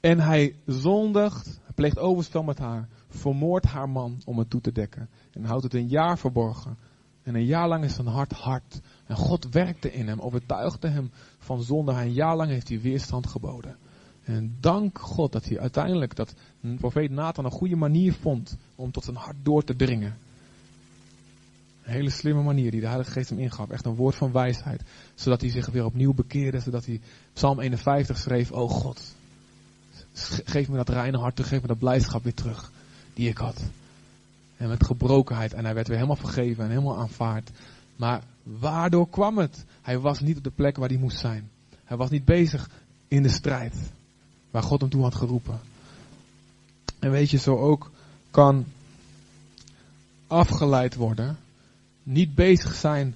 en 0.00 0.20
hij 0.20 0.54
zondigt, 0.66 1.60
pleegt 1.74 1.98
overspel 1.98 2.42
met 2.42 2.58
haar, 2.58 2.88
vermoordt 3.08 3.66
haar 3.66 3.88
man 3.88 4.20
om 4.24 4.38
het 4.38 4.50
toe 4.50 4.60
te 4.60 4.72
dekken. 4.72 5.08
En 5.32 5.44
houdt 5.44 5.62
het 5.62 5.74
een 5.74 5.88
jaar 5.88 6.18
verborgen. 6.18 6.76
En 7.22 7.34
een 7.34 7.44
jaar 7.44 7.68
lang 7.68 7.84
is 7.84 7.94
zijn 7.94 8.06
hart 8.06 8.32
hard. 8.32 8.80
En 9.06 9.16
God 9.16 9.48
werkte 9.48 9.92
in 9.92 10.08
hem, 10.08 10.20
overtuigde 10.20 10.88
hem 10.88 11.10
van 11.38 11.62
zonde. 11.62 11.92
Een 11.92 12.12
jaar 12.12 12.36
lang 12.36 12.50
heeft 12.50 12.68
hij 12.68 12.80
weerstand 12.80 13.26
geboden. 13.26 13.76
En 14.22 14.56
dank 14.60 14.98
God 14.98 15.32
dat 15.32 15.44
hij 15.44 15.60
uiteindelijk, 15.60 16.16
dat 16.16 16.34
profeet 16.76 17.10
Nathan 17.10 17.44
een 17.44 17.50
goede 17.50 17.76
manier 17.76 18.12
vond 18.12 18.56
om 18.74 18.90
tot 18.90 19.04
zijn 19.04 19.16
hart 19.16 19.36
door 19.42 19.64
te 19.64 19.76
dringen. 19.76 20.18
Een 21.86 21.92
hele 21.92 22.10
slimme 22.10 22.42
manier 22.42 22.70
die 22.70 22.80
de 22.80 22.86
Heilige 22.86 23.10
Geest 23.10 23.28
hem 23.28 23.38
ingaf. 23.38 23.70
Echt 23.70 23.84
een 23.84 23.94
woord 23.94 24.14
van 24.14 24.32
wijsheid. 24.32 24.82
Zodat 25.14 25.40
hij 25.40 25.50
zich 25.50 25.66
weer 25.66 25.84
opnieuw 25.84 26.14
bekeerde. 26.14 26.60
Zodat 26.60 26.84
hij 26.84 27.00
Psalm 27.32 27.60
51 27.60 28.18
schreef. 28.18 28.52
Oh 28.52 28.70
God. 28.70 29.14
Geef 30.44 30.68
me 30.68 30.76
dat 30.76 30.88
reine 30.88 31.18
hart 31.18 31.36
terug. 31.36 31.50
Geef 31.50 31.60
me 31.60 31.66
dat 31.66 31.78
blijdschap 31.78 32.22
weer 32.22 32.34
terug. 32.34 32.72
Die 33.14 33.28
ik 33.28 33.38
had. 33.38 33.62
En 34.56 34.68
met 34.68 34.84
gebrokenheid. 34.84 35.52
En 35.52 35.64
hij 35.64 35.74
werd 35.74 35.86
weer 35.88 35.96
helemaal 35.96 36.16
vergeven 36.16 36.64
en 36.64 36.70
helemaal 36.70 36.98
aanvaard. 36.98 37.50
Maar 37.96 38.22
waardoor 38.42 39.08
kwam 39.08 39.38
het? 39.38 39.64
Hij 39.82 39.98
was 39.98 40.20
niet 40.20 40.36
op 40.36 40.44
de 40.44 40.50
plek 40.50 40.76
waar 40.76 40.88
hij 40.88 40.98
moest 40.98 41.18
zijn. 41.18 41.50
Hij 41.84 41.96
was 41.96 42.10
niet 42.10 42.24
bezig 42.24 42.70
in 43.08 43.22
de 43.22 43.28
strijd. 43.28 43.92
Waar 44.50 44.62
God 44.62 44.80
hem 44.80 44.90
toe 44.90 45.02
had 45.02 45.14
geroepen. 45.14 45.60
En 46.98 47.10
weet 47.10 47.30
je, 47.30 47.38
zo 47.38 47.56
ook 47.56 47.90
kan 48.30 48.64
afgeleid 50.26 50.94
worden 50.94 51.38
niet 52.06 52.34
bezig 52.34 52.74
zijn 52.74 53.14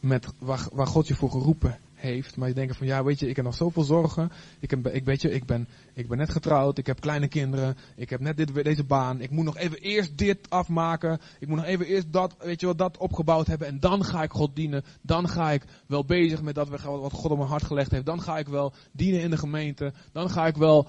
met 0.00 0.26
waar, 0.38 0.68
waar 0.72 0.86
God 0.86 1.08
je 1.08 1.14
voor 1.14 1.30
geroepen 1.30 1.78
heeft. 1.94 2.36
Maar 2.36 2.48
je 2.48 2.54
denkt 2.54 2.76
van 2.76 2.86
ja, 2.86 3.04
weet 3.04 3.18
je, 3.18 3.28
ik 3.28 3.36
heb 3.36 3.44
nog 3.44 3.54
zoveel 3.54 3.82
zorgen. 3.82 4.30
Ik, 4.60 4.70
heb, 4.70 4.88
ik, 4.88 5.04
weet 5.04 5.22
je, 5.22 5.30
ik, 5.30 5.44
ben, 5.44 5.68
ik 5.92 6.08
ben 6.08 6.18
net 6.18 6.30
getrouwd, 6.30 6.78
ik 6.78 6.86
heb 6.86 7.00
kleine 7.00 7.28
kinderen, 7.28 7.76
ik 7.96 8.10
heb 8.10 8.20
net 8.20 8.36
dit, 8.36 8.64
deze 8.64 8.84
baan. 8.84 9.20
Ik 9.20 9.30
moet 9.30 9.44
nog 9.44 9.56
even 9.56 9.78
eerst 9.78 10.18
dit 10.18 10.50
afmaken. 10.50 11.20
Ik 11.38 11.48
moet 11.48 11.56
nog 11.56 11.66
even 11.66 11.86
eerst 11.86 12.12
dat, 12.12 12.34
weet 12.38 12.60
je 12.60 12.66
wat, 12.66 12.78
dat 12.78 12.96
opgebouwd 12.96 13.46
hebben. 13.46 13.68
En 13.68 13.80
dan 13.80 14.04
ga 14.04 14.22
ik 14.22 14.30
God 14.30 14.56
dienen. 14.56 14.84
Dan 15.00 15.28
ga 15.28 15.50
ik 15.50 15.64
wel 15.86 16.04
bezig 16.04 16.42
met 16.42 16.54
dat 16.54 16.68
wat 16.68 17.12
God 17.12 17.30
op 17.30 17.36
mijn 17.36 17.50
hart 17.50 17.64
gelegd 17.64 17.90
heeft. 17.90 18.06
Dan 18.06 18.22
ga 18.22 18.38
ik 18.38 18.48
wel 18.48 18.72
dienen 18.92 19.20
in 19.20 19.30
de 19.30 19.38
gemeente. 19.38 19.92
Dan 20.12 20.30
ga 20.30 20.46
ik 20.46 20.56
wel. 20.56 20.88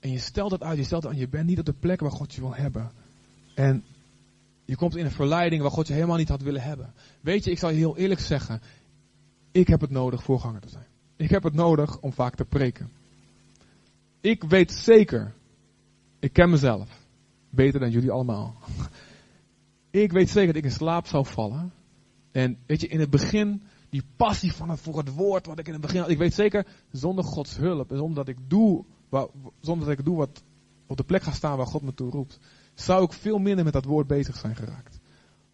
En 0.00 0.10
je 0.10 0.18
stelt 0.18 0.50
het 0.50 0.62
uit, 0.62 0.78
je 0.78 0.84
stelt 0.84 1.02
het 1.02 1.12
aan, 1.12 1.18
je 1.18 1.28
bent 1.28 1.46
niet 1.46 1.58
op 1.58 1.64
de 1.64 1.72
plek 1.72 2.00
waar 2.00 2.10
God 2.10 2.34
je 2.34 2.40
wil 2.40 2.54
hebben. 2.54 2.90
En 3.54 3.84
je 4.64 4.76
komt 4.76 4.96
in 4.96 5.04
een 5.04 5.10
verleiding 5.10 5.62
waar 5.62 5.70
God 5.70 5.86
je 5.86 5.92
helemaal 5.92 6.16
niet 6.16 6.28
had 6.28 6.42
willen 6.42 6.62
hebben. 6.62 6.94
Weet 7.20 7.44
je, 7.44 7.50
ik 7.50 7.58
zal 7.58 7.70
je 7.70 7.76
heel 7.76 7.96
eerlijk 7.96 8.20
zeggen. 8.20 8.62
Ik 9.50 9.68
heb 9.68 9.80
het 9.80 9.90
nodig 9.90 10.22
voorganger 10.22 10.60
te 10.60 10.68
zijn. 10.68 10.86
Ik 11.16 11.30
heb 11.30 11.42
het 11.42 11.54
nodig 11.54 12.00
om 12.00 12.12
vaak 12.12 12.34
te 12.34 12.44
preken. 12.44 12.90
Ik 14.20 14.44
weet 14.44 14.72
zeker. 14.72 15.34
Ik 16.18 16.32
ken 16.32 16.50
mezelf. 16.50 17.00
Beter 17.50 17.80
dan 17.80 17.90
jullie 17.90 18.10
allemaal. 18.10 18.56
Ik 19.90 20.12
weet 20.12 20.30
zeker 20.30 20.46
dat 20.46 20.56
ik 20.56 20.70
in 20.70 20.76
slaap 20.76 21.06
zou 21.06 21.26
vallen. 21.26 21.72
En 22.30 22.58
weet 22.66 22.80
je, 22.80 22.88
in 22.88 23.00
het 23.00 23.10
begin, 23.10 23.62
die 23.90 24.02
passie 24.16 24.52
van 24.52 24.70
het, 24.70 24.80
voor 24.80 24.98
het 24.98 25.14
woord 25.14 25.46
wat 25.46 25.58
ik 25.58 25.66
in 25.66 25.72
het 25.72 25.82
begin 25.82 26.00
had. 26.00 26.10
Ik 26.10 26.18
weet 26.18 26.34
zeker, 26.34 26.66
zonder 26.90 27.24
Gods 27.24 27.56
hulp 27.56 27.90
en 27.90 27.96
zonder 27.96 28.16
dat 28.16 28.28
ik 28.28 28.36
doe, 28.46 28.84
zonder 29.60 29.86
dat 29.88 29.98
ik 29.98 30.04
doe 30.04 30.16
wat 30.16 30.42
op 30.86 30.96
de 30.96 31.04
plek 31.04 31.22
ga 31.22 31.32
staan 31.32 31.56
waar 31.56 31.66
God 31.66 31.82
me 31.82 31.94
toe 31.94 32.10
roept 32.10 32.38
zou 32.74 33.04
ik 33.04 33.12
veel 33.12 33.38
minder 33.38 33.64
met 33.64 33.72
dat 33.72 33.84
woord 33.84 34.06
bezig 34.06 34.36
zijn 34.36 34.56
geraakt. 34.56 35.00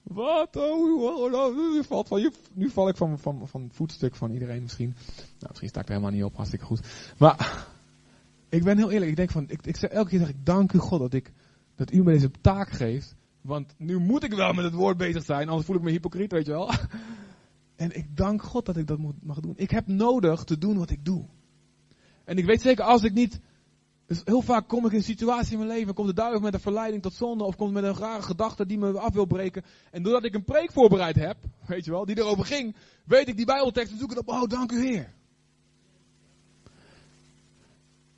Wat? 0.03 0.57
Oh, 0.57 1.75
nu, 1.75 1.85
valt 1.85 2.09
van, 2.09 2.33
nu 2.53 2.71
val 2.71 2.89
ik 2.89 2.97
van, 2.97 3.19
van, 3.19 3.49
van 3.49 3.69
voetstuk 3.73 4.15
van 4.15 4.31
iedereen 4.31 4.63
misschien. 4.63 4.95
Nou, 5.15 5.47
misschien 5.49 5.69
sta 5.69 5.81
ik 5.81 5.87
er 5.87 5.93
helemaal 5.93 6.15
niet 6.15 6.25
op, 6.25 6.35
hartstikke 6.35 6.65
goed. 6.65 6.81
Maar 7.19 7.67
ik 8.49 8.65
ben 8.65 8.77
heel 8.77 8.91
eerlijk, 8.91 9.11
ik 9.11 9.17
denk 9.17 9.31
van, 9.31 9.45
ik, 9.49 9.67
ik 9.67 9.77
zeg, 9.77 9.91
elke 9.91 10.11
keer 10.11 10.19
zeg 10.19 10.29
ik, 10.29 10.47
dank 10.47 10.73
u 10.73 10.79
God 10.79 10.99
dat, 10.99 11.15
ik, 11.15 11.33
dat 11.75 11.93
u 11.93 12.03
me 12.03 12.13
deze 12.13 12.31
taak 12.41 12.71
geeft, 12.71 13.17
Want 13.41 13.75
nu 13.77 13.99
moet 13.99 14.25
ik 14.25 14.33
wel 14.33 14.53
met 14.53 14.65
het 14.65 14.75
woord 14.75 14.97
bezig 14.97 15.25
zijn, 15.25 15.49
anders 15.49 15.67
voel 15.67 15.77
ik 15.77 15.83
me 15.83 15.91
hypocriet, 15.91 16.33
weet 16.33 16.47
je 16.47 16.53
wel. 16.53 16.71
En 17.77 17.97
ik 17.97 18.17
dank 18.17 18.43
God 18.43 18.67
dat 18.67 18.77
ik 18.77 18.87
dat 18.87 18.99
mag 19.23 19.41
doen. 19.41 19.53
Ik 19.57 19.71
heb 19.71 19.87
nodig 19.87 20.45
te 20.45 20.59
doen 20.59 20.79
wat 20.79 20.91
ik 20.91 21.05
doe. 21.05 21.25
En 22.25 22.39
ik 22.39 22.45
weet 22.45 22.61
zeker, 22.61 22.85
als 22.85 23.03
ik 23.03 23.13
niet. 23.13 23.41
Dus 24.09 24.21
heel 24.25 24.43
vaak 24.43 24.69
kom 24.69 24.85
ik 24.85 24.91
in 24.91 24.97
een 24.97 25.05
situatie 25.05 25.53
in 25.53 25.59
mijn 25.59 25.71
leven, 25.71 25.95
komt 25.95 26.09
de 26.09 26.15
duivel 26.15 26.41
met 26.41 26.55
een 26.55 26.61
verleiding 26.61 27.03
tot 27.03 27.15
zonde, 27.15 27.45
of 27.45 27.57
komt 27.57 27.73
met 27.73 27.85
een 27.85 27.95
rare 27.95 28.23
gedachte 28.23 28.67
die 28.67 28.79
me 28.79 28.99
af 28.99 29.13
wil 29.13 29.27
breken. 29.27 29.65
En 29.91 30.03
doordat 30.03 30.25
ik 30.25 30.35
een 30.35 30.45
preek 30.45 30.73
voorbereid 30.73 31.17
heb, 31.17 31.37
weet 31.67 31.85
je 31.85 31.91
wel, 31.91 32.05
die 32.05 32.19
erover 32.19 32.45
ging, 32.45 32.77
weet 33.05 33.29
ik 33.29 33.37
die 33.37 33.47
Bijbeltekst 33.47 33.93
en 33.93 33.99
zoek 33.99 34.11
het 34.11 34.19
op. 34.19 34.29
Oh, 34.29 34.49
dank 34.49 34.73
u 34.73 34.87
Heer. 34.87 35.13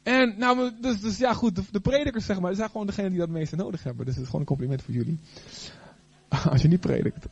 En 0.02 0.34
nou, 0.38 0.70
dus, 0.80 1.00
dus 1.00 1.18
ja 1.18 1.32
goed, 1.32 1.72
de, 1.72 1.80
predikers 1.80 2.26
zeg 2.26 2.40
maar, 2.40 2.54
zijn 2.54 2.70
gewoon 2.70 2.86
degene 2.86 3.08
die 3.08 3.18
dat 3.18 3.28
meeste 3.28 3.56
nodig 3.56 3.82
hebben. 3.82 4.04
Dus 4.04 4.14
het 4.14 4.22
is 4.22 4.30
gewoon 4.30 4.40
een 4.40 4.54
compliment 4.54 4.82
voor 4.82 4.94
jullie. 4.94 5.18
Als 6.50 6.62
je 6.62 6.68
niet 6.68 6.80
predikt. 6.80 7.26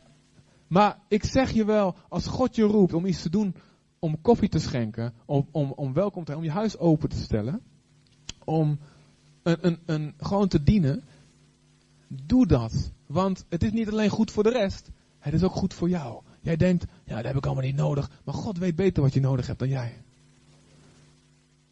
Maar 0.67 0.99
ik 1.07 1.23
zeg 1.23 1.51
je 1.51 1.65
wel, 1.65 1.95
als 2.09 2.27
God 2.27 2.55
je 2.55 2.63
roept 2.63 2.93
om 2.93 3.05
iets 3.05 3.21
te 3.21 3.29
doen, 3.29 3.55
om 3.99 4.21
koffie 4.21 4.49
te 4.49 4.59
schenken, 4.59 5.13
om, 5.25 5.47
om, 5.51 5.71
om 5.71 5.93
welkom 5.93 6.23
te 6.23 6.35
om 6.35 6.43
je 6.43 6.51
huis 6.51 6.77
open 6.77 7.09
te 7.09 7.17
stellen, 7.17 7.61
om 8.49 8.79
een, 9.43 9.57
een, 9.61 9.79
een, 9.85 10.13
gewoon 10.17 10.47
te 10.47 10.63
dienen, 10.63 11.03
doe 12.07 12.47
dat. 12.47 12.91
Want 13.05 13.45
het 13.49 13.63
is 13.63 13.71
niet 13.71 13.89
alleen 13.89 14.09
goed 14.09 14.31
voor 14.31 14.43
de 14.43 14.49
rest, 14.49 14.89
het 15.19 15.33
is 15.33 15.43
ook 15.43 15.55
goed 15.55 15.73
voor 15.73 15.89
jou. 15.89 16.21
Jij 16.41 16.55
denkt, 16.55 16.85
ja, 17.03 17.15
dat 17.15 17.25
heb 17.25 17.35
ik 17.35 17.45
allemaal 17.45 17.63
niet 17.63 17.75
nodig, 17.75 18.09
maar 18.23 18.33
God 18.33 18.57
weet 18.57 18.75
beter 18.75 19.03
wat 19.03 19.13
je 19.13 19.19
nodig 19.19 19.47
hebt 19.47 19.59
dan 19.59 19.69
jij. 19.69 20.01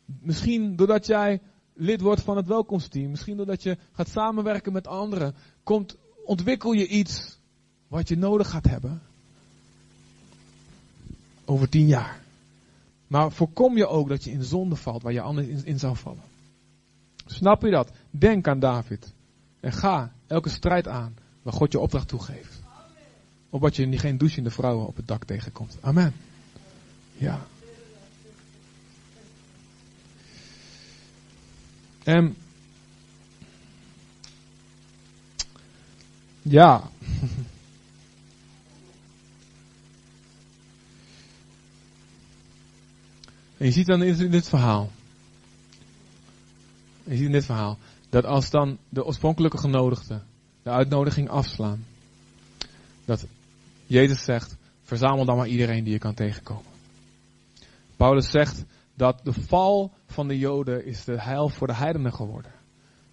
Misschien 0.05 0.75
doordat 0.75 1.05
jij 1.05 1.41
lid 1.73 2.01
wordt 2.01 2.21
van 2.21 2.37
het 2.37 2.47
welkomsteam, 2.47 3.09
misschien 3.09 3.37
doordat 3.37 3.63
je 3.63 3.77
gaat 3.91 4.09
samenwerken 4.09 4.73
met 4.73 4.87
anderen, 4.87 5.35
komt, 5.63 5.97
ontwikkel 6.25 6.71
je 6.71 6.87
iets 6.87 7.39
wat 7.87 8.07
je 8.07 8.17
nodig 8.17 8.49
gaat 8.49 8.65
hebben 8.65 9.01
over 11.45 11.69
tien 11.69 11.87
jaar. 11.87 12.21
Maar 13.07 13.31
voorkom 13.31 13.77
je 13.77 13.87
ook 13.87 14.09
dat 14.09 14.23
je 14.23 14.31
in 14.31 14.43
zonde 14.43 14.75
valt 14.75 15.01
waar 15.01 15.13
je 15.13 15.21
anders 15.21 15.47
in, 15.47 15.65
in 15.65 15.79
zou 15.79 15.95
vallen. 15.95 16.35
Snap 17.27 17.61
je 17.61 17.71
dat? 17.71 17.91
Denk 18.09 18.47
aan 18.47 18.59
David. 18.59 19.13
En 19.59 19.71
ga 19.71 20.11
elke 20.27 20.49
strijd 20.49 20.87
aan 20.87 21.15
waar 21.41 21.53
God 21.53 21.71
je 21.71 21.79
opdracht 21.79 22.07
toegeeft. 22.07 22.61
Opdat 23.49 23.75
je 23.75 23.97
geen 23.97 24.17
douchende 24.17 24.49
vrouwen 24.49 24.87
op 24.87 24.95
het 24.95 25.07
dak 25.07 25.23
tegenkomt. 25.23 25.77
Amen. 25.81 26.13
Ja. 27.13 27.45
En 32.03 32.35
ja. 36.41 36.83
En 43.57 43.65
je 43.65 43.71
ziet 43.71 43.85
dan 43.85 44.03
in 44.03 44.31
dit 44.31 44.49
verhaal. 44.49 44.91
Je 47.07 47.15
ziet 47.15 47.25
in 47.25 47.31
dit 47.31 47.45
verhaal. 47.45 47.77
Dat 48.09 48.25
als 48.25 48.49
dan 48.49 48.77
de 48.89 49.05
oorspronkelijke 49.05 49.57
genodigden 49.57 50.23
de 50.63 50.69
uitnodiging 50.69 51.29
afslaan. 51.29 51.85
Dat 53.05 53.25
Jezus 53.85 54.23
zegt, 54.23 54.55
verzamel 54.83 55.25
dan 55.25 55.37
maar 55.37 55.47
iedereen 55.47 55.83
die 55.83 55.93
je 55.93 55.99
kan 55.99 56.13
tegenkomen. 56.13 56.71
Paulus 57.95 58.29
zegt 58.31 58.63
dat 58.93 59.19
de 59.23 59.33
val 59.33 59.91
van 60.05 60.27
de 60.27 60.37
Joden 60.37 60.85
is 60.85 61.03
de 61.03 61.21
heil 61.21 61.49
voor 61.49 61.67
de 61.67 61.75
heidenen 61.75 62.13
geworden. 62.13 62.51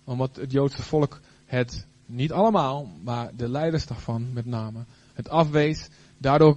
Omdat 0.04 0.36
het 0.36 0.52
Joodse 0.52 0.82
volk 0.82 1.20
het, 1.46 1.86
niet 2.06 2.32
allemaal, 2.32 2.88
maar 3.02 3.30
de 3.36 3.48
leiders 3.48 3.86
daarvan 3.86 4.32
met 4.32 4.46
name, 4.46 4.84
het 5.12 5.28
afwees. 5.28 5.88
Daardoor 6.18 6.56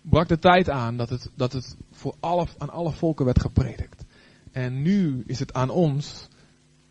brak 0.00 0.28
de 0.28 0.38
tijd 0.38 0.70
aan 0.70 0.96
dat 0.96 1.08
het, 1.08 1.30
dat 1.34 1.52
het 1.52 1.76
voor 1.92 2.14
alle, 2.20 2.46
aan 2.58 2.70
alle 2.70 2.92
volken 2.92 3.24
werd 3.24 3.40
gepredikt. 3.40 3.97
En 4.58 4.82
nu 4.82 5.22
is 5.26 5.38
het 5.38 5.52
aan 5.52 5.70
ons, 5.70 6.28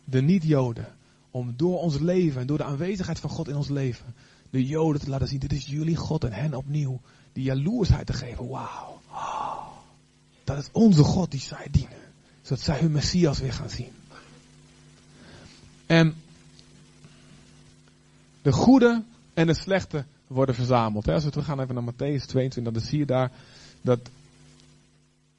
de 0.04 0.22
niet-Joden, 0.22 0.86
om 1.30 1.54
door 1.56 1.78
ons 1.78 1.98
leven 1.98 2.40
en 2.40 2.46
door 2.46 2.58
de 2.58 2.64
aanwezigheid 2.64 3.18
van 3.18 3.30
God 3.30 3.48
in 3.48 3.56
ons 3.56 3.68
leven, 3.68 4.14
de 4.50 4.66
Joden 4.66 5.00
te 5.00 5.10
laten 5.10 5.28
zien, 5.28 5.38
dit 5.38 5.52
is 5.52 5.66
jullie 5.66 5.96
God 5.96 6.24
en 6.24 6.32
hen 6.32 6.54
opnieuw 6.54 7.00
die 7.32 7.44
jaloersheid 7.44 8.06
te 8.06 8.12
geven. 8.12 8.48
Wauw. 8.48 9.00
Dat 10.44 10.58
is 10.58 10.68
onze 10.72 11.02
God 11.02 11.30
die 11.30 11.40
zij 11.40 11.66
dienen. 11.70 11.98
Zodat 12.42 12.64
zij 12.64 12.78
hun 12.78 12.92
Messias 12.92 13.38
weer 13.38 13.52
gaan 13.52 13.70
zien. 13.70 13.92
En 15.86 16.14
de 18.42 18.52
goede 18.52 19.02
en 19.34 19.46
de 19.46 19.54
slechte 19.54 20.04
worden 20.26 20.54
verzameld. 20.54 21.08
Als 21.08 21.24
we 21.24 21.42
gaan 21.42 21.60
even 21.60 21.74
naar 21.74 21.94
Matthäus 21.94 22.26
22, 22.26 22.72
dan 22.72 22.82
zie 22.82 22.98
je 22.98 23.06
daar 23.06 23.32
dat. 23.80 24.00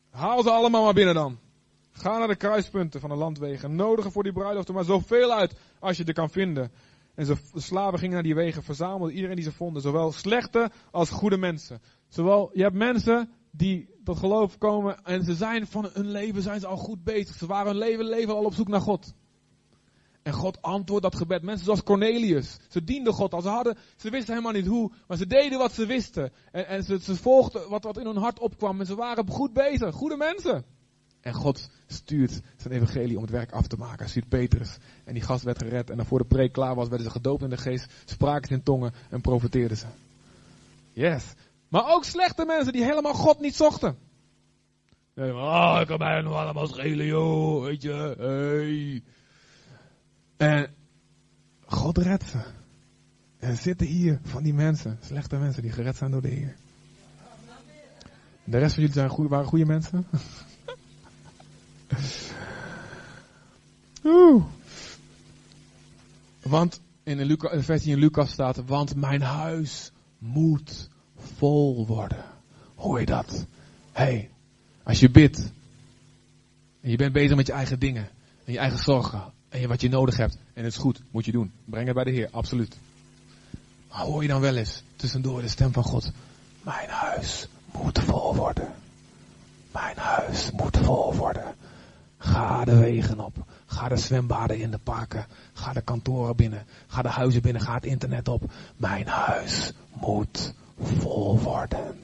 Haal 0.10 0.44
ze 0.44 0.50
allemaal 0.50 0.84
maar 0.84 0.94
binnen 0.94 1.16
dan. 1.16 1.38
Ga 2.02 2.18
naar 2.18 2.28
de 2.28 2.36
kruispunten 2.36 3.00
van 3.00 3.10
de 3.10 3.16
landwegen. 3.16 3.76
Nodigen 3.76 4.12
voor 4.12 4.24
die 4.24 4.32
bruiloften 4.32 4.74
maar 4.74 4.84
zoveel 4.84 5.34
uit 5.34 5.56
als 5.80 5.98
je 5.98 6.04
er 6.04 6.14
kan 6.14 6.30
vinden. 6.30 6.72
En 7.16 7.26
de 7.26 7.36
slaven 7.56 8.00
gingen 8.00 8.14
naar 8.14 8.24
die 8.24 8.36
wegen, 8.36 8.64
verzamelden 8.64 9.16
iedereen 9.16 9.36
die 9.36 9.46
ze 9.46 9.52
vonden. 9.52 9.82
Zowel 9.82 10.12
slechte 10.12 10.70
als 10.92 11.10
goede 11.10 11.38
mensen. 11.38 11.82
Zowel, 12.08 12.50
je 12.54 12.62
hebt 12.62 12.76
mensen 12.76 13.30
die 13.52 13.90
tot 14.04 14.18
geloof 14.18 14.58
komen 14.58 15.04
en 15.04 15.24
ze 15.24 15.34
zijn 15.34 15.68
van 15.68 15.90
hun 15.94 16.12
leven 16.12 16.42
zijn 16.42 16.60
ze 16.60 16.68
al 16.68 16.78
goed 16.78 17.04
bezig. 17.04 17.36
Ze 17.36 17.46
waren 17.46 17.68
hun 17.68 17.78
leven, 17.78 18.06
leven 18.06 18.36
al 18.36 18.46
op 18.46 18.54
zoek 18.54 18.68
naar 18.68 18.82
God. 18.82 19.14
En 20.24 20.34
God 20.34 20.62
antwoordt 20.62 21.04
dat 21.04 21.16
gebed. 21.16 21.42
Mensen 21.42 21.66
zoals 21.66 21.84
Cornelius. 21.84 22.58
Ze 22.70 22.84
dienden 22.84 23.14
God 23.14 23.34
al. 23.34 23.42
Ze, 23.42 23.50
hadden, 23.50 23.78
ze 23.96 24.10
wisten 24.10 24.34
helemaal 24.34 24.54
niet 24.54 24.68
hoe. 24.68 24.92
Maar 25.08 25.18
ze 25.18 25.28
deden 25.28 25.58
wat 25.58 25.74
ze 25.74 25.86
wisten. 25.86 26.32
En, 26.52 26.68
en 26.68 26.84
ze, 26.84 27.00
ze 27.00 27.16
volgden 27.16 27.70
wat, 27.70 27.84
wat 27.84 27.98
in 27.98 28.06
hun 28.06 28.18
hart 28.18 28.40
opkwam. 28.40 28.80
En 28.80 28.86
ze 28.86 28.96
waren 28.96 29.30
goed 29.30 29.54
bezig. 29.54 29.96
Goede 29.96 30.18
mensen. 30.18 30.66
En 31.22 31.34
God 31.34 31.70
stuurt 31.88 32.42
zijn 32.58 32.74
evangelie 32.74 33.16
om 33.16 33.22
het 33.22 33.32
werk 33.32 33.52
af 33.52 33.68
te 33.68 33.78
maken. 33.78 33.98
Hij 33.98 34.08
stuurt 34.08 34.30
Petrus. 34.30 34.78
En 35.04 35.14
die 35.14 35.24
gast 35.24 35.44
werd 35.44 35.58
gered. 35.58 35.90
En 35.90 35.98
dan 35.98 36.06
voor 36.06 36.20
de 36.20 36.26
preek 36.26 36.52
klaar 36.52 36.76
was, 36.76 36.88
werden 36.88 37.08
ze 37.08 37.12
gedoopt 37.12 37.44
in 37.44 37.50
de 37.50 37.58
geest. 37.58 37.94
Spraken 38.06 38.48
ze 38.48 38.54
in 38.54 38.64
tongen 38.64 38.94
en 39.10 39.22
profeteerden 39.22 39.78
ze. 39.78 39.86
Yes. 40.92 41.34
Maar 41.68 41.94
ook 41.94 42.04
slechte 42.04 42.46
mensen 42.46 42.74
die 42.74 42.84
helemaal 42.84 43.14
God 43.14 43.40
niet 43.40 43.56
zochten. 43.56 43.98
Ah, 45.16 45.28
oh, 45.28 45.78
ik 45.82 45.88
kan 45.88 45.98
mij 45.98 46.22
nog 46.22 46.34
allemaal 46.34 46.68
schelen, 46.68 47.06
joh. 47.06 47.64
Weet 47.64 47.82
je, 47.82 48.16
hey. 48.18 49.04
En 50.38 50.74
God 51.66 51.98
redt 51.98 52.30
ze. 52.30 52.40
En 53.40 53.56
zitten 53.56 53.88
hier 53.88 54.20
van 54.24 54.44
die 54.44 54.54
mensen, 54.54 54.98
slechte 55.02 55.38
mensen 55.38 55.62
die 55.62 55.72
gered 55.72 55.96
zijn 55.96 56.12
door 56.12 56.22
de 56.22 56.28
Heer. 56.28 56.56
De 58.44 58.58
rest 58.58 58.74
van 58.74 58.82
jullie 58.82 58.98
zijn 58.98 59.10
goeie, 59.10 59.30
waren 59.30 59.46
goede 59.46 59.66
mensen. 59.66 60.06
Oeh. 64.04 64.44
Want 66.42 66.82
in 67.04 67.18
de, 67.18 67.64
versie 67.64 67.92
in 67.92 68.00
Lucas 68.00 68.32
staat, 68.32 68.58
want 68.66 68.96
mijn 68.96 69.22
huis 69.22 69.92
moet 70.18 70.90
vol 71.18 71.88
worden. 71.88 72.24
Hoor 72.76 73.00
je 73.00 73.06
dat? 73.06 73.46
hey, 74.00 74.30
als 74.84 75.00
je 75.00 75.10
bidt 75.10 75.52
en 76.82 76.90
je 76.90 76.98
bent 76.98 77.14
bezig 77.14 77.36
met 77.36 77.48
je 77.48 77.54
eigen 77.54 77.80
dingen 77.80 78.10
en 78.46 78.54
je 78.54 78.60
eigen 78.60 78.80
zorgen 78.80 79.34
en 79.50 79.60
je, 79.60 79.68
wat 79.68 79.82
je 79.82 79.90
nodig 79.90 80.18
hebt 80.18 80.38
en 80.54 80.64
het 80.64 80.74
is 80.74 80.80
goed, 80.80 81.02
moet 81.12 81.26
je 81.26 81.32
doen. 81.32 81.52
Breng 81.66 81.86
het 81.86 81.96
bij 81.96 82.04
de 82.04 82.12
Heer, 82.12 82.30
absoluut. 82.32 82.78
Maar 83.90 84.00
hoor 84.02 84.22
je 84.22 84.28
dan 84.28 84.42
wel 84.42 84.56
eens 84.56 84.84
tussendoor 84.96 85.42
de 85.42 85.48
stem 85.48 85.74
van 85.74 85.84
God, 85.84 86.12
mijn 86.62 86.90
huis 86.90 87.48
moet 87.72 88.00
vol 88.00 88.36
worden. 88.36 88.74
Mijn 89.72 89.98
huis 89.98 90.52
moet 90.52 90.78
vol 90.78 91.16
worden. 91.16 91.56
Ga 92.30 92.66
de 92.66 92.78
wegen 92.78 93.20
op. 93.20 93.46
Ga 93.66 93.88
de 93.88 93.98
zwembaden 93.98 94.60
in 94.60 94.72
de 94.72 94.78
parken. 94.78 95.26
Ga 95.54 95.74
de 95.74 95.82
kantoren 95.82 96.36
binnen. 96.36 96.66
Ga 96.88 97.02
de 97.02 97.10
huizen 97.10 97.42
binnen. 97.42 97.62
Ga 97.62 97.74
het 97.74 97.86
internet 97.86 98.28
op. 98.28 98.52
Mijn 98.78 99.08
huis 99.08 99.74
moet 99.94 100.54
vol 100.80 101.40
worden. 101.40 102.00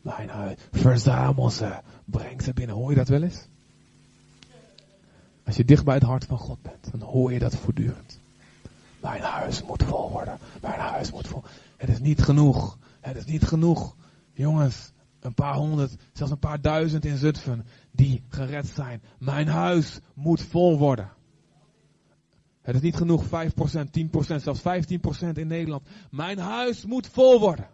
Mijn 0.00 0.28
huis. 0.28 0.56
Verzamel 0.72 1.50
ze. 1.50 1.78
Breng 2.04 2.42
ze 2.42 2.52
binnen. 2.52 2.76
Hoor 2.76 2.90
je 2.90 2.96
dat 2.96 3.08
wel 3.08 3.22
eens? 3.22 3.46
Als 5.44 5.56
je 5.56 5.64
dicht 5.64 5.84
bij 5.84 5.94
het 5.94 6.02
hart 6.02 6.24
van 6.24 6.38
God 6.38 6.62
bent, 6.62 6.90
dan 6.90 7.00
hoor 7.08 7.32
je 7.32 7.38
dat 7.38 7.56
voortdurend. 7.56 8.18
Mijn 9.00 9.22
huis 9.22 9.62
moet 9.62 9.82
vol 9.82 10.10
worden. 10.10 10.38
Mijn 10.60 10.80
huis 10.80 11.10
moet 11.12 11.28
vol. 11.28 11.42
Het 11.76 11.88
is 11.88 11.98
niet 11.98 12.22
genoeg. 12.22 12.78
Het 13.00 13.16
is 13.16 13.24
niet 13.24 13.44
genoeg. 13.44 13.96
Jongens, 14.32 14.92
een 15.20 15.34
paar 15.34 15.54
honderd, 15.54 15.96
zelfs 16.12 16.32
een 16.32 16.38
paar 16.38 16.60
duizend 16.60 17.04
in 17.04 17.16
Zutphen 17.16 17.66
die 17.92 18.24
gered 18.28 18.66
zijn. 18.66 19.02
Mijn 19.18 19.48
huis 19.48 20.00
moet 20.14 20.42
vol 20.42 20.78
worden. 20.78 21.12
Het 22.62 22.74
is 22.74 22.80
niet 22.80 22.96
genoeg 22.96 23.24
5%, 23.24 23.28
10%, 23.28 23.30
zelfs 24.36 24.60
15% 24.60 24.62
in 25.32 25.46
Nederland. 25.46 25.88
Mijn 26.10 26.38
huis 26.38 26.84
moet 26.84 27.06
vol 27.06 27.40
worden. 27.40 27.68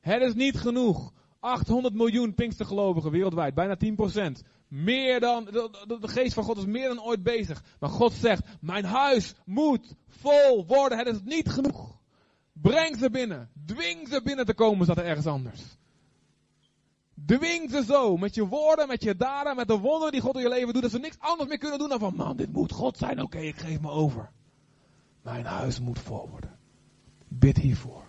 Het 0.00 0.22
is 0.22 0.34
niet 0.34 0.58
genoeg. 0.58 1.12
800 1.40 1.94
miljoen 1.94 2.34
Pinkstergelovigen 2.34 3.10
wereldwijd, 3.10 3.54
bijna 3.54 3.76
10%. 3.84 4.44
meer 4.68 5.20
dan, 5.20 5.44
de, 5.44 5.98
geest 6.00 6.34
van 6.34 6.44
God 6.44 6.56
is 6.56 6.66
meer 6.66 6.88
dan 6.88 7.02
ooit 7.02 7.22
bezig. 7.22 7.64
Maar 7.80 7.90
God 7.90 8.12
zegt, 8.12 8.46
mijn 8.60 8.84
huis 8.84 9.34
moet 9.44 9.94
vol 10.08 10.66
worden. 10.66 10.98
Het 10.98 11.06
is 11.06 11.20
niet 11.24 11.48
genoeg. 11.48 12.00
Breng 12.52 12.96
ze 12.98 13.10
binnen. 13.10 13.50
Dwing 13.66 14.08
ze 14.08 14.20
binnen 14.24 14.46
te 14.46 14.54
komen, 14.54 14.84
staat 14.84 14.98
er 14.98 15.04
ergens 15.04 15.26
anders. 15.26 15.62
Dwing 17.26 17.70
ze 17.70 17.84
zo, 17.84 18.16
met 18.16 18.34
je 18.34 18.46
woorden, 18.46 18.88
met 18.88 19.02
je 19.02 19.16
daden, 19.16 19.56
met 19.56 19.68
de 19.68 19.78
wonderen 19.78 20.12
die 20.12 20.20
God 20.20 20.36
in 20.36 20.42
je 20.42 20.48
leven 20.48 20.72
doet, 20.72 20.82
dat 20.82 20.90
ze 20.90 20.98
niks 20.98 21.16
anders 21.18 21.48
meer 21.48 21.58
kunnen 21.58 21.78
doen 21.78 21.88
dan 21.88 21.98
van, 21.98 22.14
man, 22.16 22.36
dit 22.36 22.52
moet 22.52 22.72
God 22.72 22.98
zijn, 22.98 23.22
oké, 23.22 23.38
ik 23.38 23.56
geef 23.56 23.80
me 23.80 23.90
over. 23.90 24.30
Mijn 25.22 25.44
huis 25.44 25.80
moet 25.80 25.98
vol 25.98 26.28
worden. 26.30 26.50
Bid 27.28 27.56
hiervoor. 27.56 28.02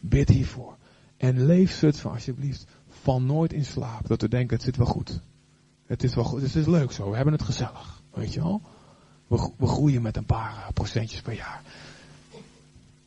Bid 0.00 0.28
hiervoor. 0.28 0.76
En 1.16 1.46
leef 1.46 1.78
van 1.78 2.12
alsjeblieft. 2.12 2.66
Val 2.88 3.22
nooit 3.22 3.52
in 3.52 3.64
slaap 3.64 4.06
dat 4.06 4.20
we 4.20 4.28
denken, 4.28 4.56
het 4.56 4.64
zit 4.64 4.76
wel 4.76 4.86
goed. 4.86 5.20
Het 5.86 6.02
is 6.02 6.14
wel 6.14 6.24
goed, 6.24 6.42
het 6.42 6.54
is 6.54 6.66
leuk 6.66 6.92
zo, 6.92 7.10
we 7.10 7.16
hebben 7.16 7.34
het 7.34 7.42
gezellig. 7.42 8.02
Weet 8.10 8.32
je 8.32 8.42
wel? 8.42 8.62
We, 9.26 9.50
we 9.56 9.66
groeien 9.66 10.02
met 10.02 10.16
een 10.16 10.26
paar 10.26 10.56
eh, 10.56 10.68
procentjes 10.72 11.20
per 11.20 11.34
jaar. 11.34 11.62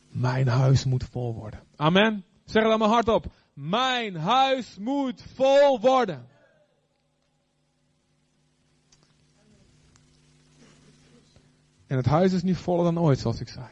Mijn 0.08 0.48
huis 0.48 0.84
moet 0.84 1.04
vol 1.04 1.34
worden. 1.34 1.60
Amen. 1.76 2.24
Zeg 2.44 2.62
het 2.62 2.70
allemaal 2.70 2.88
hardop. 2.88 3.26
Mijn 3.60 4.16
huis 4.16 4.78
moet 4.78 5.22
vol 5.22 5.80
worden. 5.80 6.26
En 11.86 11.96
het 11.96 12.06
huis 12.06 12.32
is 12.32 12.42
nu 12.42 12.54
voller 12.54 12.84
dan 12.84 12.98
ooit, 12.98 13.18
zoals 13.18 13.40
ik 13.40 13.48
zei. 13.48 13.66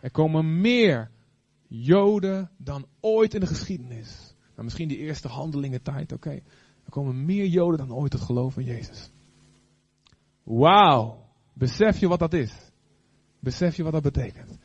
Er 0.00 0.10
komen 0.10 0.60
meer 0.60 1.10
Joden 1.66 2.50
dan 2.56 2.86
ooit 3.00 3.34
in 3.34 3.40
de 3.40 3.46
geschiedenis. 3.46 4.34
Nou, 4.50 4.64
misschien 4.64 4.88
die 4.88 4.98
eerste 4.98 5.28
handelingen 5.28 5.82
tijd, 5.82 6.12
oké. 6.12 6.30
Er 6.84 6.90
komen 6.90 7.24
meer 7.24 7.46
Joden 7.46 7.78
dan 7.78 7.96
ooit 7.96 8.10
tot 8.10 8.20
geloof 8.20 8.56
in 8.56 8.64
Jezus. 8.64 9.10
Wauw. 10.42 11.30
Besef 11.52 11.98
je 11.98 12.08
wat 12.08 12.18
dat 12.18 12.32
is? 12.32 12.70
Besef 13.38 13.76
je 13.76 13.82
wat 13.82 13.92
dat 13.92 14.02
betekent? 14.02 14.58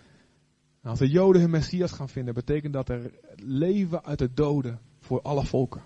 Als 0.87 0.99
de 0.99 1.09
Joden 1.09 1.41
hun 1.41 1.49
Messias 1.49 1.91
gaan 1.91 2.09
vinden, 2.09 2.33
betekent 2.33 2.73
dat 2.73 2.89
er 2.89 3.11
leven 3.35 4.05
uit 4.05 4.19
de 4.19 4.33
doden 4.33 4.79
voor 4.99 5.21
alle 5.21 5.45
volken. 5.45 5.81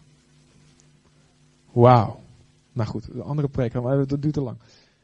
Wauw. 1.71 2.19
Nou 2.73 2.89
goed, 2.89 3.13
de 3.13 3.23
andere 3.23 3.47
preek, 3.47 3.73
maar 3.73 4.07
dat 4.07 4.21
duurt 4.21 4.33
te 4.33 4.41
lang. 4.41 4.57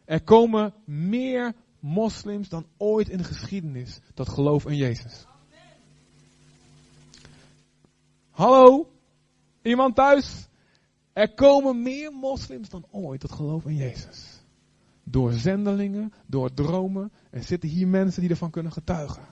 Er 0.06 0.24
komen 0.24 0.74
meer 0.86 1.54
moslims 1.80 2.50
dan 2.50 2.66
ooit 2.78 3.10
in 3.10 3.18
de 3.18 3.24
geschiedenis 3.24 4.00
dat 4.14 4.30
geloof 4.30 4.66
in 4.66 4.76
Jezus. 4.76 5.26
Hallo? 8.30 8.90
Iemand 9.62 9.96
thuis? 9.96 10.48
Er 11.14 11.34
komen 11.34 11.82
meer 11.82 12.12
moslims 12.12 12.70
dan 12.70 12.86
ooit 12.92 13.22
dat 13.22 13.32
geloof 13.32 13.66
in 13.66 13.76
Jezus. 13.76 14.42
Door 15.04 15.34
zendelingen, 15.34 16.14
door 16.26 16.54
dromen. 16.54 17.12
Er 17.30 17.44
zitten 17.44 17.70
hier 17.70 17.88
mensen 17.88 18.22
die 18.22 18.30
ervan 18.30 18.52
kunnen 18.52 18.72
getuigen. 18.72 19.24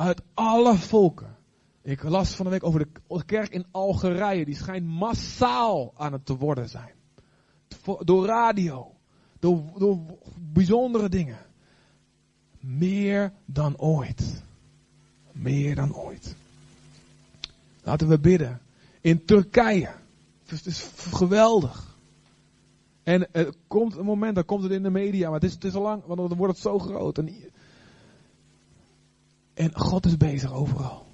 Uit 0.00 0.22
alle 0.34 0.74
volken. 0.74 1.36
Ik 1.82 2.02
las 2.02 2.34
van 2.34 2.44
de 2.44 2.50
week 2.50 2.64
over 2.64 2.86
de 3.08 3.24
kerk 3.24 3.52
in 3.52 3.66
Algerije. 3.70 4.44
Die 4.44 4.56
schijnt 4.56 4.86
massaal 4.86 5.92
aan 5.96 6.12
het 6.12 6.26
te 6.26 6.36
worden 6.36 6.68
zijn. 6.68 6.92
Door 8.00 8.26
radio. 8.26 8.94
Door, 9.38 9.98
bijzondere 10.38 11.08
dingen. 11.08 11.38
Meer 12.60 13.32
dan 13.44 13.78
ooit. 13.78 14.42
Meer 15.32 15.74
dan 15.74 15.94
ooit. 15.94 16.36
Laten 17.82 18.08
we 18.08 18.18
bidden. 18.18 18.60
In 19.00 19.24
Turkije. 19.24 19.90
Het 20.46 20.66
is 20.66 20.90
geweldig. 21.12 21.96
En 23.02 23.32
er 23.32 23.54
komt 23.66 23.96
een 23.96 24.04
moment, 24.04 24.34
dan 24.34 24.44
komt 24.44 24.62
het 24.62 24.72
in 24.72 24.82
de 24.82 24.90
media, 24.90 25.30
maar 25.30 25.40
het 25.40 25.48
is, 25.48 25.54
het 25.54 25.64
is 25.64 25.74
al 25.74 25.82
lang, 25.82 26.02
want 26.06 26.28
dan 26.28 26.38
wordt 26.38 26.52
het 26.52 26.62
zo 26.62 26.78
groot. 26.78 27.18
En, 27.18 27.28
en 29.60 29.70
God 29.74 30.06
is 30.06 30.16
bezig 30.16 30.52
overal. 30.52 31.06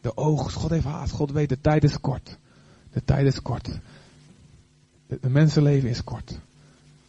De 0.00 0.16
oogst, 0.16 0.56
God 0.56 0.70
heeft 0.70 0.84
haast, 0.84 1.12
God 1.12 1.30
weet, 1.30 1.48
de 1.48 1.60
tijd 1.60 1.84
is 1.84 2.00
kort. 2.00 2.38
De 2.92 3.04
tijd 3.04 3.26
is 3.26 3.42
kort. 3.42 3.78
Het 5.06 5.28
mensenleven 5.28 5.88
is 5.88 6.04
kort. 6.04 6.40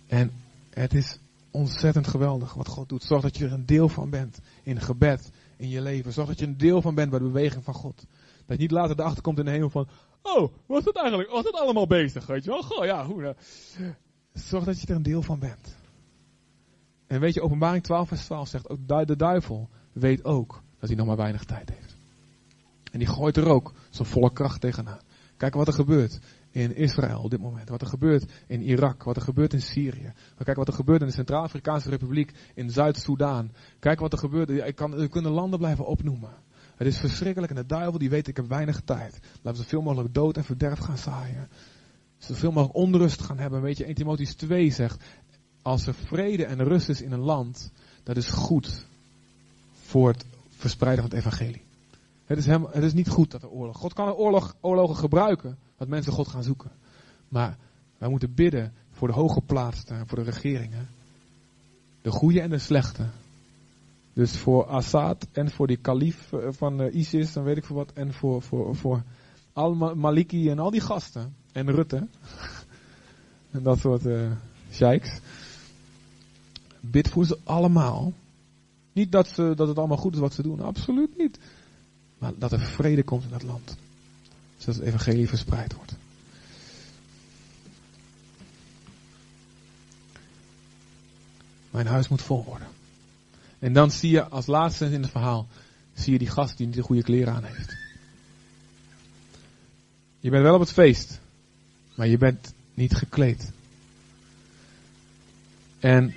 En 0.07 0.32
het 0.70 0.93
is 0.93 1.20
ontzettend 1.51 2.07
geweldig 2.07 2.53
wat 2.53 2.68
God 2.68 2.89
doet. 2.89 3.03
Zorg 3.03 3.22
dat 3.22 3.38
je 3.38 3.45
er 3.45 3.53
een 3.53 3.66
deel 3.66 3.89
van 3.89 4.09
bent 4.09 4.39
in 4.64 4.82
gebed, 4.82 5.32
in 5.57 5.70
je 5.70 5.82
leven. 5.82 6.14
Zorg 6.14 6.28
dat 6.28 6.39
je 6.39 6.45
een 6.45 6.57
deel 6.57 6.82
van 6.82 6.95
bent 6.95 7.09
bij 7.09 7.20
de 7.20 7.26
beweging 7.26 7.64
van 7.64 7.74
God. 7.74 8.05
Dat 8.45 8.57
je 8.57 8.62
niet 8.62 8.72
later 8.72 8.99
erachter 8.99 9.24
komt 9.24 9.39
in 9.39 9.45
de 9.45 9.51
hemel 9.51 9.70
van, 9.70 9.88
oh, 10.22 10.53
was 10.66 10.86
het 10.86 10.97
eigenlijk, 10.97 11.30
was 11.30 11.43
het 11.43 11.55
allemaal 11.55 11.88
bezig, 11.88 12.26
weet 12.26 12.43
je 12.43 12.49
wel? 12.49 12.64
Goh, 12.64 12.86
ja, 12.86 13.05
hoe 13.05 13.22
nou? 13.22 13.36
Zorg 14.34 14.64
dat 14.64 14.82
je 14.82 14.88
er 14.88 14.95
een 14.95 15.03
deel 15.03 15.22
van 15.22 15.39
bent. 15.39 15.76
En 17.07 17.20
weet 17.20 17.34
je, 17.34 17.41
openbaring 17.41 17.84
12 17.84 18.07
vers 18.07 18.26
12 18.26 18.47
zegt, 18.47 18.70
ook 18.70 19.07
de 19.07 19.16
duivel 19.16 19.70
weet 19.94 20.26
ook 20.26 20.62
dat 20.80 20.89
hij 20.89 20.98
nog 20.98 21.08
maar 21.08 21.18
weinig 21.18 21.44
tijd 21.44 21.70
heeft. 21.70 21.96
En 22.92 23.00
die 23.00 23.08
gooit 23.08 23.38
er 23.38 23.48
ook 23.48 23.74
zijn 23.89 24.08
volle 24.08 24.34
kracht 24.34 24.62
tegenaan. 24.62 25.00
Kijk 25.38 25.54
wat 25.54 25.68
er 25.68 25.74
gebeurt 25.74 26.20
in 26.52 26.76
Israël 26.76 27.22
op 27.22 27.30
dit 27.30 27.39
moment. 27.39 27.70
Wat 27.70 27.82
er 27.82 27.88
gebeurt 27.88 28.32
in 28.48 28.62
Irak. 28.62 29.04
Wat 29.04 29.16
er 29.16 29.22
gebeurt 29.22 29.54
in 29.54 29.62
Syrië. 29.62 30.14
Kijk 30.44 30.58
wat 30.58 30.68
er 30.68 30.74
gebeurt 30.74 31.02
in 31.02 31.08
de 31.08 31.14
Centraal-Afrikaanse 31.14 31.89
Republiek. 31.89 32.32
In 32.54 32.70
Zuid-Soedan. 32.70 33.52
Kijk 33.80 34.00
wat 34.00 34.14
er 34.14 34.20
gebeurt. 34.20 34.50
Ik 34.50 34.76
kan, 34.76 34.96
we 34.96 35.08
kunnen 35.08 35.32
landen 35.32 35.60
blijven 35.60 35.86
opnoemen. 35.86 36.34
Het 36.76 36.88
is 36.88 36.98
verschrikkelijk 36.98 37.52
en 37.52 37.58
de 37.58 37.66
duivel 37.66 38.00
die 38.00 38.10
weet 38.10 38.28
ik 38.28 38.36
heb 38.36 38.48
weinig 38.48 38.82
tijd. 38.82 39.20
Laten 39.42 39.62
we 39.62 39.68
zoveel 39.68 39.82
mogelijk 39.82 40.14
dood 40.14 40.38
en 40.38 40.44
verderf 40.44 40.80
gaan 40.80 40.98
zaaien. 40.98 41.50
Zoveel 42.18 42.52
mogelijk 42.52 42.78
onrust 42.78 43.22
gaan 43.22 43.38
hebben. 43.38 43.62
Weet 43.62 43.78
je, 43.78 43.86
1 43.86 43.96
Timotheus 43.96 44.34
2 44.34 44.72
zegt, 44.72 45.04
als 45.62 45.88
er 45.88 45.94
vrede 45.94 46.46
en 46.46 46.64
rust 46.64 46.89
is 46.89 47.02
in 47.02 47.12
een 47.12 47.20
land, 47.20 47.72
dat 48.04 48.18
is 48.18 48.30
goed 48.30 48.86
voor 49.92 50.08
het 50.08 50.26
verspreiden 50.50 51.04
van 51.04 51.18
het 51.18 51.26
evangelie. 51.26 51.62
Het 52.26 52.38
is, 52.38 52.46
hem, 52.46 52.66
het 52.72 52.84
is 52.84 52.94
niet 52.94 53.10
goed 53.10 53.32
dat 53.32 53.44
er 53.44 53.50
oorlog. 53.50 53.78
God 53.78 53.94
kan 53.94 54.14
oorlog, 54.14 54.56
oorlogen 54.62 54.96
gebruiken, 54.96 55.58
dat 55.78 55.88
mensen 55.88 56.14
God 56.14 56.28
gaan 56.28 56.44
zoeken. 56.44 56.72
Maar 57.28 57.58
wij 57.98 58.10
moeten 58.10 58.34
bidden 58.34 58.74
voor 58.92 59.08
de 59.08 59.14
hoge 59.14 59.42
plaatsen, 59.42 60.08
voor 60.08 60.24
de 60.24 60.32
regeringen. 60.32 60.89
De 62.02 62.12
goede 62.12 62.42
en 62.42 62.50
de 62.50 62.58
slechte. 62.58 63.06
Dus 64.14 64.38
voor 64.38 64.66
Assad 64.66 65.28
en 65.32 65.52
voor 65.52 65.68
die 65.68 65.78
kalif 65.78 66.34
eh, 66.34 66.48
van 66.50 66.82
uh, 66.82 66.96
ISIS 66.96 67.36
en 67.36 67.44
weet 67.44 67.58
ik 67.58 67.66
veel 67.66 67.76
wat. 67.76 67.94
En 67.94 68.14
voor, 68.14 68.42
voor, 68.42 68.76
voor 68.76 69.04
al 69.54 69.74
Maliki 69.96 70.50
en 70.50 70.60
al 70.60 70.72
die 70.72 70.82
gasten. 70.82 71.36
En 71.52 71.72
Rutte. 71.72 72.08
en 73.52 73.64
dat 73.64 73.80
soort 73.80 74.06
uh, 74.06 74.32
sheiks. 74.72 75.20
Bid 76.80 77.10
voor 77.10 77.26
ze 77.26 77.38
allemaal. 77.44 78.14
Niet 78.94 79.12
dat, 79.12 79.28
ze, 79.28 79.54
dat 79.56 79.68
het 79.68 79.78
allemaal 79.78 79.98
goed 79.98 80.14
is 80.14 80.20
wat 80.20 80.34
ze 80.34 80.42
doen. 80.42 80.60
Absoluut 80.60 81.18
niet. 81.18 81.39
Maar 82.18 82.32
dat 82.38 82.52
er 82.52 82.60
vrede 82.60 83.04
komt 83.04 83.24
in 83.24 83.30
dat 83.30 83.44
land. 83.44 83.78
Zodat 84.58 84.76
het 84.76 84.86
evangelie 84.86 85.28
verspreid 85.28 85.74
wordt. 85.74 85.94
Mijn 91.70 91.88
huis 91.88 92.08
moet 92.08 92.22
vol 92.22 92.44
worden. 92.44 92.68
En 93.60 93.74
dan 93.74 93.92
zie 93.92 94.12
je 94.12 94.28
als 94.28 94.46
laatste 94.46 94.86
in 94.86 95.02
het 95.02 95.12
verhaal, 95.12 95.48
zie 95.94 96.14
je 96.14 96.20
die 96.20 96.30
gast 96.30 96.58
die 96.58 96.66
niet 96.66 96.76
de 96.76 96.82
goede 96.82 97.04
kleren 97.04 97.34
aan 97.34 97.44
heeft. 97.44 97.76
Je 100.20 100.30
bent 100.30 100.44
wel 100.44 100.54
op 100.54 100.60
het 100.60 100.72
feest, 100.72 101.20
maar 101.96 102.08
je 102.08 102.18
bent 102.18 102.54
niet 102.74 102.96
gekleed. 102.96 103.52
En 105.80 106.14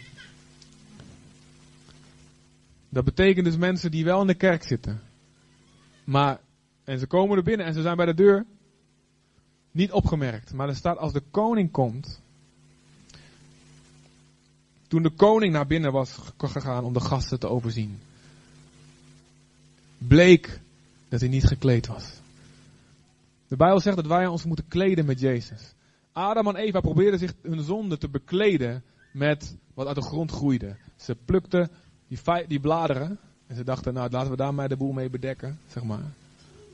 dat 2.95 3.05
betekent 3.05 3.45
dus 3.45 3.57
mensen 3.57 3.91
die 3.91 4.05
wel 4.05 4.21
in 4.21 4.27
de 4.27 4.35
kerk 4.35 4.63
zitten. 4.63 5.01
Maar, 6.05 6.41
en 6.85 6.99
ze 6.99 7.07
komen 7.07 7.37
er 7.37 7.43
binnen 7.43 7.67
en 7.67 7.75
ze 7.75 7.83
zijn 7.83 7.97
bij 7.97 8.07
de 8.07 8.15
deur 8.15 8.47
niet 9.71 9.93
opgemerkt. 9.93 10.53
Maar 10.53 10.69
er 10.69 10.77
staat 10.77 10.99
als 10.99 11.13
de 11.13 11.23
koning 11.31 11.71
komt, 11.71 12.21
toen 14.89 15.03
de 15.03 15.11
koning 15.11 15.53
naar 15.53 15.67
binnen 15.67 15.93
was 15.93 16.19
gegaan 16.37 16.85
om 16.85 16.93
de 16.93 17.01
gasten 17.01 17.41
te 17.41 17.49
overzien, 17.49 17.99
bleek 19.99 20.61
dat 21.09 21.21
hij 21.21 21.29
niet 21.29 21.47
gekleed 21.47 21.87
was. 21.87 22.21
De 23.49 23.57
Bijbel 23.57 23.81
zegt 23.81 23.97
dat 23.97 24.07
wij 24.07 24.27
ons 24.27 24.45
moeten 24.45 24.69
kleden 24.69 25.07
met 25.07 25.21
Jezus. 25.21 25.75
Adam 26.13 26.49
en 26.49 26.57
Eva 26.57 26.81
probeerden 26.81 27.19
zich 27.19 27.35
hun 27.43 27.63
zonde 27.63 27.99
te 27.99 28.09
bekleden 28.09 28.83
met 29.13 29.57
wat 29.75 29.87
uit 29.87 29.97
de 29.97 30.03
grond 30.03 30.31
groeide. 30.31 30.77
Ze 30.97 31.17
plukten 31.25 31.71
die, 32.23 32.47
die 32.47 32.61
bladeren 32.61 33.19
en 33.47 33.57
ze 33.57 33.65
dachten, 33.65 33.95
nou 33.95 34.11
laten 34.11 34.31
we 34.31 34.37
daar 34.37 34.55
maar 34.55 34.69
de 34.69 34.77
boel 34.77 34.93
mee 34.93 35.11
bedekken, 35.11 35.59
zeg 35.67 35.83
maar. 35.83 36.13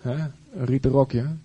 Een 0.03 0.33
rieten 0.53 0.91
rokje. 0.91 1.37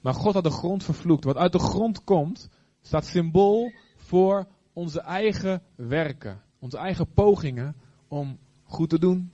Maar 0.00 0.14
God 0.14 0.34
had 0.34 0.44
de 0.44 0.50
grond 0.50 0.84
vervloekt. 0.84 1.24
Wat 1.24 1.36
uit 1.36 1.52
de 1.52 1.58
grond 1.58 2.04
komt, 2.04 2.48
staat 2.82 3.06
symbool 3.06 3.72
voor 3.96 4.46
onze 4.72 5.00
eigen 5.00 5.62
werken, 5.74 6.40
onze 6.58 6.78
eigen 6.78 7.06
pogingen 7.14 7.74
om 8.08 8.38
goed 8.64 8.90
te 8.90 8.98
doen. 8.98 9.30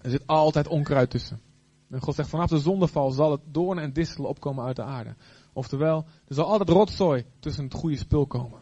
Er 0.00 0.10
zit 0.10 0.26
altijd 0.26 0.68
onkruid 0.68 1.10
tussen. 1.10 1.40
En 1.90 2.00
God 2.00 2.14
zegt, 2.14 2.28
vanaf 2.28 2.48
de 2.48 2.58
zondeval 2.58 3.10
zal 3.10 3.30
het 3.30 3.40
doornen 3.50 3.84
en 3.84 3.92
distelen 3.92 4.28
opkomen 4.28 4.64
uit 4.64 4.76
de 4.76 4.82
aarde. 4.82 5.14
Oftewel, 5.52 6.04
er 6.28 6.34
zal 6.34 6.46
altijd 6.46 6.68
rotzooi 6.68 7.24
tussen 7.38 7.64
het 7.64 7.74
goede 7.74 7.96
spul 7.96 8.26
komen. 8.26 8.60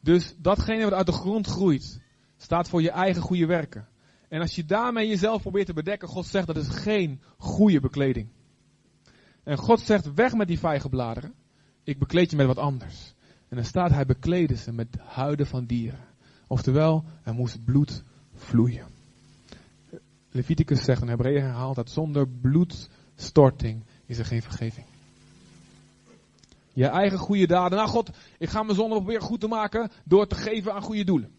Dus 0.00 0.34
datgene 0.38 0.84
wat 0.84 0.92
uit 0.92 1.06
de 1.06 1.12
grond 1.12 1.46
groeit, 1.46 2.00
staat 2.36 2.68
voor 2.68 2.82
je 2.82 2.90
eigen 2.90 3.22
goede 3.22 3.46
werken. 3.46 3.88
En 4.28 4.40
als 4.40 4.54
je 4.54 4.64
daarmee 4.64 5.08
jezelf 5.08 5.42
probeert 5.42 5.66
te 5.66 5.72
bedekken, 5.72 6.08
God 6.08 6.26
zegt 6.26 6.46
dat 6.46 6.56
is 6.56 6.68
geen 6.68 7.20
goede 7.38 7.80
bekleding. 7.80 8.28
En 9.42 9.56
God 9.56 9.80
zegt 9.80 10.14
weg 10.14 10.34
met 10.34 10.48
die 10.48 10.58
vijgenbladeren. 10.58 11.34
Ik 11.84 11.98
bekleed 11.98 12.30
je 12.30 12.36
met 12.36 12.46
wat 12.46 12.58
anders. 12.58 13.14
En 13.48 13.56
dan 13.56 13.64
staat 13.64 13.90
hij 13.90 14.06
bekleden 14.06 14.56
ze 14.56 14.72
met 14.72 14.96
huiden 14.98 15.46
van 15.46 15.64
dieren. 15.64 16.04
Oftewel, 16.46 17.04
er 17.22 17.34
moest 17.34 17.64
bloed 17.64 18.04
vloeien. 18.34 18.86
Leviticus 20.30 20.84
zegt 20.84 21.02
en 21.02 21.08
Hebreeën 21.08 21.42
herhaalt 21.42 21.76
dat 21.76 21.90
zonder 21.90 22.28
bloedstorting 22.28 23.84
is 24.06 24.18
er 24.18 24.24
geen 24.24 24.42
vergeving. 24.42 24.86
Je 26.72 26.86
eigen 26.86 27.18
goede 27.18 27.46
daden. 27.46 27.78
Nou 27.78 27.90
God, 27.90 28.10
ik 28.38 28.48
ga 28.48 28.62
mijn 28.62 28.76
zonde 28.76 28.94
proberen 28.94 29.22
goed 29.22 29.40
te 29.40 29.48
maken 29.48 29.90
door 30.04 30.26
te 30.26 30.34
geven 30.34 30.74
aan 30.74 30.82
goede 30.82 31.04
doelen. 31.04 31.35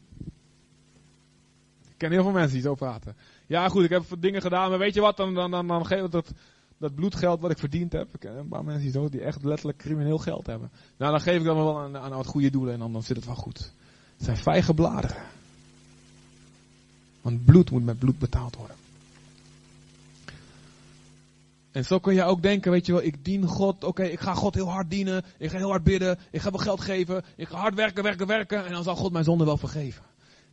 Ken 1.98 2.12
heel 2.12 2.24
veel 2.24 2.32
mensen 2.32 2.54
die 2.54 2.62
zo 2.62 2.76
praten. 2.76 3.16
Ja 3.48 3.70
goed, 3.70 3.84
ik 3.84 3.90
heb 3.90 4.04
dingen 4.20 4.42
gedaan, 4.42 4.70
maar 4.70 4.80
weet 4.80 4.94
je 4.94 5.02
wat, 5.02 5.18
dan, 5.18 5.34
dan, 5.34 5.52
dan, 5.52 5.86
geef 5.86 6.06
ik 6.06 6.12
dat, 6.12 6.32
dat 6.78 6.96
bloedgeld 6.96 7.42
wat 7.42 7.52
ik 7.52 7.58
verdiend 7.58 7.92
heb. 7.92 8.14
Ik 8.14 8.20
ken 8.20 8.38
een 8.38 8.48
paar 8.48 8.64
mensen 8.64 8.84
die, 8.84 8.92
zo, 8.92 9.10
die 9.10 9.22
echt 9.22 9.44
letterlijk 9.44 9.78
crimineel 9.78 10.18
geld 10.18 10.46
hebben. 10.46 10.72
Nou, 10.98 11.12
dan 11.12 11.22
geef 11.22 11.38
ik 11.38 11.44
dat 11.44 11.56
wel 11.56 11.80
aan, 11.80 11.98
aan 11.98 12.12
wat 12.12 12.26
goede 12.26 12.50
doelen 12.50 12.74
en 12.74 12.80
dan, 12.80 12.94
dan 12.94 13.04
zit 13.04 13.16
het 13.16 13.26
wel 13.26 13.36
goed. 13.36 13.74
Het 14.16 14.26
zijn 14.26 14.38
vijgen 14.38 14.76
bladeren. 14.76 15.24
Want 17.22 17.46
bloed 17.46 17.72
moet 17.72 17.86
met 17.86 18.00
bloed 18.00 18.20
betaald 18.20 18.56
worden. 18.56 18.76
En 21.72 21.86
zo 21.86 22.00
kun 22.00 22.14
je 22.14 22.24
ook 22.24 22.42
denken, 22.42 22.72
weet 22.72 22.86
je 22.86 22.92
wel, 22.92 23.04
ik 23.04 23.26
dien 23.26 23.46
God, 23.46 23.84
oké, 23.84 24.04
ik 24.04 24.20
ga 24.20 24.34
God 24.34 24.56
heel 24.56 24.70
hard 24.70 24.90
dienen, 24.90 25.24
ik 25.38 25.50
ga 25.50 25.58
heel 25.58 25.70
hard 25.70 25.84
bidden, 25.84 26.20
ik 26.32 26.42
ga 26.42 26.52
wel 26.52 26.60
geld 26.60 26.82
geven, 26.82 27.24
ik 27.36 27.48
ga 27.48 27.58
hard 27.58 27.76
werken, 27.76 28.04
werken, 28.04 28.28
werken, 28.28 28.66
en 28.66 28.72
dan 28.72 28.84
zal 28.84 28.96
God 28.96 29.12
mijn 29.12 29.24
zonde 29.24 29.46
wel 29.46 29.58
vergeven. 29.58 30.04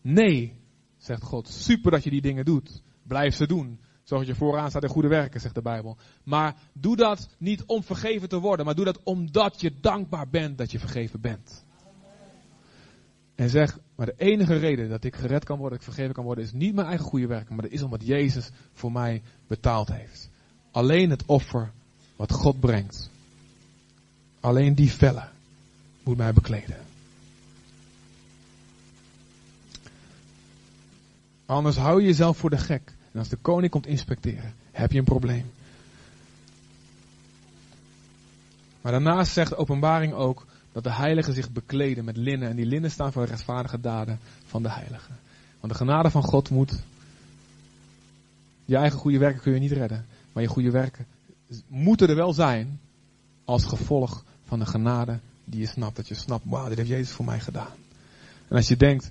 Nee, 0.00 0.63
zegt 1.04 1.22
God, 1.22 1.48
super 1.48 1.90
dat 1.90 2.04
je 2.04 2.10
die 2.10 2.20
dingen 2.20 2.44
doet. 2.44 2.82
Blijf 3.02 3.34
ze 3.34 3.46
doen. 3.46 3.80
Zoals 4.02 4.26
je 4.26 4.34
vooraan 4.34 4.70
staat 4.70 4.82
in 4.82 4.88
goede 4.88 5.08
werken, 5.08 5.40
zegt 5.40 5.54
de 5.54 5.62
Bijbel. 5.62 5.96
Maar 6.24 6.56
doe 6.72 6.96
dat 6.96 7.28
niet 7.38 7.64
om 7.64 7.82
vergeven 7.82 8.28
te 8.28 8.38
worden, 8.40 8.66
maar 8.66 8.74
doe 8.74 8.84
dat 8.84 9.02
omdat 9.02 9.60
je 9.60 9.72
dankbaar 9.80 10.28
bent 10.28 10.58
dat 10.58 10.70
je 10.70 10.78
vergeven 10.78 11.20
bent. 11.20 11.64
En 13.34 13.50
zeg, 13.50 13.78
maar 13.94 14.06
de 14.06 14.14
enige 14.16 14.56
reden 14.56 14.88
dat 14.88 15.04
ik 15.04 15.16
gered 15.16 15.44
kan 15.44 15.58
worden, 15.58 15.78
dat 15.78 15.86
ik 15.86 15.92
vergeven 15.92 16.14
kan 16.14 16.24
worden, 16.24 16.44
is 16.44 16.52
niet 16.52 16.74
mijn 16.74 16.86
eigen 16.86 17.06
goede 17.06 17.26
werken, 17.26 17.54
maar 17.54 17.64
dat 17.64 17.72
is 17.72 17.82
omdat 17.82 18.06
Jezus 18.06 18.50
voor 18.72 18.92
mij 18.92 19.22
betaald 19.46 19.88
heeft. 19.92 20.30
Alleen 20.70 21.10
het 21.10 21.24
offer 21.26 21.72
wat 22.16 22.32
God 22.32 22.60
brengt. 22.60 23.10
Alleen 24.40 24.74
die 24.74 24.92
vellen 24.92 25.30
moet 26.02 26.16
mij 26.16 26.32
bekleden. 26.32 26.83
Anders 31.46 31.76
hou 31.76 32.00
je 32.00 32.06
jezelf 32.06 32.36
voor 32.36 32.50
de 32.50 32.58
gek. 32.58 32.94
En 33.12 33.18
als 33.18 33.28
de 33.28 33.36
koning 33.36 33.70
komt 33.70 33.86
inspecteren, 33.86 34.54
heb 34.72 34.92
je 34.92 34.98
een 34.98 35.04
probleem. 35.04 35.50
Maar 38.80 38.92
daarnaast 38.92 39.32
zegt 39.32 39.56
openbaring 39.56 40.12
ook 40.12 40.46
dat 40.72 40.84
de 40.84 40.92
heiligen 40.92 41.34
zich 41.34 41.50
bekleden 41.50 42.04
met 42.04 42.16
linnen. 42.16 42.48
En 42.48 42.56
die 42.56 42.66
linnen 42.66 42.90
staan 42.90 43.12
voor 43.12 43.22
de 43.22 43.28
rechtvaardige 43.28 43.80
daden 43.80 44.18
van 44.46 44.62
de 44.62 44.70
heiligen. 44.70 45.18
Want 45.60 45.72
de 45.72 45.78
genade 45.78 46.10
van 46.10 46.22
God 46.22 46.50
moet. 46.50 46.82
Je 48.64 48.76
eigen 48.76 48.98
goede 48.98 49.18
werken 49.18 49.40
kun 49.40 49.52
je 49.52 49.60
niet 49.60 49.72
redden. 49.72 50.06
Maar 50.32 50.42
je 50.42 50.48
goede 50.48 50.70
werken 50.70 51.06
moeten 51.66 52.08
er 52.08 52.16
wel 52.16 52.32
zijn 52.32 52.80
als 53.44 53.64
gevolg 53.64 54.24
van 54.44 54.58
de 54.58 54.66
genade 54.66 55.18
die 55.44 55.60
je 55.60 55.66
snapt. 55.66 55.96
Dat 55.96 56.08
je 56.08 56.14
snapt, 56.14 56.44
wauw, 56.46 56.68
dit 56.68 56.76
heeft 56.76 56.88
Jezus 56.88 57.14
voor 57.14 57.24
mij 57.24 57.40
gedaan. 57.40 57.74
En 58.48 58.56
als 58.56 58.68
je 58.68 58.76
denkt, 58.76 59.10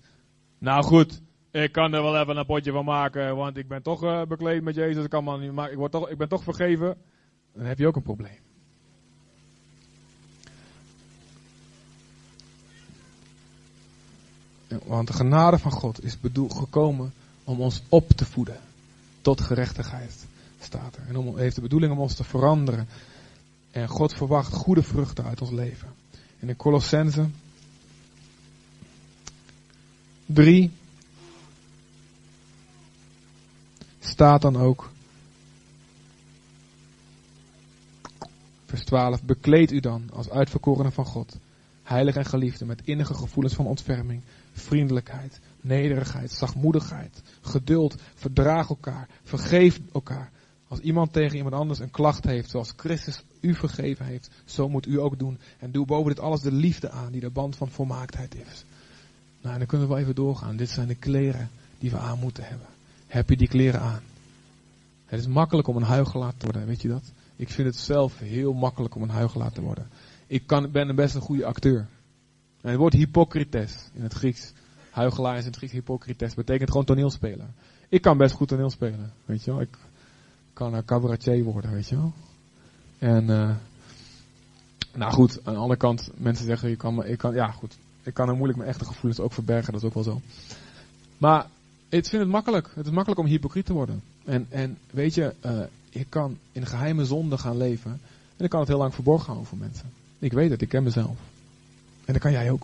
nou 0.57 0.83
goed, 0.83 1.21
ik 1.61 1.71
kan 1.71 1.93
er 1.93 2.01
wel 2.01 2.17
even 2.17 2.37
een 2.37 2.45
potje 2.45 2.71
van 2.71 2.85
maken, 2.85 3.35
want 3.35 3.57
ik 3.57 3.67
ben 3.67 3.81
toch 3.81 4.03
uh, 4.03 4.21
bekleed 4.21 4.63
met 4.63 4.75
Jezus, 4.75 5.03
ik, 5.03 5.09
kan 5.09 5.23
maar 5.23 5.39
niet 5.39 5.51
maken, 5.51 5.71
ik, 5.71 5.77
word 5.77 5.91
toch, 5.91 6.09
ik 6.09 6.17
ben 6.17 6.29
toch 6.29 6.43
vergeven. 6.43 6.97
Dan 7.53 7.65
heb 7.65 7.77
je 7.77 7.87
ook 7.87 7.95
een 7.95 8.01
probleem. 8.01 8.39
Want 14.85 15.07
de 15.07 15.13
genade 15.13 15.57
van 15.57 15.71
God 15.71 16.03
is 16.03 16.17
gekomen 16.47 17.13
om 17.43 17.61
ons 17.61 17.83
op 17.89 18.09
te 18.09 18.25
voeden 18.25 18.57
tot 19.21 19.41
gerechtigheid 19.41 20.25
staat 20.59 20.95
er. 20.95 21.07
En 21.07 21.15
om, 21.15 21.37
heeft 21.37 21.55
de 21.55 21.61
bedoeling 21.61 21.91
om 21.91 21.99
ons 21.99 22.15
te 22.15 22.23
veranderen. 22.23 22.87
En 23.71 23.87
God 23.87 24.13
verwacht 24.13 24.53
goede 24.53 24.83
vruchten 24.83 25.25
uit 25.25 25.41
ons 25.41 25.51
leven. 25.51 25.87
En 26.39 26.49
in 26.49 26.55
Colossense 26.55 27.29
3 30.25 30.71
staat 34.05 34.41
dan 34.41 34.57
ook, 34.57 34.89
vers 38.65 38.83
12, 38.83 39.23
bekleed 39.23 39.71
u 39.71 39.79
dan 39.79 40.09
als 40.13 40.29
uitverkorene 40.29 40.91
van 40.91 41.05
God, 41.05 41.37
heilig 41.83 42.15
en 42.15 42.25
geliefde, 42.25 42.65
met 42.65 42.81
innige 42.83 43.13
gevoelens 43.13 43.55
van 43.55 43.65
ontferming, 43.65 44.21
vriendelijkheid, 44.53 45.39
nederigheid, 45.61 46.31
zachtmoedigheid, 46.31 47.21
geduld, 47.41 47.95
verdraag 48.15 48.69
elkaar, 48.69 49.07
vergeef 49.23 49.79
elkaar. 49.93 50.31
Als 50.67 50.79
iemand 50.79 51.13
tegen 51.13 51.37
iemand 51.37 51.55
anders 51.55 51.79
een 51.79 51.91
klacht 51.91 52.23
heeft, 52.23 52.49
zoals 52.49 52.73
Christus 52.75 53.23
u 53.39 53.55
vergeven 53.55 54.05
heeft, 54.05 54.29
zo 54.45 54.69
moet 54.69 54.87
u 54.87 54.99
ook 54.99 55.19
doen. 55.19 55.39
En 55.59 55.71
doe 55.71 55.85
boven 55.85 56.13
dit 56.13 56.23
alles 56.23 56.41
de 56.41 56.51
liefde 56.51 56.89
aan, 56.89 57.11
die 57.11 57.21
de 57.21 57.29
band 57.29 57.55
van 57.55 57.69
volmaaktheid 57.69 58.35
is. 58.35 58.65
Nou, 59.41 59.53
en 59.53 59.59
dan 59.59 59.67
kunnen 59.67 59.87
we 59.87 59.93
wel 59.93 60.01
even 60.01 60.15
doorgaan. 60.15 60.55
Dit 60.55 60.69
zijn 60.69 60.87
de 60.87 60.95
kleren 60.95 61.49
die 61.79 61.91
we 61.91 61.97
aan 61.97 62.19
moeten 62.19 62.43
hebben. 62.43 62.67
Heb 63.13 63.29
je 63.29 63.37
die 63.37 63.47
kleren 63.47 63.81
aan? 63.81 64.01
Het 65.05 65.19
is 65.19 65.27
makkelijk 65.27 65.67
om 65.67 65.75
een 65.75 65.83
huigelaar 65.83 66.33
te 66.37 66.45
worden, 66.45 66.65
weet 66.65 66.81
je 66.81 66.87
dat? 66.87 67.11
Ik 67.35 67.49
vind 67.49 67.67
het 67.67 67.77
zelf 67.77 68.19
heel 68.19 68.53
makkelijk 68.53 68.95
om 68.95 69.01
een 69.01 69.09
huigelaar 69.09 69.51
te 69.51 69.61
worden. 69.61 69.87
Ik 70.27 70.47
kan, 70.47 70.71
ben 70.71 70.95
best 70.95 71.15
een 71.15 71.21
goede 71.21 71.45
acteur. 71.45 71.87
En 72.61 72.69
het 72.69 72.77
woord 72.77 72.93
hypocrites 72.93 73.89
in 73.93 74.03
het 74.03 74.13
Grieks. 74.13 74.53
Huigelaar 74.89 75.33
is 75.33 75.41
in 75.41 75.47
het 75.47 75.55
Grieks 75.55 75.73
hypocrites. 75.73 76.33
Betekent 76.33 76.69
gewoon 76.69 76.85
toneelspeler. 76.85 77.47
Ik 77.89 78.01
kan 78.01 78.17
best 78.17 78.35
goed 78.35 78.47
toneelspelen, 78.47 79.13
weet 79.25 79.43
je 79.43 79.51
wel. 79.51 79.61
Ik, 79.61 79.77
kan 80.53 80.73
een 80.73 80.85
cabaretier 80.85 81.43
worden, 81.43 81.71
weet 81.71 81.89
je 81.89 81.95
wel. 81.95 82.13
En, 82.99 83.23
uh, 83.23 83.55
nou 84.93 85.11
goed, 85.11 85.39
aan 85.43 85.53
de 85.53 85.59
andere 85.59 85.79
kant, 85.79 86.11
mensen 86.15 86.45
zeggen, 86.45 86.69
je 86.69 86.75
kan, 86.75 87.05
ik 87.05 87.17
kan, 87.17 87.33
ja 87.33 87.51
goed, 87.51 87.77
ik 88.03 88.13
kan 88.13 88.27
er 88.27 88.35
moeilijk 88.35 88.57
mijn 88.57 88.69
echte 88.69 88.85
gevoelens 88.85 89.19
ook 89.19 89.33
verbergen, 89.33 89.73
dat 89.73 89.81
is 89.81 89.87
ook 89.87 89.93
wel 89.93 90.03
zo. 90.03 90.21
Maar 91.17 91.47
ik 91.97 92.05
vind 92.05 92.21
het 92.21 92.31
makkelijk, 92.31 92.69
het 92.73 92.85
is 92.85 92.91
makkelijk 92.91 93.21
om 93.21 93.27
hypocriet 93.27 93.65
te 93.65 93.73
worden. 93.73 94.01
En, 94.25 94.47
en 94.49 94.77
weet 94.89 95.13
je, 95.13 95.33
uh, 95.45 95.63
ik 95.89 96.05
kan 96.09 96.37
in 96.51 96.65
geheime 96.65 97.05
zonde 97.05 97.37
gaan 97.37 97.57
leven, 97.57 98.01
en 98.37 98.43
ik 98.43 98.49
kan 98.49 98.59
het 98.59 98.67
heel 98.69 98.77
lang 98.77 98.93
verborgen 98.93 99.25
houden 99.25 99.47
voor 99.47 99.57
mensen. 99.57 99.91
Ik 100.19 100.33
weet 100.33 100.49
het, 100.49 100.61
ik 100.61 100.69
ken 100.69 100.83
mezelf. 100.83 101.17
En 102.05 102.13
dat 102.13 102.21
kan 102.21 102.31
jij 102.31 102.51
ook. 102.51 102.61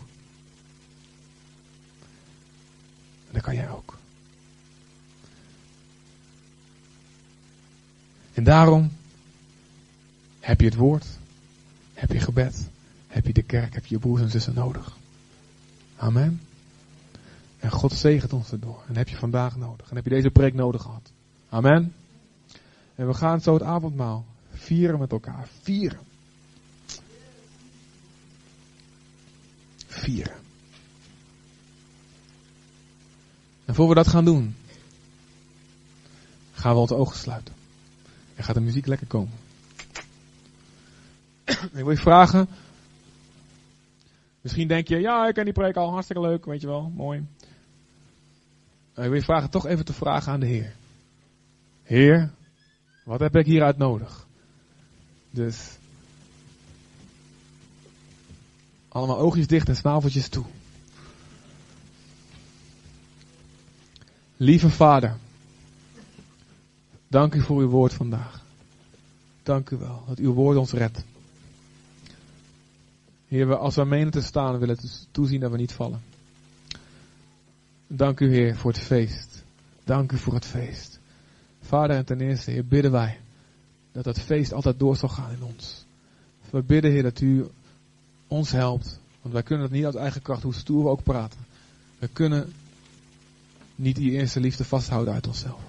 En 3.26 3.32
dat 3.32 3.42
kan 3.42 3.54
jij 3.54 3.70
ook. 3.70 3.98
En 8.34 8.44
daarom 8.44 8.92
heb 10.40 10.60
je 10.60 10.66
het 10.66 10.76
woord, 10.76 11.06
heb 11.94 12.12
je 12.12 12.20
gebed, 12.20 12.68
heb 13.06 13.26
je 13.26 13.32
de 13.32 13.42
kerk, 13.42 13.74
heb 13.74 13.86
je 13.86 13.94
je 13.94 14.00
broers 14.00 14.22
en 14.22 14.30
zussen 14.30 14.54
nodig. 14.54 14.96
Amen. 15.96 16.40
En 17.60 17.70
God 17.70 17.92
zegent 17.92 18.32
ons 18.32 18.52
erdoor. 18.52 18.82
En 18.88 18.96
heb 18.96 19.08
je 19.08 19.16
vandaag 19.16 19.56
nodig. 19.56 19.90
En 19.90 19.96
heb 19.96 20.04
je 20.04 20.10
deze 20.10 20.30
preek 20.30 20.54
nodig 20.54 20.82
gehad. 20.82 21.12
Amen. 21.48 21.94
En 22.94 23.06
we 23.06 23.14
gaan 23.14 23.40
zo 23.40 23.54
het 23.54 23.62
avondmaal 23.62 24.26
vieren 24.50 24.98
met 24.98 25.12
elkaar. 25.12 25.48
Vieren. 25.62 26.00
Vieren. 29.86 30.36
En 33.64 33.74
voor 33.74 33.88
we 33.88 33.94
dat 33.94 34.08
gaan 34.08 34.24
doen, 34.24 34.56
gaan 36.52 36.74
we 36.74 36.80
onze 36.80 36.94
ogen 36.94 37.16
sluiten. 37.16 37.54
En 38.34 38.44
gaat 38.44 38.54
de 38.54 38.60
muziek 38.60 38.86
lekker 38.86 39.06
komen. 39.06 39.38
ik 41.44 41.70
wil 41.72 41.90
je 41.90 41.96
vragen. 41.96 42.48
Misschien 44.40 44.68
denk 44.68 44.88
je, 44.88 44.96
ja, 44.96 45.28
ik 45.28 45.34
ken 45.34 45.44
die 45.44 45.52
preek 45.52 45.76
al, 45.76 45.90
hartstikke 45.90 46.22
leuk, 46.22 46.44
weet 46.44 46.60
je 46.60 46.66
wel, 46.66 46.92
mooi. 46.94 47.26
Ik 48.90 49.06
wil 49.06 49.14
je 49.14 49.22
vragen 49.22 49.50
toch 49.50 49.66
even 49.66 49.84
te 49.84 49.92
vragen 49.92 50.32
aan 50.32 50.40
de 50.40 50.46
Heer. 50.46 50.74
Heer, 51.82 52.30
wat 53.04 53.20
heb 53.20 53.36
ik 53.36 53.46
hieruit 53.46 53.78
nodig? 53.78 54.26
Dus, 55.30 55.78
allemaal 58.88 59.18
oogjes 59.18 59.46
dicht 59.46 59.68
en 59.68 59.76
snaveltjes 59.76 60.28
toe. 60.28 60.44
Lieve 64.36 64.70
Vader. 64.70 65.16
Dank 67.08 67.34
u 67.34 67.40
voor 67.40 67.60
uw 67.60 67.68
woord 67.68 67.94
vandaag. 67.94 68.44
Dank 69.42 69.70
u 69.70 69.76
wel 69.76 70.04
dat 70.06 70.18
uw 70.18 70.32
woord 70.32 70.56
ons 70.56 70.72
redt. 70.72 71.04
Heer, 73.26 73.56
als 73.56 73.74
we 73.74 73.84
menen 73.84 74.10
te 74.10 74.22
staan, 74.22 74.58
willen 74.58 74.76
we 74.76 74.88
toezien 75.10 75.40
dat 75.40 75.50
we 75.50 75.56
niet 75.56 75.72
vallen. 75.72 76.02
Dank 77.92 78.20
u, 78.20 78.32
Heer, 78.32 78.56
voor 78.56 78.70
het 78.72 78.80
feest. 78.80 79.42
Dank 79.84 80.12
u 80.12 80.16
voor 80.16 80.34
het 80.34 80.44
feest. 80.44 80.98
Vader, 81.60 81.96
en 81.96 82.04
ten 82.04 82.20
eerste, 82.20 82.50
Heer, 82.50 82.66
bidden 82.66 82.90
wij 82.90 83.20
dat 83.92 84.04
dat 84.04 84.20
feest 84.20 84.52
altijd 84.52 84.78
door 84.78 84.96
zal 84.96 85.08
gaan 85.08 85.30
in 85.30 85.42
ons. 85.42 85.84
We 86.50 86.62
bidden, 86.62 86.90
Heer, 86.90 87.02
dat 87.02 87.20
u 87.20 87.46
ons 88.26 88.50
helpt. 88.50 89.00
Want 89.20 89.34
wij 89.34 89.42
kunnen 89.42 89.64
het 89.64 89.74
niet 89.74 89.84
uit 89.84 89.94
eigen 89.94 90.22
kracht, 90.22 90.42
hoe 90.42 90.54
stoer 90.54 90.82
we 90.82 90.88
ook 90.88 91.02
praten. 91.02 91.40
We 91.98 92.08
kunnen 92.08 92.52
niet 93.74 93.96
die 93.96 94.10
eerste 94.10 94.40
liefde 94.40 94.64
vasthouden 94.64 95.14
uit 95.14 95.26
onszelf. 95.26 95.60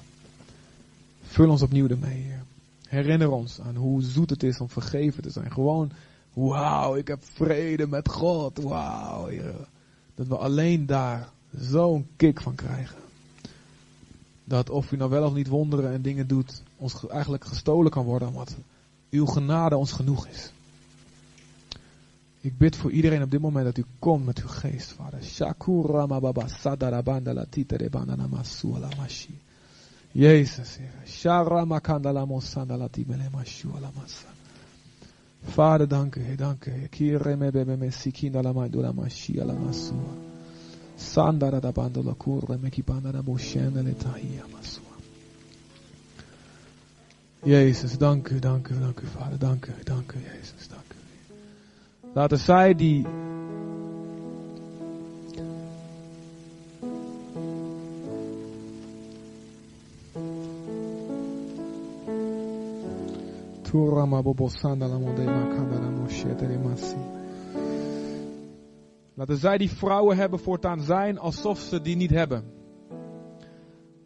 Vul 1.21 1.49
ons 1.49 1.61
opnieuw 1.61 1.87
ermee, 1.87 2.21
Heer. 2.21 2.43
Herinner 2.87 3.31
ons 3.31 3.61
aan 3.61 3.75
hoe 3.75 4.01
zoet 4.01 4.29
het 4.29 4.43
is 4.43 4.59
om 4.59 4.69
vergeven 4.69 5.23
te 5.23 5.29
zijn. 5.29 5.51
Gewoon, 5.51 5.91
wauw, 6.33 6.95
ik 6.95 7.07
heb 7.07 7.23
vrede 7.23 7.87
met 7.87 8.09
God. 8.09 8.57
Wauw, 8.57 9.25
Heer. 9.25 9.67
Dat 10.15 10.27
we 10.27 10.37
alleen 10.37 10.85
daar 10.85 11.29
zo'n 11.59 12.07
kick 12.15 12.41
van 12.41 12.55
krijgen. 12.55 12.97
Dat 14.43 14.69
of 14.69 14.91
u 14.91 14.97
nou 14.97 15.09
wel 15.09 15.25
of 15.25 15.33
niet 15.33 15.47
wonderen 15.47 15.91
en 15.91 16.01
dingen 16.01 16.27
doet, 16.27 16.63
ons 16.77 17.07
eigenlijk 17.07 17.45
gestolen 17.45 17.91
kan 17.91 18.05
worden, 18.05 18.27
omdat 18.27 18.55
uw 19.09 19.25
genade 19.25 19.77
ons 19.77 19.91
genoeg 19.91 20.27
is. 20.27 20.51
Ik 22.41 22.57
bid 22.57 22.75
voor 22.75 22.91
iedereen 22.91 23.23
op 23.23 23.31
dit 23.31 23.41
moment 23.41 23.65
dat 23.65 23.77
u 23.77 23.83
komt 23.99 24.25
met 24.25 24.41
uw 24.41 24.47
geest, 24.47 24.91
vader. 24.91 25.23
Shakura 25.23 26.05
mababa 26.05 26.47
sadarabanda 26.47 27.33
la 27.33 27.45
titere 27.49 27.89
bandana 27.89 28.27
masua 28.27 28.89
mashi. 28.97 29.39
Jezus, 30.11 30.77
Heer. 30.77 31.07
Shara 31.07 31.65
makanda 31.65 32.11
la 32.11 32.25
mosanda. 32.25 32.89
Vader, 35.43 35.87
dank 35.87 36.15
u, 36.15 36.35
dank 36.35 36.65
u. 36.65 36.87
Kire 36.89 37.35
me 37.35 37.51
bebe 37.51 37.77
me 37.77 37.91
sikinda 37.91 38.41
la 38.41 38.53
mandula 38.53 38.91
mashia 38.91 39.45
la 39.45 39.53
masua. 39.53 40.30
Sandara 41.01 41.59
da 41.59 41.71
bando 41.71 42.01
la 42.03 42.13
curre 42.13 42.57
me 42.57 42.69
kibanda 42.69 43.11
la 43.11 43.21
moshende 43.21 43.81
le 43.81 43.95
tahia 43.95 44.45
masua. 44.51 44.95
Jezus, 47.43 47.97
dank 47.97 48.29
u, 48.31 48.39
dank 48.39 48.69
u, 48.69 48.79
dank 48.79 49.01
u, 49.01 49.05
Vader. 49.05 49.37
Dank 49.37 49.67
u, 49.67 49.83
dank 49.83 50.13
u, 50.13 50.19
Jezus, 50.19 50.67
dank 50.67 50.93
u. 50.93 51.33
Laten 52.13 52.37
zij 52.37 52.75
die 52.75 53.05
Laten 69.13 69.37
zij 69.37 69.57
die 69.57 69.71
vrouwen 69.71 70.17
hebben 70.17 70.39
voortaan 70.39 70.81
zijn 70.81 71.19
alsof 71.19 71.59
ze 71.59 71.81
die 71.81 71.95
niet 71.95 72.09
hebben. 72.09 72.43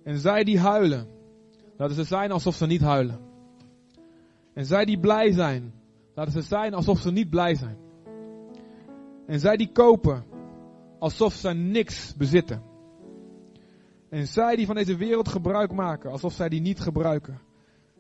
En 0.03 0.19
zij 0.19 0.43
die 0.43 0.59
huilen, 0.59 1.07
laten 1.77 1.95
ze 1.95 2.03
zijn 2.03 2.31
alsof 2.31 2.55
ze 2.55 2.65
niet 2.65 2.81
huilen. 2.81 3.19
En 4.53 4.65
zij 4.65 4.85
die 4.85 4.99
blij 4.99 5.31
zijn, 5.31 5.73
laten 6.13 6.33
ze 6.33 6.41
zijn 6.41 6.73
alsof 6.73 6.99
ze 6.99 7.11
niet 7.11 7.29
blij 7.29 7.55
zijn. 7.55 7.77
En 9.27 9.39
zij 9.39 9.57
die 9.57 9.71
kopen, 9.71 10.23
alsof 10.99 11.33
ze 11.33 11.49
niks 11.49 12.15
bezitten. 12.15 12.63
En 14.09 14.27
zij 14.27 14.55
die 14.55 14.65
van 14.65 14.75
deze 14.75 14.95
wereld 14.95 15.27
gebruik 15.27 15.71
maken, 15.71 16.11
alsof 16.11 16.33
zij 16.33 16.49
die 16.49 16.61
niet 16.61 16.79
gebruiken. 16.79 17.41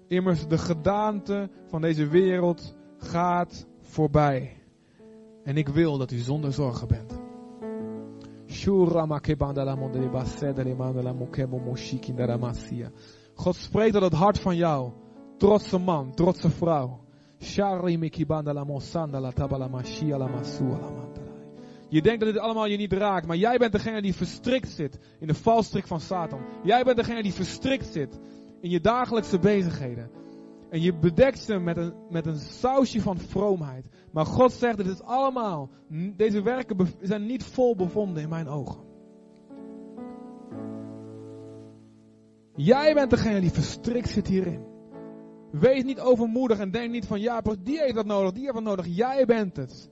Immers 0.07 0.47
de 0.47 0.57
gedaante 0.57 1.49
van 1.67 1.81
deze 1.81 2.07
wereld 2.07 2.75
gaat 2.97 3.67
voorbij. 3.81 4.64
En 5.45 5.57
ik 5.57 5.67
wil 5.67 5.97
dat 5.97 6.11
u 6.11 6.17
zonder 6.17 6.53
zorgen 6.53 6.87
bent. 6.87 7.19
God 13.33 13.55
spreekt 13.55 13.93
tot 13.93 14.01
het 14.01 14.13
hart 14.13 14.39
van 14.39 14.55
jou. 14.55 14.91
Trotse 15.37 15.77
man, 15.77 16.13
trotse 16.13 16.49
vrouw. 16.49 16.99
Je 21.89 22.01
denkt 22.01 22.19
dat 22.19 22.33
dit 22.33 22.39
allemaal 22.39 22.65
je 22.65 22.77
niet 22.77 22.93
raakt, 22.93 23.27
maar 23.27 23.37
jij 23.37 23.57
bent 23.57 23.71
degene 23.71 24.01
die 24.01 24.15
verstrikt 24.15 24.69
zit 24.69 24.99
in 25.19 25.27
de 25.27 25.33
valstrik 25.33 25.87
van 25.87 25.99
Satan. 25.99 26.41
Jij 26.63 26.83
bent 26.83 26.97
degene 26.97 27.23
die 27.23 27.33
verstrikt 27.33 27.85
zit 27.85 28.19
in 28.61 28.69
je 28.69 28.81
dagelijkse 28.81 29.39
bezigheden. 29.39 30.09
En 30.69 30.81
je 30.81 30.93
bedekt 30.93 31.39
ze 31.39 31.59
met 31.59 31.77
een, 31.77 31.93
met 32.09 32.25
een 32.25 32.39
sausje 32.39 33.01
van 33.01 33.17
vroomheid. 33.17 33.87
Maar 34.11 34.25
God 34.25 34.51
zegt, 34.51 34.77
dit 34.77 34.87
is 34.87 35.01
allemaal, 35.01 35.69
deze 36.15 36.41
werken 36.41 36.87
zijn 37.01 37.25
niet 37.25 37.43
vol 37.43 37.75
bevonden 37.75 38.23
in 38.23 38.29
mijn 38.29 38.47
ogen. 38.47 38.83
Jij 42.55 42.93
bent 42.93 43.09
degene 43.09 43.39
die 43.39 43.51
verstrikt 43.51 44.09
zit 44.09 44.27
hierin. 44.27 44.65
Wees 45.51 45.83
niet 45.83 45.99
overmoedig 45.99 46.59
en 46.59 46.71
denk 46.71 46.91
niet 46.91 47.05
van 47.05 47.19
ja, 47.19 47.41
die 47.41 47.79
heeft 47.79 47.95
dat 47.95 48.05
nodig, 48.05 48.31
die 48.31 48.41
heeft 48.41 48.53
dat 48.53 48.63
nodig. 48.63 48.85
Jij 48.87 49.25
bent 49.25 49.57
het. 49.57 49.89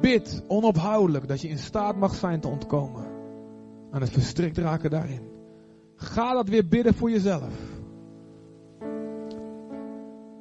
Bid 0.00 0.44
onophoudelijk 0.48 1.28
dat 1.28 1.40
je 1.40 1.48
in 1.48 1.58
staat 1.58 1.96
mag 1.96 2.14
zijn 2.14 2.40
te 2.40 2.48
ontkomen 2.48 3.06
aan 3.90 4.00
het 4.00 4.10
verstrikt 4.10 4.58
raken 4.58 4.90
daarin. 4.90 5.31
Ga 6.02 6.32
dat 6.32 6.48
weer 6.48 6.68
bidden 6.68 6.94
voor 6.94 7.10
jezelf. 7.10 7.54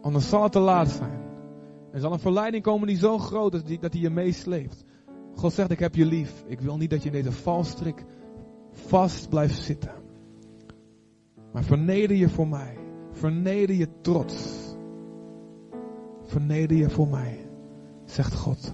Anders 0.01 0.29
zal 0.29 0.43
het 0.43 0.51
te 0.51 0.59
laat 0.59 0.89
zijn. 0.89 1.19
Er 1.91 1.99
zal 1.99 2.13
een 2.13 2.19
verleiding 2.19 2.63
komen 2.63 2.87
die 2.87 2.97
zo 2.97 3.17
groot 3.17 3.53
is 3.53 3.79
dat 3.79 3.91
die 3.91 4.01
je 4.01 4.09
meesleept. 4.09 4.83
God 5.35 5.53
zegt, 5.53 5.71
ik 5.71 5.79
heb 5.79 5.95
je 5.95 6.05
lief. 6.05 6.43
Ik 6.47 6.59
wil 6.61 6.77
niet 6.77 6.89
dat 6.89 7.03
je 7.03 7.09
in 7.09 7.23
deze 7.23 7.31
valstrik 7.31 8.05
vast 8.71 9.29
blijft 9.29 9.61
zitten. 9.61 9.91
Maar 11.51 11.63
verneder 11.63 12.15
je 12.15 12.29
voor 12.29 12.47
mij. 12.47 12.77
Verneder 13.11 13.75
je 13.75 13.87
trots. 14.01 14.59
Verneder 16.23 16.77
je 16.77 16.89
voor 16.89 17.07
mij, 17.07 17.49
zegt 18.05 18.33
God. 18.33 18.73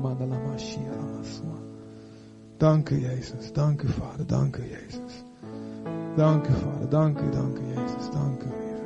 Mandala. 0.00 1.63
Dank 2.64 2.90
u 2.90 3.00
Jezus, 3.00 3.52
dank 3.52 3.82
u 3.82 3.88
Vader, 3.88 4.26
dank 4.26 4.56
u 4.56 4.62
Jezus. 4.62 5.24
Dank 6.16 6.48
u 6.48 6.52
Vader, 6.52 6.88
dank 6.88 7.20
u, 7.20 7.30
dank 7.30 7.58
u 7.58 7.62
Jezus, 7.66 8.10
dank 8.10 8.42
u 8.42 8.46
Heer. 8.46 8.80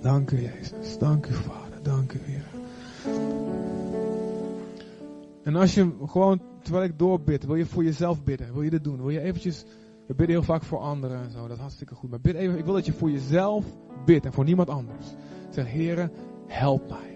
Dank 0.00 0.30
u 0.30 0.40
Jezus, 0.40 0.98
dank 0.98 1.26
u 1.26 1.32
Vader, 1.32 1.82
dank 1.82 2.12
u 2.12 2.18
Heer. 2.22 2.46
En 5.42 5.56
als 5.56 5.74
je 5.74 5.92
gewoon, 6.06 6.40
terwijl 6.62 6.84
ik 6.84 6.98
doorbid, 6.98 7.46
wil 7.46 7.54
je 7.54 7.66
voor 7.66 7.84
jezelf 7.84 8.24
bidden, 8.24 8.52
wil 8.52 8.62
je 8.62 8.70
dit 8.70 8.84
doen, 8.84 8.96
wil 8.96 9.10
je 9.10 9.20
eventjes, 9.20 9.64
we 10.06 10.14
bidden 10.14 10.36
heel 10.36 10.42
vaak 10.42 10.62
voor 10.62 10.78
anderen 10.78 11.22
en 11.22 11.30
zo, 11.30 11.40
dat 11.42 11.56
is 11.56 11.62
hartstikke 11.62 11.94
goed. 11.94 12.10
Maar 12.10 12.20
bid 12.20 12.34
even, 12.34 12.58
ik 12.58 12.64
wil 12.64 12.74
dat 12.74 12.86
je 12.86 12.92
voor 12.92 13.10
jezelf 13.10 13.64
bidt 14.04 14.24
en 14.24 14.32
voor 14.32 14.44
niemand 14.44 14.68
anders. 14.68 15.06
Zeg, 15.50 15.66
heren, 15.66 16.12
help 16.46 16.88
mij. 16.88 17.09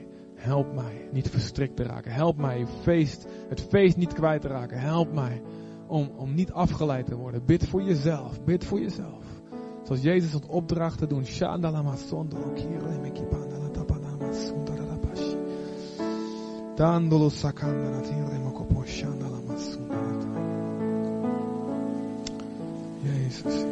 Help 0.44 0.74
mij 0.74 1.08
niet 1.12 1.30
verstrikt 1.30 1.76
te 1.76 1.82
raken. 1.82 2.12
Help 2.12 2.36
mij 2.36 2.66
feest, 2.82 3.26
het 3.48 3.60
feest 3.60 3.96
niet 3.96 4.12
kwijt 4.12 4.40
te 4.40 4.48
raken. 4.48 4.80
Help 4.80 5.12
mij 5.12 5.42
om, 5.86 6.10
om 6.16 6.34
niet 6.34 6.52
afgeleid 6.52 7.06
te 7.06 7.16
worden. 7.16 7.44
Bid 7.44 7.68
voor 7.68 7.82
jezelf. 7.82 8.44
Bid 8.44 8.64
voor 8.64 8.80
jezelf. 8.80 9.24
Zoals 9.82 10.02
Jezus 10.02 10.32
het 10.32 10.46
opdracht 10.46 10.98
te 10.98 11.06
doen. 11.06 11.24
Jezus. 23.02 23.64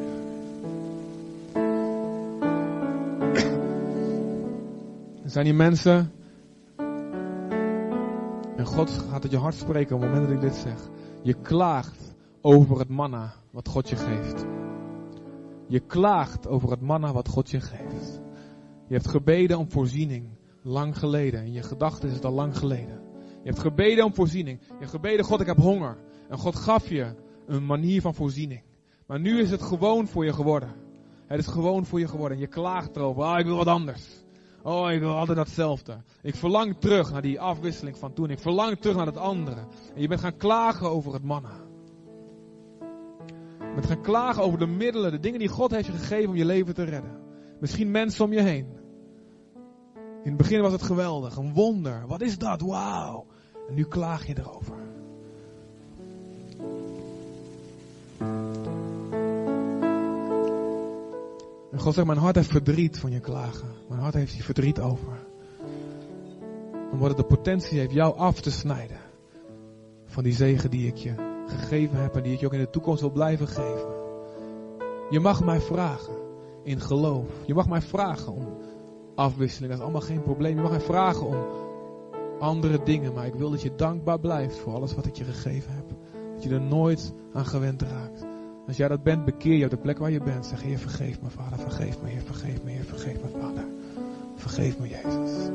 Zijn 5.24 5.44
die 5.44 5.54
mensen. 5.54 6.20
God 8.72 8.90
gaat 8.90 9.22
het 9.22 9.32
je 9.32 9.38
hart 9.38 9.54
spreken 9.54 9.96
op 9.96 10.02
het 10.02 10.10
moment 10.10 10.28
dat 10.28 10.36
ik 10.36 10.50
dit 10.50 10.54
zeg. 10.54 10.88
Je 11.22 11.34
klaagt 11.34 12.14
over 12.40 12.78
het 12.78 12.88
manna 12.88 13.34
wat 13.50 13.68
God 13.68 13.88
je 13.88 13.96
geeft. 13.96 14.44
Je 15.68 15.80
klaagt 15.80 16.48
over 16.48 16.70
het 16.70 16.80
manna 16.80 17.12
wat 17.12 17.28
God 17.28 17.50
je 17.50 17.60
geeft. 17.60 18.20
Je 18.88 18.94
hebt 18.94 19.08
gebeden 19.08 19.58
om 19.58 19.70
voorziening 19.70 20.28
lang 20.62 20.98
geleden. 20.98 21.44
In 21.44 21.52
je 21.52 21.62
gedachten 21.62 22.08
is 22.08 22.14
het 22.14 22.24
al 22.24 22.32
lang 22.32 22.56
geleden. 22.56 23.00
Je 23.42 23.48
hebt 23.48 23.58
gebeden 23.58 24.04
om 24.04 24.14
voorziening. 24.14 24.60
Je 24.60 24.74
hebt 24.78 24.90
gebeden, 24.90 25.24
God, 25.24 25.40
ik 25.40 25.46
heb 25.46 25.56
honger. 25.58 25.98
En 26.28 26.38
God 26.38 26.56
gaf 26.56 26.88
je 26.88 27.14
een 27.46 27.66
manier 27.66 28.00
van 28.00 28.14
voorziening. 28.14 28.62
Maar 29.06 29.20
nu 29.20 29.40
is 29.40 29.50
het 29.50 29.62
gewoon 29.62 30.08
voor 30.08 30.24
je 30.24 30.32
geworden. 30.32 30.74
Het 31.26 31.38
is 31.38 31.46
gewoon 31.46 31.86
voor 31.86 32.00
je 32.00 32.08
geworden. 32.08 32.36
En 32.36 32.42
je 32.42 32.48
klaagt 32.48 32.96
erover. 32.96 33.22
Ah, 33.22 33.38
ik 33.38 33.46
wil 33.46 33.56
wat 33.56 33.66
anders. 33.66 34.21
Oh, 34.62 34.90
ik 34.90 35.00
wil 35.00 35.16
altijd 35.16 35.36
datzelfde. 35.36 35.96
Ik 36.22 36.34
verlang 36.34 36.76
terug 36.78 37.12
naar 37.12 37.22
die 37.22 37.40
afwisseling 37.40 37.96
van 37.96 38.12
toen. 38.12 38.30
Ik 38.30 38.38
verlang 38.38 38.78
terug 38.78 38.96
naar 38.96 39.06
het 39.06 39.16
andere. 39.16 39.66
En 39.94 40.00
je 40.00 40.08
bent 40.08 40.20
gaan 40.20 40.36
klagen 40.36 40.90
over 40.90 41.12
het 41.12 41.22
manna. 41.22 41.54
Je 43.58 43.74
bent 43.74 43.86
gaan 43.86 44.02
klagen 44.02 44.42
over 44.42 44.58
de 44.58 44.66
middelen, 44.66 45.10
de 45.10 45.20
dingen 45.20 45.38
die 45.38 45.48
God 45.48 45.70
heeft 45.70 45.86
je 45.86 45.92
gegeven 45.92 46.28
om 46.28 46.36
je 46.36 46.44
leven 46.44 46.74
te 46.74 46.84
redden. 46.84 47.20
Misschien 47.60 47.90
mensen 47.90 48.24
om 48.24 48.32
je 48.32 48.40
heen. 48.40 48.66
In 50.22 50.28
het 50.28 50.36
begin 50.36 50.60
was 50.60 50.72
het 50.72 50.82
geweldig, 50.82 51.36
een 51.36 51.52
wonder. 51.54 52.06
Wat 52.06 52.20
is 52.20 52.38
dat? 52.38 52.60
Wauw. 52.60 53.26
En 53.68 53.74
nu 53.74 53.84
klaag 53.84 54.26
je 54.26 54.38
erover. 54.38 54.91
En 61.72 61.80
God 61.80 61.94
zegt, 61.94 62.06
mijn 62.06 62.18
hart 62.18 62.36
heeft 62.36 62.50
verdriet 62.50 62.98
van 62.98 63.10
je 63.10 63.20
klagen. 63.20 63.68
Mijn 63.88 64.00
hart 64.00 64.14
heeft 64.14 64.32
hier 64.32 64.42
verdriet 64.42 64.80
over. 64.80 65.26
Omdat 66.92 67.08
het 67.08 67.16
de 67.16 67.24
potentie 67.24 67.78
heeft 67.78 67.92
jou 67.92 68.16
af 68.16 68.40
te 68.40 68.50
snijden. 68.50 68.96
Van 70.04 70.22
die 70.22 70.32
zegen 70.32 70.70
die 70.70 70.86
ik 70.86 70.96
je 70.96 71.14
gegeven 71.46 72.02
heb 72.02 72.16
en 72.16 72.22
die 72.22 72.32
ik 72.32 72.40
je 72.40 72.46
ook 72.46 72.52
in 72.52 72.58
de 72.58 72.70
toekomst 72.70 73.00
wil 73.00 73.10
blijven 73.10 73.48
geven. 73.48 73.90
Je 75.10 75.20
mag 75.20 75.44
mij 75.44 75.60
vragen 75.60 76.14
in 76.64 76.80
geloof. 76.80 77.26
Je 77.46 77.54
mag 77.54 77.68
mij 77.68 77.82
vragen 77.82 78.32
om 78.32 78.56
afwisseling. 79.14 79.70
Dat 79.70 79.78
is 79.78 79.84
allemaal 79.84 80.08
geen 80.08 80.22
probleem. 80.22 80.56
Je 80.56 80.62
mag 80.62 80.70
mij 80.70 80.80
vragen 80.80 81.26
om 81.26 81.36
andere 82.38 82.82
dingen. 82.82 83.12
Maar 83.12 83.26
ik 83.26 83.34
wil 83.34 83.50
dat 83.50 83.62
je 83.62 83.74
dankbaar 83.74 84.20
blijft 84.20 84.58
voor 84.58 84.74
alles 84.74 84.94
wat 84.94 85.06
ik 85.06 85.16
je 85.16 85.24
gegeven 85.24 85.72
heb. 85.74 85.84
Dat 86.34 86.42
je 86.42 86.50
er 86.50 86.60
nooit 86.60 87.12
aan 87.32 87.46
gewend 87.46 87.82
raakt. 87.82 88.31
Als 88.66 88.76
jij 88.76 88.88
dat 88.88 89.02
bent, 89.02 89.24
bekeer 89.24 89.56
je 89.56 89.64
op 89.64 89.70
de 89.70 89.76
plek 89.76 89.98
waar 89.98 90.10
je 90.10 90.20
bent. 90.20 90.46
Zeg, 90.46 90.62
Heer, 90.62 90.78
vergeef 90.78 91.20
me, 91.20 91.30
Vader, 91.30 91.58
vergeef 91.58 92.02
me, 92.02 92.08
Heer, 92.08 92.22
vergeef 92.22 92.62
me, 92.62 92.70
Heer, 92.70 92.84
vergeef 92.84 93.22
me, 93.22 93.28
Vader. 93.40 93.64
Vergeef 94.36 94.78
me, 94.78 94.88
Jezus. 94.88 95.50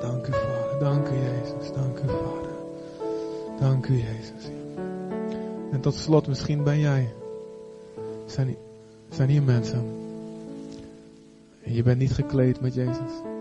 Dank 0.00 0.26
u, 0.26 0.32
Vader. 0.32 0.78
Dank 0.78 1.08
u, 1.08 1.14
Jezus. 1.14 1.72
Dank 1.72 1.98
u, 1.98 2.06
Vader. 2.06 2.54
Dank 3.60 3.86
u, 3.86 3.94
Jezus. 3.94 4.50
En 5.72 5.80
tot 5.80 5.94
slot, 5.94 6.26
misschien 6.26 6.62
ben 6.62 6.78
jij. 6.78 7.14
Zijn, 8.26 8.56
zijn 9.08 9.28
hier 9.28 9.42
mensen. 9.42 9.84
En 11.62 11.74
je 11.74 11.82
bent 11.82 11.98
niet 11.98 12.12
gekleed 12.12 12.60
met 12.60 12.74
Jezus. 12.74 13.33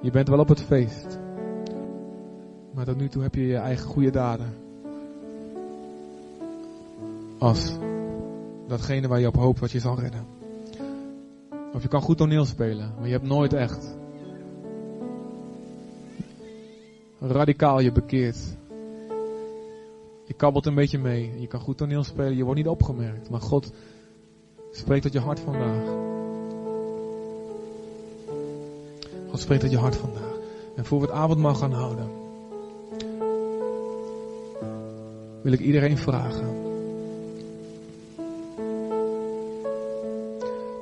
Je 0.00 0.10
bent 0.10 0.28
wel 0.28 0.38
op 0.38 0.48
het 0.48 0.62
feest. 0.62 1.18
Maar 2.74 2.84
tot 2.84 2.96
nu 2.96 3.08
toe 3.08 3.22
heb 3.22 3.34
je 3.34 3.46
je 3.46 3.56
eigen 3.56 3.86
goede 3.86 4.10
daden. 4.10 4.54
Als 7.38 7.76
datgene 8.66 9.08
waar 9.08 9.20
je 9.20 9.26
op 9.26 9.36
hoopt 9.36 9.60
wat 9.60 9.70
je 9.70 9.80
zal 9.80 10.00
redden. 10.00 10.26
Of 11.72 11.82
je 11.82 11.88
kan 11.88 12.02
goed 12.02 12.16
toneel 12.16 12.44
spelen, 12.44 12.92
maar 12.96 13.06
je 13.06 13.12
hebt 13.12 13.26
nooit 13.26 13.52
echt 13.52 13.96
radicaal 17.20 17.80
je 17.80 17.92
bekeerd. 17.92 18.56
Je 20.24 20.34
kabbelt 20.36 20.66
een 20.66 20.74
beetje 20.74 20.98
mee. 20.98 21.40
Je 21.40 21.46
kan 21.46 21.60
goed 21.60 21.76
toneel 21.76 22.04
spelen, 22.04 22.36
je 22.36 22.44
wordt 22.44 22.58
niet 22.58 22.68
opgemerkt. 22.68 23.30
Maar 23.30 23.40
God 23.40 23.72
spreekt 24.70 25.02
tot 25.02 25.12
je 25.12 25.20
hart 25.20 25.40
vandaag. 25.40 26.07
Spreekt 29.38 29.60
tot 29.60 29.70
je 29.70 29.78
hart 29.78 29.96
vandaag. 29.96 30.36
En 30.74 30.84
voor 30.84 31.00
we 31.00 31.06
het 31.06 31.14
avondmaal 31.14 31.54
gaan 31.54 31.72
houden, 31.72 32.10
wil 35.42 35.52
ik 35.52 35.60
iedereen 35.60 35.98
vragen. 35.98 36.46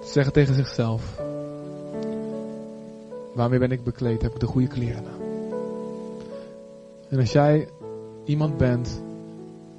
Te 0.01 0.13
zeggen 0.13 0.33
tegen 0.33 0.55
zichzelf. 0.55 1.21
Waarmee 3.35 3.59
ben 3.59 3.71
ik 3.71 3.85
bekleed? 3.85 4.23
Heb 4.23 4.35
ik 4.35 4.41
de 4.41 4.47
goede 4.47 4.69
kleren 4.69 5.05
aan? 5.05 5.21
En 7.09 7.19
als 7.19 7.33
jij 7.33 7.69
iemand 8.25 8.57
bent, 8.57 9.03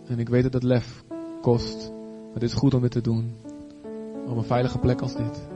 en 0.07 0.19
ik 0.19 0.29
weet 0.29 0.43
dat 0.43 0.53
het 0.53 0.63
lef 0.63 1.03
kost, 1.41 1.91
maar 2.25 2.33
het 2.33 2.43
is 2.43 2.53
goed 2.53 2.73
om 2.73 2.81
dit 2.81 2.91
te 2.91 3.01
doen. 3.01 3.35
Op 4.27 4.37
een 4.37 4.43
veilige 4.43 4.77
plek 4.77 5.01
als 5.01 5.15
dit. 5.15 5.47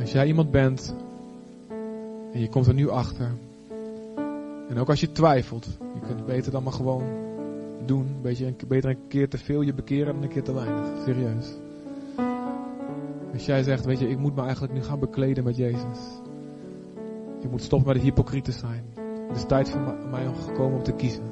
Als 0.00 0.12
jij 0.12 0.26
iemand 0.26 0.50
bent 0.50 0.94
en 2.32 2.40
je 2.40 2.48
komt 2.48 2.66
er 2.66 2.74
nu 2.74 2.88
achter. 2.88 3.30
En 4.68 4.78
ook 4.78 4.88
als 4.88 5.00
je 5.00 5.12
twijfelt, 5.12 5.64
je 5.94 6.00
kunt 6.00 6.18
het 6.18 6.26
beter 6.26 6.52
dan 6.52 6.62
maar 6.62 6.72
gewoon 6.72 7.02
doen. 7.86 8.06
Beetje, 8.22 8.54
beter 8.68 8.90
een 8.90 9.08
keer 9.08 9.28
te 9.28 9.38
veel 9.38 9.60
je 9.60 9.74
bekeren 9.74 10.14
dan 10.14 10.22
een 10.22 10.28
keer 10.28 10.42
te 10.42 10.54
weinig. 10.54 10.86
Serieus. 11.04 11.54
Als 13.32 13.46
jij 13.46 13.62
zegt, 13.62 13.84
weet 13.84 13.98
je, 13.98 14.08
ik 14.08 14.18
moet 14.18 14.34
me 14.34 14.42
eigenlijk 14.42 14.72
nu 14.72 14.82
gaan 14.82 14.98
bekleden 14.98 15.44
met 15.44 15.56
Jezus. 15.56 15.98
Ik 17.40 17.50
moet 17.50 17.62
stoppen 17.62 17.88
met 17.88 17.96
de 17.96 18.02
hypocrieten 18.02 18.52
zijn. 18.52 18.84
Het 19.28 19.36
is 19.36 19.44
tijd 19.46 19.70
voor 19.70 19.80
mij 20.10 20.26
om 20.26 20.34
gekomen 20.34 20.78
om 20.78 20.82
te 20.82 20.92
kiezen. 20.92 21.24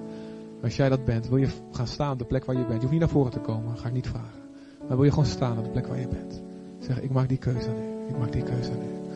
Als 0.62 0.76
jij 0.76 0.88
dat 0.88 1.04
bent, 1.04 1.28
wil 1.28 1.38
je 1.38 1.48
gaan 1.72 1.86
staan 1.86 2.12
op 2.12 2.18
de 2.18 2.24
plek 2.24 2.44
waar 2.44 2.56
je 2.56 2.66
bent. 2.66 2.74
Je 2.74 2.80
hoeft 2.80 2.90
niet 2.90 3.00
naar 3.00 3.08
voren 3.08 3.32
te 3.32 3.40
komen, 3.40 3.78
ga 3.78 3.88
ik 3.88 3.94
niet 3.94 4.08
vragen. 4.08 4.40
Maar 4.78 4.96
wil 4.96 5.04
je 5.04 5.10
gewoon 5.10 5.26
staan 5.26 5.58
op 5.58 5.64
de 5.64 5.70
plek 5.70 5.86
waar 5.86 6.00
je 6.00 6.08
bent. 6.08 6.42
Zeg, 6.78 7.00
ik 7.00 7.10
maak 7.10 7.28
die 7.28 7.38
keuze 7.38 7.70
nu. 7.70 8.08
Ik 8.08 8.18
maak 8.18 8.32
die 8.32 8.42
keuze 8.42 8.72
nu. 8.72 9.12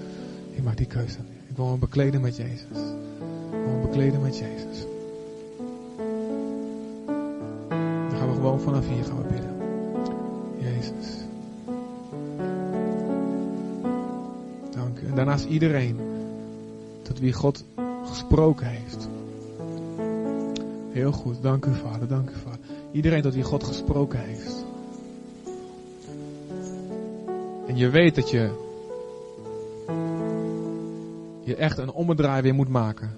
Ik 0.50 0.62
maak 0.62 0.76
die 0.76 0.86
keuze 0.86 1.18
nu. 1.18 1.33
Ik 1.54 1.60
wil 1.60 1.78
bekleden 1.78 2.20
met 2.20 2.36
Jezus. 2.36 2.78
Ik 3.50 3.64
wil 3.64 3.80
bekleden 3.80 4.22
met 4.22 4.38
Jezus. 4.38 4.86
Dan 7.76 8.18
gaan 8.18 8.28
we 8.28 8.34
gewoon 8.34 8.60
vanaf 8.60 8.88
hier 8.88 9.04
gaan 9.04 9.16
we 9.16 9.28
bidden. 9.28 9.56
Jezus. 10.58 11.16
Dank 14.70 14.98
u. 14.98 15.06
En 15.06 15.14
daarnaast 15.14 15.44
iedereen 15.44 16.00
tot 17.02 17.18
wie 17.18 17.32
God 17.32 17.64
gesproken 18.04 18.66
heeft. 18.66 19.08
Heel 20.90 21.12
goed, 21.12 21.42
dank 21.42 21.64
u 21.64 21.74
vader, 21.74 22.08
dank 22.08 22.30
u 22.30 22.34
vader. 22.44 22.60
Iedereen 22.92 23.22
tot 23.22 23.34
wie 23.34 23.42
God 23.42 23.64
gesproken 23.64 24.18
heeft. 24.18 24.64
En 27.66 27.76
je 27.76 27.88
weet 27.88 28.14
dat 28.14 28.30
je 28.30 28.63
je 31.44 31.56
echt 31.56 31.78
een 31.78 31.92
ommedraai 31.92 32.42
weer 32.42 32.54
moet 32.54 32.68
maken. 32.68 33.16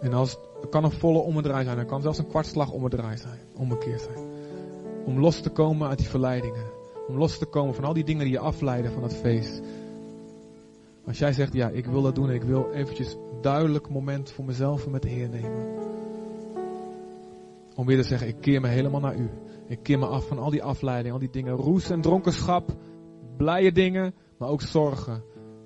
En 0.00 0.12
als, 0.12 0.38
het 0.60 0.70
kan 0.70 0.84
een 0.84 0.90
volle 0.90 1.18
ommedraai 1.18 1.64
zijn, 1.64 1.78
het 1.78 1.86
kan 1.86 2.02
zelfs 2.02 2.18
een 2.18 2.28
kwartslag 2.28 2.70
ommedraai 2.70 3.16
zijn, 3.16 3.38
omgekeerd 3.56 4.00
zijn. 4.00 4.26
Om 5.04 5.20
los 5.20 5.40
te 5.40 5.50
komen 5.50 5.88
uit 5.88 5.98
die 5.98 6.08
verleidingen. 6.08 6.64
Om 7.08 7.16
los 7.16 7.38
te 7.38 7.46
komen 7.46 7.74
van 7.74 7.84
al 7.84 7.92
die 7.92 8.04
dingen 8.04 8.24
die 8.24 8.32
je 8.32 8.38
afleiden 8.38 8.92
van 8.92 9.02
het 9.02 9.14
feest. 9.14 9.62
Als 11.06 11.18
jij 11.18 11.32
zegt, 11.32 11.52
ja, 11.52 11.68
ik 11.68 11.86
wil 11.86 12.02
dat 12.02 12.14
doen 12.14 12.28
en 12.28 12.34
ik 12.34 12.42
wil 12.42 12.70
eventjes 12.72 13.16
duidelijk 13.40 13.88
moment 13.88 14.30
voor 14.30 14.44
mezelf 14.44 14.84
en 14.84 14.90
met 14.90 15.02
de 15.02 15.08
Heer 15.08 15.28
nemen. 15.28 15.66
Om 17.74 17.86
weer 17.86 17.96
te 17.96 18.08
zeggen, 18.08 18.28
ik 18.28 18.36
keer 18.40 18.60
me 18.60 18.68
helemaal 18.68 19.00
naar 19.00 19.16
u. 19.16 19.30
Ik 19.66 19.78
keer 19.82 19.98
me 19.98 20.06
af 20.06 20.26
van 20.26 20.38
al 20.38 20.50
die 20.50 20.62
afleidingen, 20.62 21.12
al 21.12 21.18
die 21.18 21.30
dingen. 21.30 21.54
Roes 21.54 21.90
en 21.90 22.00
dronkenschap, 22.00 22.76
blije 23.36 23.72
dingen, 23.72 24.14
maar 24.38 24.48
ook 24.48 24.62
zorgen, 24.62 25.22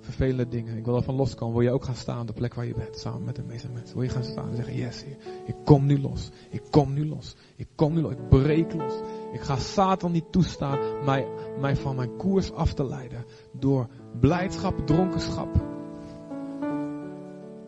vervelende 0.09 0.47
dingen. 0.47 0.77
Ik 0.77 0.85
wil 0.85 0.95
ervan 0.95 1.15
loskomen. 1.15 1.55
Wil 1.55 1.63
je 1.63 1.71
ook 1.71 1.83
gaan 1.83 1.95
staan 1.95 2.21
op 2.21 2.27
de 2.27 2.33
plek 2.33 2.53
waar 2.53 2.65
je 2.65 2.73
bent, 2.73 2.97
samen 2.97 3.23
met 3.23 3.35
de 3.35 3.43
meeste 3.43 3.69
mensen. 3.69 3.95
Wil 3.95 4.03
je 4.03 4.09
gaan 4.09 4.23
staan 4.23 4.49
en 4.49 4.55
zeggen, 4.55 4.75
yes 4.75 5.03
Heer, 5.03 5.17
ik 5.45 5.55
kom 5.65 5.85
nu 5.85 6.01
los. 6.01 6.29
Ik 6.49 6.61
kom 6.69 6.93
nu 6.93 7.07
los. 7.07 7.35
Ik 7.55 7.67
kom 7.75 7.93
nu 7.93 8.01
los. 8.01 8.11
Ik 8.11 8.29
breek 8.29 8.73
los. 8.73 8.93
Ik 9.31 9.41
ga 9.41 9.55
Satan 9.55 10.11
niet 10.11 10.31
toestaan 10.31 10.79
mij, 11.05 11.27
mij 11.59 11.75
van 11.75 11.95
mijn 11.95 12.15
koers 12.17 12.51
af 12.51 12.73
te 12.73 12.85
leiden. 12.85 13.25
Door 13.51 13.87
blijdschap, 14.19 14.87
dronkenschap. 14.87 15.67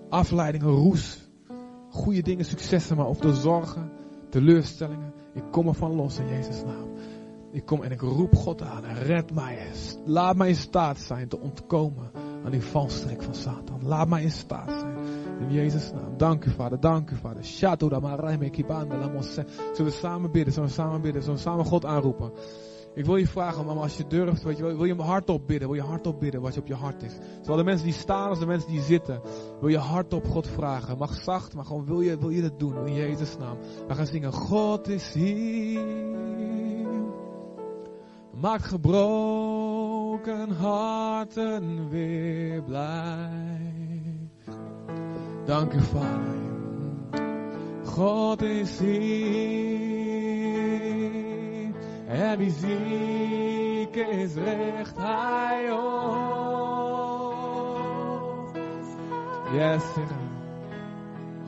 Afleidingen, 0.09 0.67
roes. 0.67 1.29
Goede 1.89 2.21
dingen, 2.21 2.45
successen, 2.45 2.97
maar 2.97 3.07
of 3.07 3.19
de 3.19 3.33
zorgen, 3.33 3.91
teleurstellingen. 4.29 5.13
Ik 5.33 5.43
kom 5.51 5.67
ervan 5.67 5.95
los 5.95 6.19
in 6.19 6.27
Jezus' 6.27 6.63
naam. 6.63 6.89
Ik 7.51 7.65
kom 7.65 7.83
en 7.83 7.91
ik 7.91 8.01
roep 8.01 8.35
God 8.35 8.61
aan 8.61 8.83
red 8.83 9.33
mij. 9.33 9.57
Laat 10.05 10.35
mij 10.35 10.47
in 10.47 10.55
staat 10.55 10.97
zijn 10.97 11.27
te 11.27 11.39
ontkomen 11.39 12.11
aan 12.43 12.51
die 12.51 12.63
valstrik 12.63 13.21
van 13.21 13.35
Satan. 13.35 13.79
Laat 13.83 14.07
mij 14.07 14.23
in 14.23 14.31
staat 14.31 14.69
zijn. 14.79 14.95
In 15.39 15.51
Jezus' 15.51 15.91
naam. 15.91 16.17
Dank 16.17 16.45
u, 16.45 16.51
Vader. 16.51 16.79
Dank 16.79 17.09
u, 17.09 17.15
Vader. 17.15 17.43
Zullen 17.43 17.91
we 19.75 19.91
samen 19.91 20.31
bidden? 20.31 20.53
Zullen 20.53 20.69
we 20.69 20.75
samen 20.75 21.01
bidden? 21.01 21.21
Zullen 21.21 21.37
we 21.37 21.43
samen 21.43 21.65
God 21.65 21.85
aanroepen? 21.85 22.31
Ik 22.93 23.05
wil 23.05 23.15
je 23.15 23.27
vragen, 23.27 23.65
mama, 23.65 23.81
als 23.81 23.97
je 23.97 24.07
durft, 24.07 24.43
weet 24.43 24.57
je, 24.57 24.63
wil 24.63 24.85
je 24.85 24.95
hardop 24.95 25.47
bidden? 25.47 25.67
Wil 25.67 25.77
je 25.77 25.83
hardop 25.83 26.19
bidden 26.19 26.41
wat 26.41 26.53
je 26.53 26.59
op 26.59 26.67
je 26.67 26.73
hart 26.73 27.03
is? 27.03 27.13
Zowel 27.41 27.57
de 27.57 27.63
mensen 27.63 27.85
die 27.85 27.95
staan 27.95 28.29
als 28.29 28.39
de 28.39 28.45
mensen 28.45 28.71
die 28.71 28.81
zitten. 28.81 29.21
Wil 29.59 29.69
je 29.69 29.77
hardop 29.77 30.27
God 30.27 30.47
vragen? 30.47 30.97
Mag 30.97 31.13
zacht, 31.13 31.53
maar 31.53 31.65
gewoon 31.65 31.85
wil 31.85 32.01
je, 32.01 32.17
wil 32.17 32.29
je 32.29 32.43
het 32.43 32.59
doen 32.59 32.87
in 32.87 32.93
Jezus' 32.93 33.37
naam. 33.37 33.57
We 33.87 33.95
gaan 33.95 34.05
zingen, 34.05 34.33
God 34.33 34.87
is 34.87 35.13
hier. 35.13 35.81
Maakt 38.31 38.63
gebroken 38.63 39.90
harten 40.59 41.89
weer 41.89 42.63
blij. 42.63 44.29
Dank 45.45 45.73
u, 45.73 45.81
Vader. 45.81 46.39
God 47.83 48.41
is 48.41 48.79
hier. 48.79 48.99
En 52.07 52.37
wie 52.37 52.51
ziek 52.51 53.95
is, 53.95 54.33
recht 54.33 54.97
hij 54.97 55.71
op. 55.71 55.81
Yes. 59.53 59.83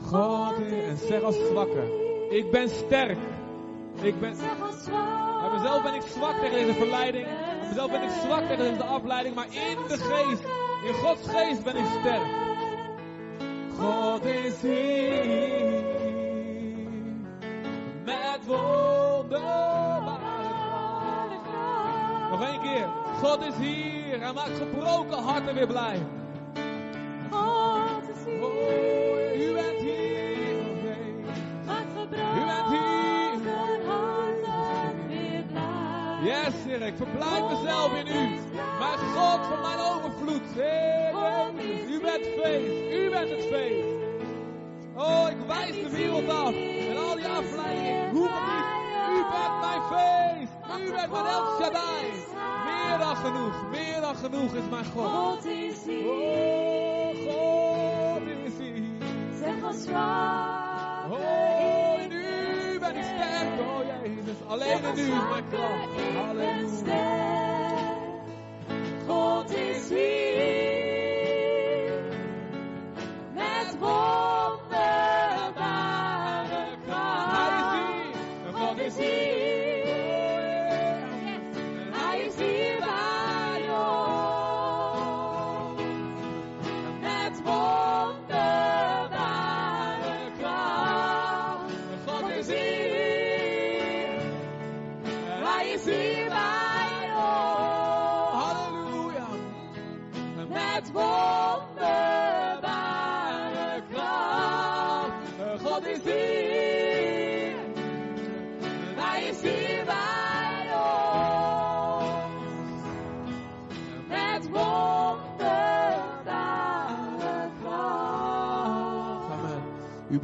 God, 0.02 0.56
Heer. 0.56 0.84
En 0.88 0.96
zeg 0.96 1.22
als 1.22 1.36
zwakke. 1.50 2.02
Ik 2.30 2.50
ben 2.50 2.68
sterk. 2.68 3.18
Ik 4.04 4.20
ben... 4.20 4.36
Bij 5.40 5.50
mezelf 5.52 5.82
ben 5.82 5.94
ik 5.94 6.02
zwak 6.02 6.34
tegen 6.34 6.66
deze 6.66 6.72
verleiding. 6.72 7.26
Bij 7.26 7.68
mezelf 7.68 7.90
ben 7.90 8.02
ik 8.02 8.10
zwak 8.10 8.40
tegen 8.40 8.64
deze 8.70 8.84
afleiding. 8.84 9.34
Maar 9.34 9.46
in 9.46 9.76
de 9.88 9.98
geest, 9.98 10.42
in 10.84 10.94
Gods 10.94 11.28
geest 11.28 11.64
ben 11.64 11.76
ik 11.76 11.84
sterk. 12.00 12.26
God 13.78 14.24
is 14.24 14.60
hier. 14.60 15.84
Met 18.04 18.46
wonderbare. 18.46 20.18
Nog 22.30 22.42
één 22.42 22.60
keer. 22.60 22.88
God 23.22 23.42
is 23.44 23.56
hier. 23.56 24.20
Hij 24.20 24.32
maakt 24.32 24.58
gebroken 24.58 25.18
harten 25.18 25.54
weer 25.54 25.66
blij. 25.66 25.98
Ik 36.94 37.00
verblijd 37.00 37.48
mezelf 37.48 37.94
in 37.94 38.06
u. 38.06 38.28
Mijn 38.78 38.98
God 38.98 39.46
van 39.46 39.60
mijn 39.60 39.78
overvloed. 39.78 40.42
Heer 40.54 40.94
Jezus, 41.56 41.90
u 41.90 42.00
bent 42.00 42.26
feest. 42.26 42.92
U 42.92 43.10
bent 43.10 43.30
het 43.30 43.44
feest. 43.44 43.86
Oh, 44.94 45.26
ik 45.30 45.36
wijs 45.46 45.82
de 45.82 45.90
wereld 45.90 46.28
af. 46.28 46.54
En 46.54 46.96
al 46.96 47.14
die 47.14 47.26
afleidingen. 47.26 48.04
Het 48.04 48.12
niet. 48.12 48.68
U 49.10 49.24
bent 49.30 49.60
mijn 49.60 49.82
feest. 49.82 50.52
U 50.80 50.92
bent 50.92 51.10
mijn 51.10 51.26
El 51.26 51.44
Shaddai. 51.60 52.10
Meer 52.64 52.98
dan 52.98 53.16
genoeg. 53.16 53.70
Meer 53.70 54.00
dan 54.00 54.16
genoeg 54.16 54.54
is 54.54 54.68
mijn 54.70 54.84
God. 54.84 55.10
God 55.10 55.44
is 55.44 55.84
hier. 55.84 56.06
Oh, 56.06 57.08
God 57.26 58.22
is 58.44 58.58
hier. 58.58 58.82
Zeg 59.38 59.64
als. 59.64 59.86
Oh, 61.10 61.43
ben 62.94 63.02
ik 63.02 63.08
sterk. 63.08 63.60
Oh, 63.60 63.80
Jezus. 64.02 64.36
Alleen 64.46 64.84
in 64.84 64.98
u 64.98 65.02
is 65.02 65.08
mijn 65.08 65.48
kracht. 65.50 66.00
Halleluja. 66.14 67.32
God 69.06 69.50
is 69.50 69.88
hier. 69.88 70.23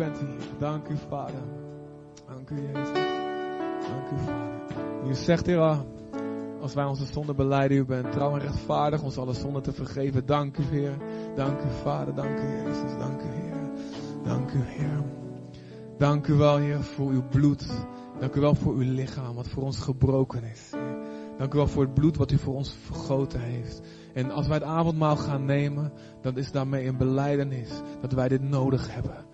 Bent. 0.00 0.18
Dank 0.58 0.88
u, 0.88 0.96
Vader. 1.08 1.42
Dank 2.26 2.50
u, 2.50 2.54
Jezus. 2.54 2.92
Dank 3.88 4.10
u, 4.12 4.24
Vader. 4.24 5.08
U 5.08 5.14
zegt, 5.14 5.46
Heer, 5.46 5.84
als 6.60 6.74
wij 6.74 6.84
onze 6.84 7.04
zonde 7.04 7.34
beleiden, 7.34 7.76
u 7.76 7.84
bent 7.84 8.12
trouw 8.12 8.32
en 8.32 8.40
rechtvaardig 8.40 9.02
ons 9.02 9.18
alle 9.18 9.32
zonden 9.32 9.62
te 9.62 9.72
vergeven. 9.72 10.26
Dank 10.26 10.56
u, 10.56 10.62
Heer. 10.62 10.96
Dank 11.34 11.60
u, 11.60 11.68
Vader. 11.82 12.14
Dank 12.14 12.38
u, 12.38 12.42
Jezus. 12.42 12.98
Dank 12.98 13.20
u, 13.22 13.26
Heer. 13.26 13.70
Dank 14.24 14.52
u, 14.52 14.60
Heer. 14.62 15.02
Dank 15.98 16.26
u 16.26 16.34
wel, 16.34 16.56
Heer, 16.56 16.82
voor 16.82 17.10
uw 17.10 17.28
bloed. 17.28 17.66
Dank 18.18 18.34
u 18.34 18.40
wel 18.40 18.54
voor 18.54 18.72
uw 18.72 18.92
lichaam, 18.92 19.34
wat 19.34 19.48
voor 19.48 19.62
ons 19.62 19.78
gebroken 19.78 20.44
is. 20.44 20.70
Dank 21.38 21.54
u 21.54 21.56
wel 21.56 21.68
voor 21.68 21.82
het 21.82 21.94
bloed 21.94 22.16
wat 22.16 22.30
u 22.30 22.38
voor 22.38 22.54
ons 22.54 22.76
vergoten 22.84 23.40
heeft. 23.40 23.80
En 24.14 24.30
als 24.30 24.46
wij 24.46 24.56
het 24.56 24.66
avondmaal 24.66 25.16
gaan 25.16 25.44
nemen, 25.44 25.92
dan 26.20 26.36
is 26.36 26.52
daarmee 26.52 26.86
een 26.86 26.96
beleidenis 26.96 27.70
dat 28.00 28.12
wij 28.12 28.28
dit 28.28 28.42
nodig 28.42 28.94
hebben. 28.94 29.29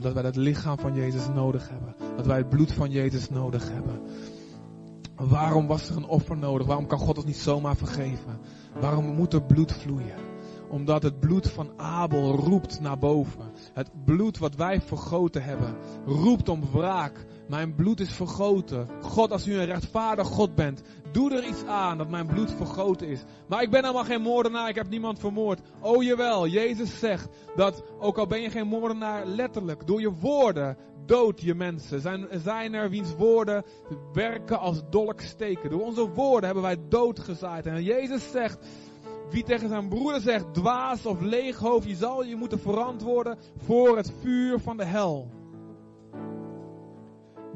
Dat 0.00 0.12
wij 0.12 0.22
het 0.22 0.36
lichaam 0.36 0.78
van 0.78 0.94
Jezus 0.94 1.28
nodig 1.34 1.68
hebben. 1.68 1.94
Dat 2.16 2.26
wij 2.26 2.36
het 2.36 2.48
bloed 2.48 2.72
van 2.72 2.90
Jezus 2.90 3.30
nodig 3.30 3.72
hebben. 3.72 4.00
Waarom 5.16 5.66
was 5.66 5.88
er 5.88 5.96
een 5.96 6.06
offer 6.06 6.36
nodig? 6.36 6.66
Waarom 6.66 6.86
kan 6.86 6.98
God 6.98 7.16
ons 7.16 7.26
niet 7.26 7.36
zomaar 7.36 7.76
vergeven? 7.76 8.38
Waarom 8.80 9.04
moet 9.04 9.32
er 9.32 9.42
bloed 9.42 9.72
vloeien? 9.72 10.16
Omdat 10.68 11.02
het 11.02 11.20
bloed 11.20 11.50
van 11.50 11.70
Abel 11.76 12.36
roept 12.36 12.80
naar 12.80 12.98
boven. 12.98 13.50
Het 13.72 13.90
bloed 14.04 14.38
wat 14.38 14.54
wij 14.54 14.80
vergoten 14.80 15.42
hebben, 15.42 15.74
roept 16.06 16.48
om 16.48 16.62
wraak. 16.72 17.26
Mijn 17.48 17.74
bloed 17.74 18.00
is 18.00 18.12
vergoten. 18.12 18.88
God, 19.00 19.32
als 19.32 19.46
u 19.46 19.54
een 19.58 19.64
rechtvaardig 19.64 20.26
God 20.26 20.54
bent, 20.54 20.82
doe 21.12 21.34
er 21.34 21.46
iets 21.46 21.64
aan 21.64 21.98
dat 21.98 22.08
mijn 22.08 22.26
bloed 22.26 22.52
vergoten 22.52 23.08
is. 23.08 23.24
Maar 23.46 23.62
ik 23.62 23.70
ben 23.70 23.80
helemaal 23.80 24.04
geen 24.04 24.22
moordenaar, 24.22 24.68
ik 24.68 24.74
heb 24.74 24.88
niemand 24.88 25.18
vermoord. 25.18 25.60
Oh 25.80 26.02
jawel, 26.02 26.46
Jezus 26.46 26.98
zegt 26.98 27.28
dat, 27.56 27.82
ook 27.98 28.18
al 28.18 28.26
ben 28.26 28.42
je 28.42 28.50
geen 28.50 28.66
moordenaar 28.66 29.26
letterlijk, 29.26 29.86
door 29.86 30.00
je 30.00 30.12
woorden 30.12 30.76
dood 31.06 31.40
je 31.40 31.54
mensen. 31.54 32.00
Zijn, 32.42 32.74
er 32.74 32.90
wiens 32.90 33.14
woorden 33.16 33.64
werken 34.12 34.58
als 34.58 34.82
dolksteken. 34.90 35.70
Door 35.70 35.82
onze 35.82 36.08
woorden 36.08 36.44
hebben 36.44 36.62
wij 36.62 36.76
dood 36.88 37.18
gezaaid. 37.18 37.66
En 37.66 37.82
Jezus 37.82 38.30
zegt, 38.30 38.66
wie 39.30 39.44
tegen 39.44 39.68
zijn 39.68 39.88
broeder 39.88 40.20
zegt, 40.20 40.54
dwaas 40.54 41.06
of 41.06 41.20
leeghoofd, 41.20 41.88
je 41.88 41.94
zal 41.94 42.24
je 42.24 42.36
moeten 42.36 42.60
verantwoorden 42.60 43.38
voor 43.56 43.96
het 43.96 44.12
vuur 44.20 44.60
van 44.60 44.76
de 44.76 44.84
hel. 44.84 45.37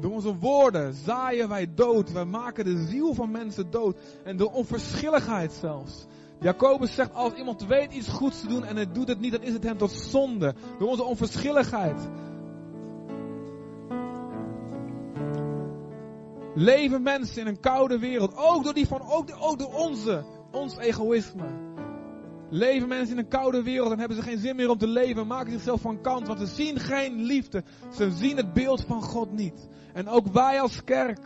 Door 0.03 0.11
onze 0.11 0.35
woorden 0.35 0.93
zaaien 0.93 1.49
wij 1.49 1.73
dood. 1.75 2.11
Wij 2.11 2.25
maken 2.25 2.65
de 2.65 2.85
ziel 2.89 3.13
van 3.13 3.31
mensen 3.31 3.71
dood. 3.71 3.97
En 4.23 4.37
door 4.37 4.51
onverschilligheid 4.51 5.51
zelfs. 5.51 6.05
Jacobus 6.39 6.95
zegt, 6.95 7.13
als 7.13 7.33
iemand 7.33 7.65
weet 7.65 7.93
iets 7.93 8.07
goeds 8.07 8.41
te 8.41 8.47
doen 8.47 8.63
en 8.65 8.75
het 8.75 8.95
doet 8.95 9.07
het 9.07 9.19
niet, 9.19 9.31
dan 9.31 9.41
is 9.41 9.53
het 9.53 9.63
hem 9.63 9.77
tot 9.77 9.91
zonde. 9.91 10.55
Door 10.79 10.89
onze 10.89 11.03
onverschilligheid. 11.03 12.09
Leven 16.55 17.01
mensen 17.01 17.41
in 17.41 17.47
een 17.47 17.59
koude 17.59 17.99
wereld. 17.99 18.35
Ook 18.35 18.63
door 18.63 18.73
die 18.73 18.87
van, 18.87 19.01
ook, 19.01 19.59
door 19.59 19.73
onze, 19.73 20.23
ons 20.51 20.77
egoïsme. 20.77 21.71
Leven 22.49 22.87
mensen 22.87 23.17
in 23.17 23.23
een 23.23 23.29
koude 23.29 23.63
wereld 23.63 23.91
en 23.91 23.99
hebben 23.99 24.17
ze 24.17 24.23
geen 24.23 24.37
zin 24.37 24.55
meer 24.55 24.69
om 24.69 24.77
te 24.77 24.87
leven. 24.87 25.27
Maken 25.27 25.51
zichzelf 25.51 25.81
van 25.81 26.01
kant, 26.01 26.27
want 26.27 26.39
ze 26.39 26.45
zien 26.45 26.79
geen 26.79 27.15
liefde. 27.15 27.63
Ze 27.95 28.11
zien 28.11 28.37
het 28.37 28.53
beeld 28.53 28.83
van 28.87 29.01
God 29.01 29.31
niet. 29.31 29.67
En 29.93 30.07
ook 30.07 30.27
wij 30.27 30.61
als 30.61 30.83
kerk, 30.83 31.19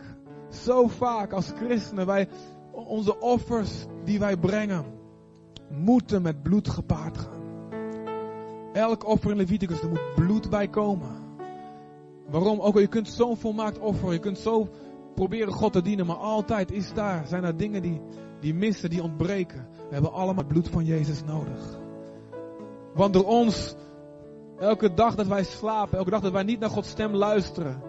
zo 0.50 0.88
vaak 0.88 1.32
als 1.32 1.52
christenen, 1.56 2.06
wij, 2.06 2.28
onze 2.72 3.20
offers 3.20 3.86
die 4.04 4.18
wij 4.18 4.36
brengen, 4.36 4.84
moeten 5.70 6.22
met 6.22 6.42
bloed 6.42 6.68
gepaard 6.68 7.18
gaan. 7.18 7.36
Elk 8.72 9.06
offer 9.06 9.30
in 9.30 9.36
Leviticus, 9.36 9.80
er 9.80 9.88
moet 9.88 10.14
bloed 10.14 10.50
bij 10.50 10.68
komen. 10.68 11.26
Waarom? 12.28 12.60
Ook 12.60 12.74
al 12.74 12.80
je 12.80 12.86
kunt 12.86 13.08
zo'n 13.08 13.36
volmaakt 13.36 13.78
offer, 13.78 14.12
je 14.12 14.18
kunt 14.18 14.38
zo 14.38 14.68
proberen 15.14 15.52
God 15.52 15.72
te 15.72 15.82
dienen, 15.82 16.06
maar 16.06 16.16
altijd 16.16 16.72
is 16.72 16.92
daar, 16.92 17.26
zijn 17.26 17.44
er 17.44 17.56
dingen 17.56 17.82
die, 17.82 18.00
die 18.40 18.54
missen, 18.54 18.90
die 18.90 19.02
ontbreken. 19.02 19.68
We 19.88 19.94
hebben 19.94 20.12
allemaal 20.12 20.44
het 20.44 20.48
bloed 20.48 20.68
van 20.68 20.84
Jezus 20.84 21.24
nodig. 21.24 21.78
Want 22.94 23.12
door 23.12 23.24
ons, 23.24 23.74
elke 24.58 24.94
dag 24.94 25.14
dat 25.14 25.26
wij 25.26 25.44
slapen, 25.44 25.98
elke 25.98 26.10
dag 26.10 26.20
dat 26.20 26.32
wij 26.32 26.42
niet 26.42 26.60
naar 26.60 26.70
Gods 26.70 26.88
stem 26.88 27.14
luisteren. 27.14 27.82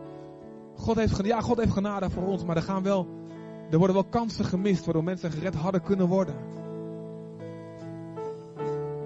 God 0.79 0.95
heeft, 0.95 1.25
ja, 1.25 1.41
God 1.41 1.57
heeft 1.57 1.71
genade 1.71 2.09
voor 2.09 2.23
ons, 2.23 2.43
maar 2.43 2.55
er, 2.55 2.61
gaan 2.61 2.83
wel, 2.83 3.07
er 3.69 3.77
worden 3.77 3.95
wel 3.95 4.05
kansen 4.09 4.45
gemist 4.45 4.85
waardoor 4.85 5.03
mensen 5.03 5.31
gered 5.31 5.55
hadden 5.55 5.81
kunnen 5.81 6.07
worden. 6.07 6.35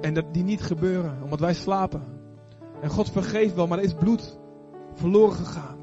En 0.02 0.14
dat 0.14 0.34
die 0.34 0.44
niet 0.44 0.62
gebeuren, 0.62 1.18
omdat 1.24 1.40
wij 1.40 1.54
slapen. 1.54 2.04
En 2.82 2.90
God 2.90 3.10
vergeeft 3.10 3.56
wel, 3.56 3.68
maar 3.68 3.78
er 3.78 3.84
is 3.84 3.94
bloed 3.94 4.40
verloren 4.94 5.36
gegaan. 5.36 5.78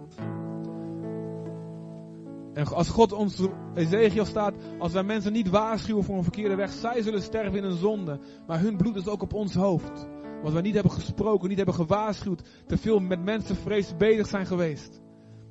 En 2.55 2.67
als 2.67 2.89
God 2.89 3.13
ons, 3.13 3.41
Ezekiel 3.75 4.25
staat, 4.25 4.55
als 4.79 4.93
wij 4.93 5.03
mensen 5.03 5.33
niet 5.33 5.49
waarschuwen 5.49 6.05
voor 6.05 6.17
een 6.17 6.23
verkeerde 6.23 6.55
weg, 6.55 6.73
zij 6.73 7.03
zullen 7.03 7.23
sterven 7.23 7.59
in 7.59 7.65
een 7.65 7.77
zonde. 7.77 8.19
Maar 8.47 8.61
hun 8.61 8.77
bloed 8.77 8.97
is 8.97 9.09
ook 9.09 9.23
op 9.23 9.35
ons 9.35 9.55
hoofd. 9.55 10.07
Want 10.43 10.53
wij 10.53 10.63
niet 10.63 10.75
hebben 10.75 10.93
gesproken, 10.93 11.49
niet 11.49 11.57
hebben 11.57 11.75
gewaarschuwd, 11.75 12.43
te 12.67 12.79
veel 12.79 12.99
met 12.99 13.25
mensenvrees 13.25 13.97
bezig 13.97 14.27
zijn 14.27 14.47
geweest. 14.47 15.01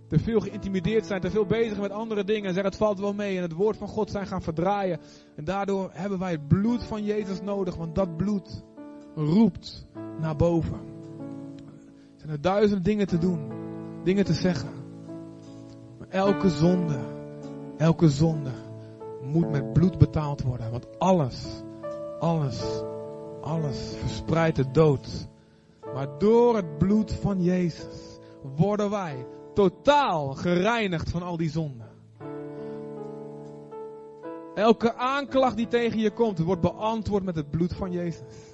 Te 0.10 0.20
veel 0.20 0.39
geïntimideerd 0.39 1.05
zijn, 1.05 1.22
te 1.22 1.30
veel 1.30 1.45
bezig 1.45 1.80
met 1.80 1.91
andere 1.91 2.24
dingen 2.24 2.47
en 2.47 2.53
zeggen 2.53 2.72
het 2.72 2.80
valt 2.80 2.99
wel 2.99 3.14
mee 3.14 3.36
en 3.36 3.41
het 3.41 3.53
woord 3.53 3.78
van 3.78 3.88
God 3.88 4.12
zijn 4.12 4.28
gaan 4.28 4.41
verdraaien. 4.41 4.99
En 5.36 5.43
daardoor 5.43 5.89
hebben 5.93 6.20
wij 6.20 6.32
het 6.32 6.47
bloed 6.47 6.84
van 6.84 7.03
Jezus 7.03 7.41
nodig, 7.41 7.76
want 7.76 7.95
dat 7.95 8.18
bloed 8.18 8.64
roept 9.16 9.88
naar 10.20 10.36
boven. 10.36 10.80
Er 12.14 12.16
zijn 12.16 12.32
er 12.32 12.41
duizend 12.41 12.86
dingen 12.86 13.07
te 13.07 13.18
doen, 13.18 13.51
dingen 14.03 14.26
te 14.26 14.34
zeggen. 14.34 14.70
Maar 15.99 16.07
elke 16.07 16.49
zonde, 16.49 16.99
elke 17.78 18.10
zonde 18.10 18.51
moet 19.24 19.51
met 19.51 19.74
bloed 19.74 19.97
betaald 19.97 20.41
worden. 20.41 20.72
Want 20.72 20.99
alles, 20.99 21.64
alles, 22.20 22.84
alles 23.41 23.95
verspreidt 23.99 24.55
de 24.55 24.72
dood. 24.72 25.28
Maar 25.93 26.07
door 26.18 26.55
het 26.55 26.78
bloed 26.78 27.14
van 27.14 27.41
Jezus 27.43 28.20
worden 28.55 28.89
wij 28.89 29.26
totaal 29.60 30.34
gereinigd 30.34 31.10
van 31.10 31.24
al 31.24 31.38
die 31.38 31.49
zonden. 31.49 31.88
Elke 34.55 34.93
aanklacht 34.93 35.57
die 35.57 35.68
tegen 35.68 35.99
je 35.99 36.12
komt, 36.12 36.39
wordt 36.39 36.62
beantwoord 36.62 37.24
met 37.24 37.36
het 37.36 37.49
bloed 37.49 37.74
van 37.74 37.91
Jezus. 37.91 38.53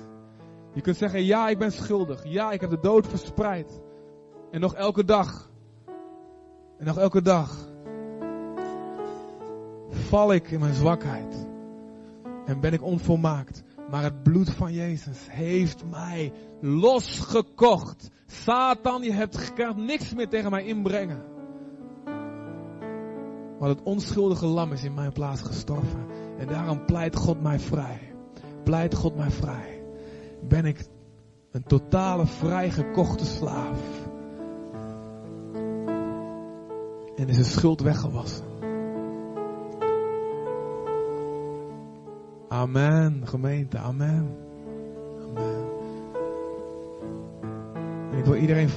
Je 0.74 0.82
kunt 0.82 0.98
zeggen, 0.98 1.24
ja, 1.24 1.50
ik 1.50 1.58
ben 1.58 1.72
schuldig. 1.72 2.24
Ja, 2.24 2.52
ik 2.52 2.62
heb 2.62 2.70
de 2.70 2.80
dood 2.82 3.08
verspreid. 3.08 3.82
En 4.52 4.60
nog 4.60 4.74
elke 4.74 5.04
dag. 5.04 5.50
En 6.78 6.86
nog 6.86 6.98
elke 6.98 7.22
dag. 7.22 7.68
Val 9.90 10.34
ik 10.34 10.52
in 10.52 10.60
mijn 10.60 10.74
zwakheid. 10.74 11.48
En 12.46 12.60
ben 12.60 12.74
ik 12.74 12.84
onvolmaakt. 12.84 13.64
Maar 13.90 14.04
het 14.04 14.24
bloed 14.24 14.50
van 14.50 14.74
Jezus 14.74 15.28
heeft 15.30 15.84
mij 15.90 16.34
losgekocht. 16.62 18.10
Satan, 18.26 19.04
je 19.04 19.12
hebt 19.12 19.54
kan 19.54 19.86
niks 19.86 20.14
meer 20.14 20.30
tegen 20.30 20.52
mij 20.52 20.66
inbrengen. 20.66 21.24
Want 23.60 23.78
het 23.78 23.84
onschuldige 23.84 24.46
lam 24.46 24.72
is 24.72 24.84
in 24.84 24.94
mijn 24.94 25.12
plaats 25.12 25.42
gestorven. 25.42 26.06
En 26.38 26.48
daarom 26.48 26.86
pleit 26.86 27.16
God 27.16 27.42
mij 27.42 27.60
vrij. 27.60 28.14
Pleit 28.64 28.96
God 28.96 29.16
mij 29.16 29.32
vrij. 29.32 29.84
Ben 30.42 30.66
ik 30.66 30.86
een 31.52 31.64
totale 31.64 32.26
vrijgekochte 32.26 33.26
slaaf. 33.26 33.80
En 37.16 37.28
is 37.28 37.38
de 37.38 37.44
schuld 37.44 37.82
weggewassen. 37.82 38.46
Amen, 42.48 43.28
gemeente, 43.28 43.78
amen. 43.78 44.38
Amen. 45.22 45.75
Ik 48.18 48.26
wil 48.26 48.36
iedereen 48.36 48.70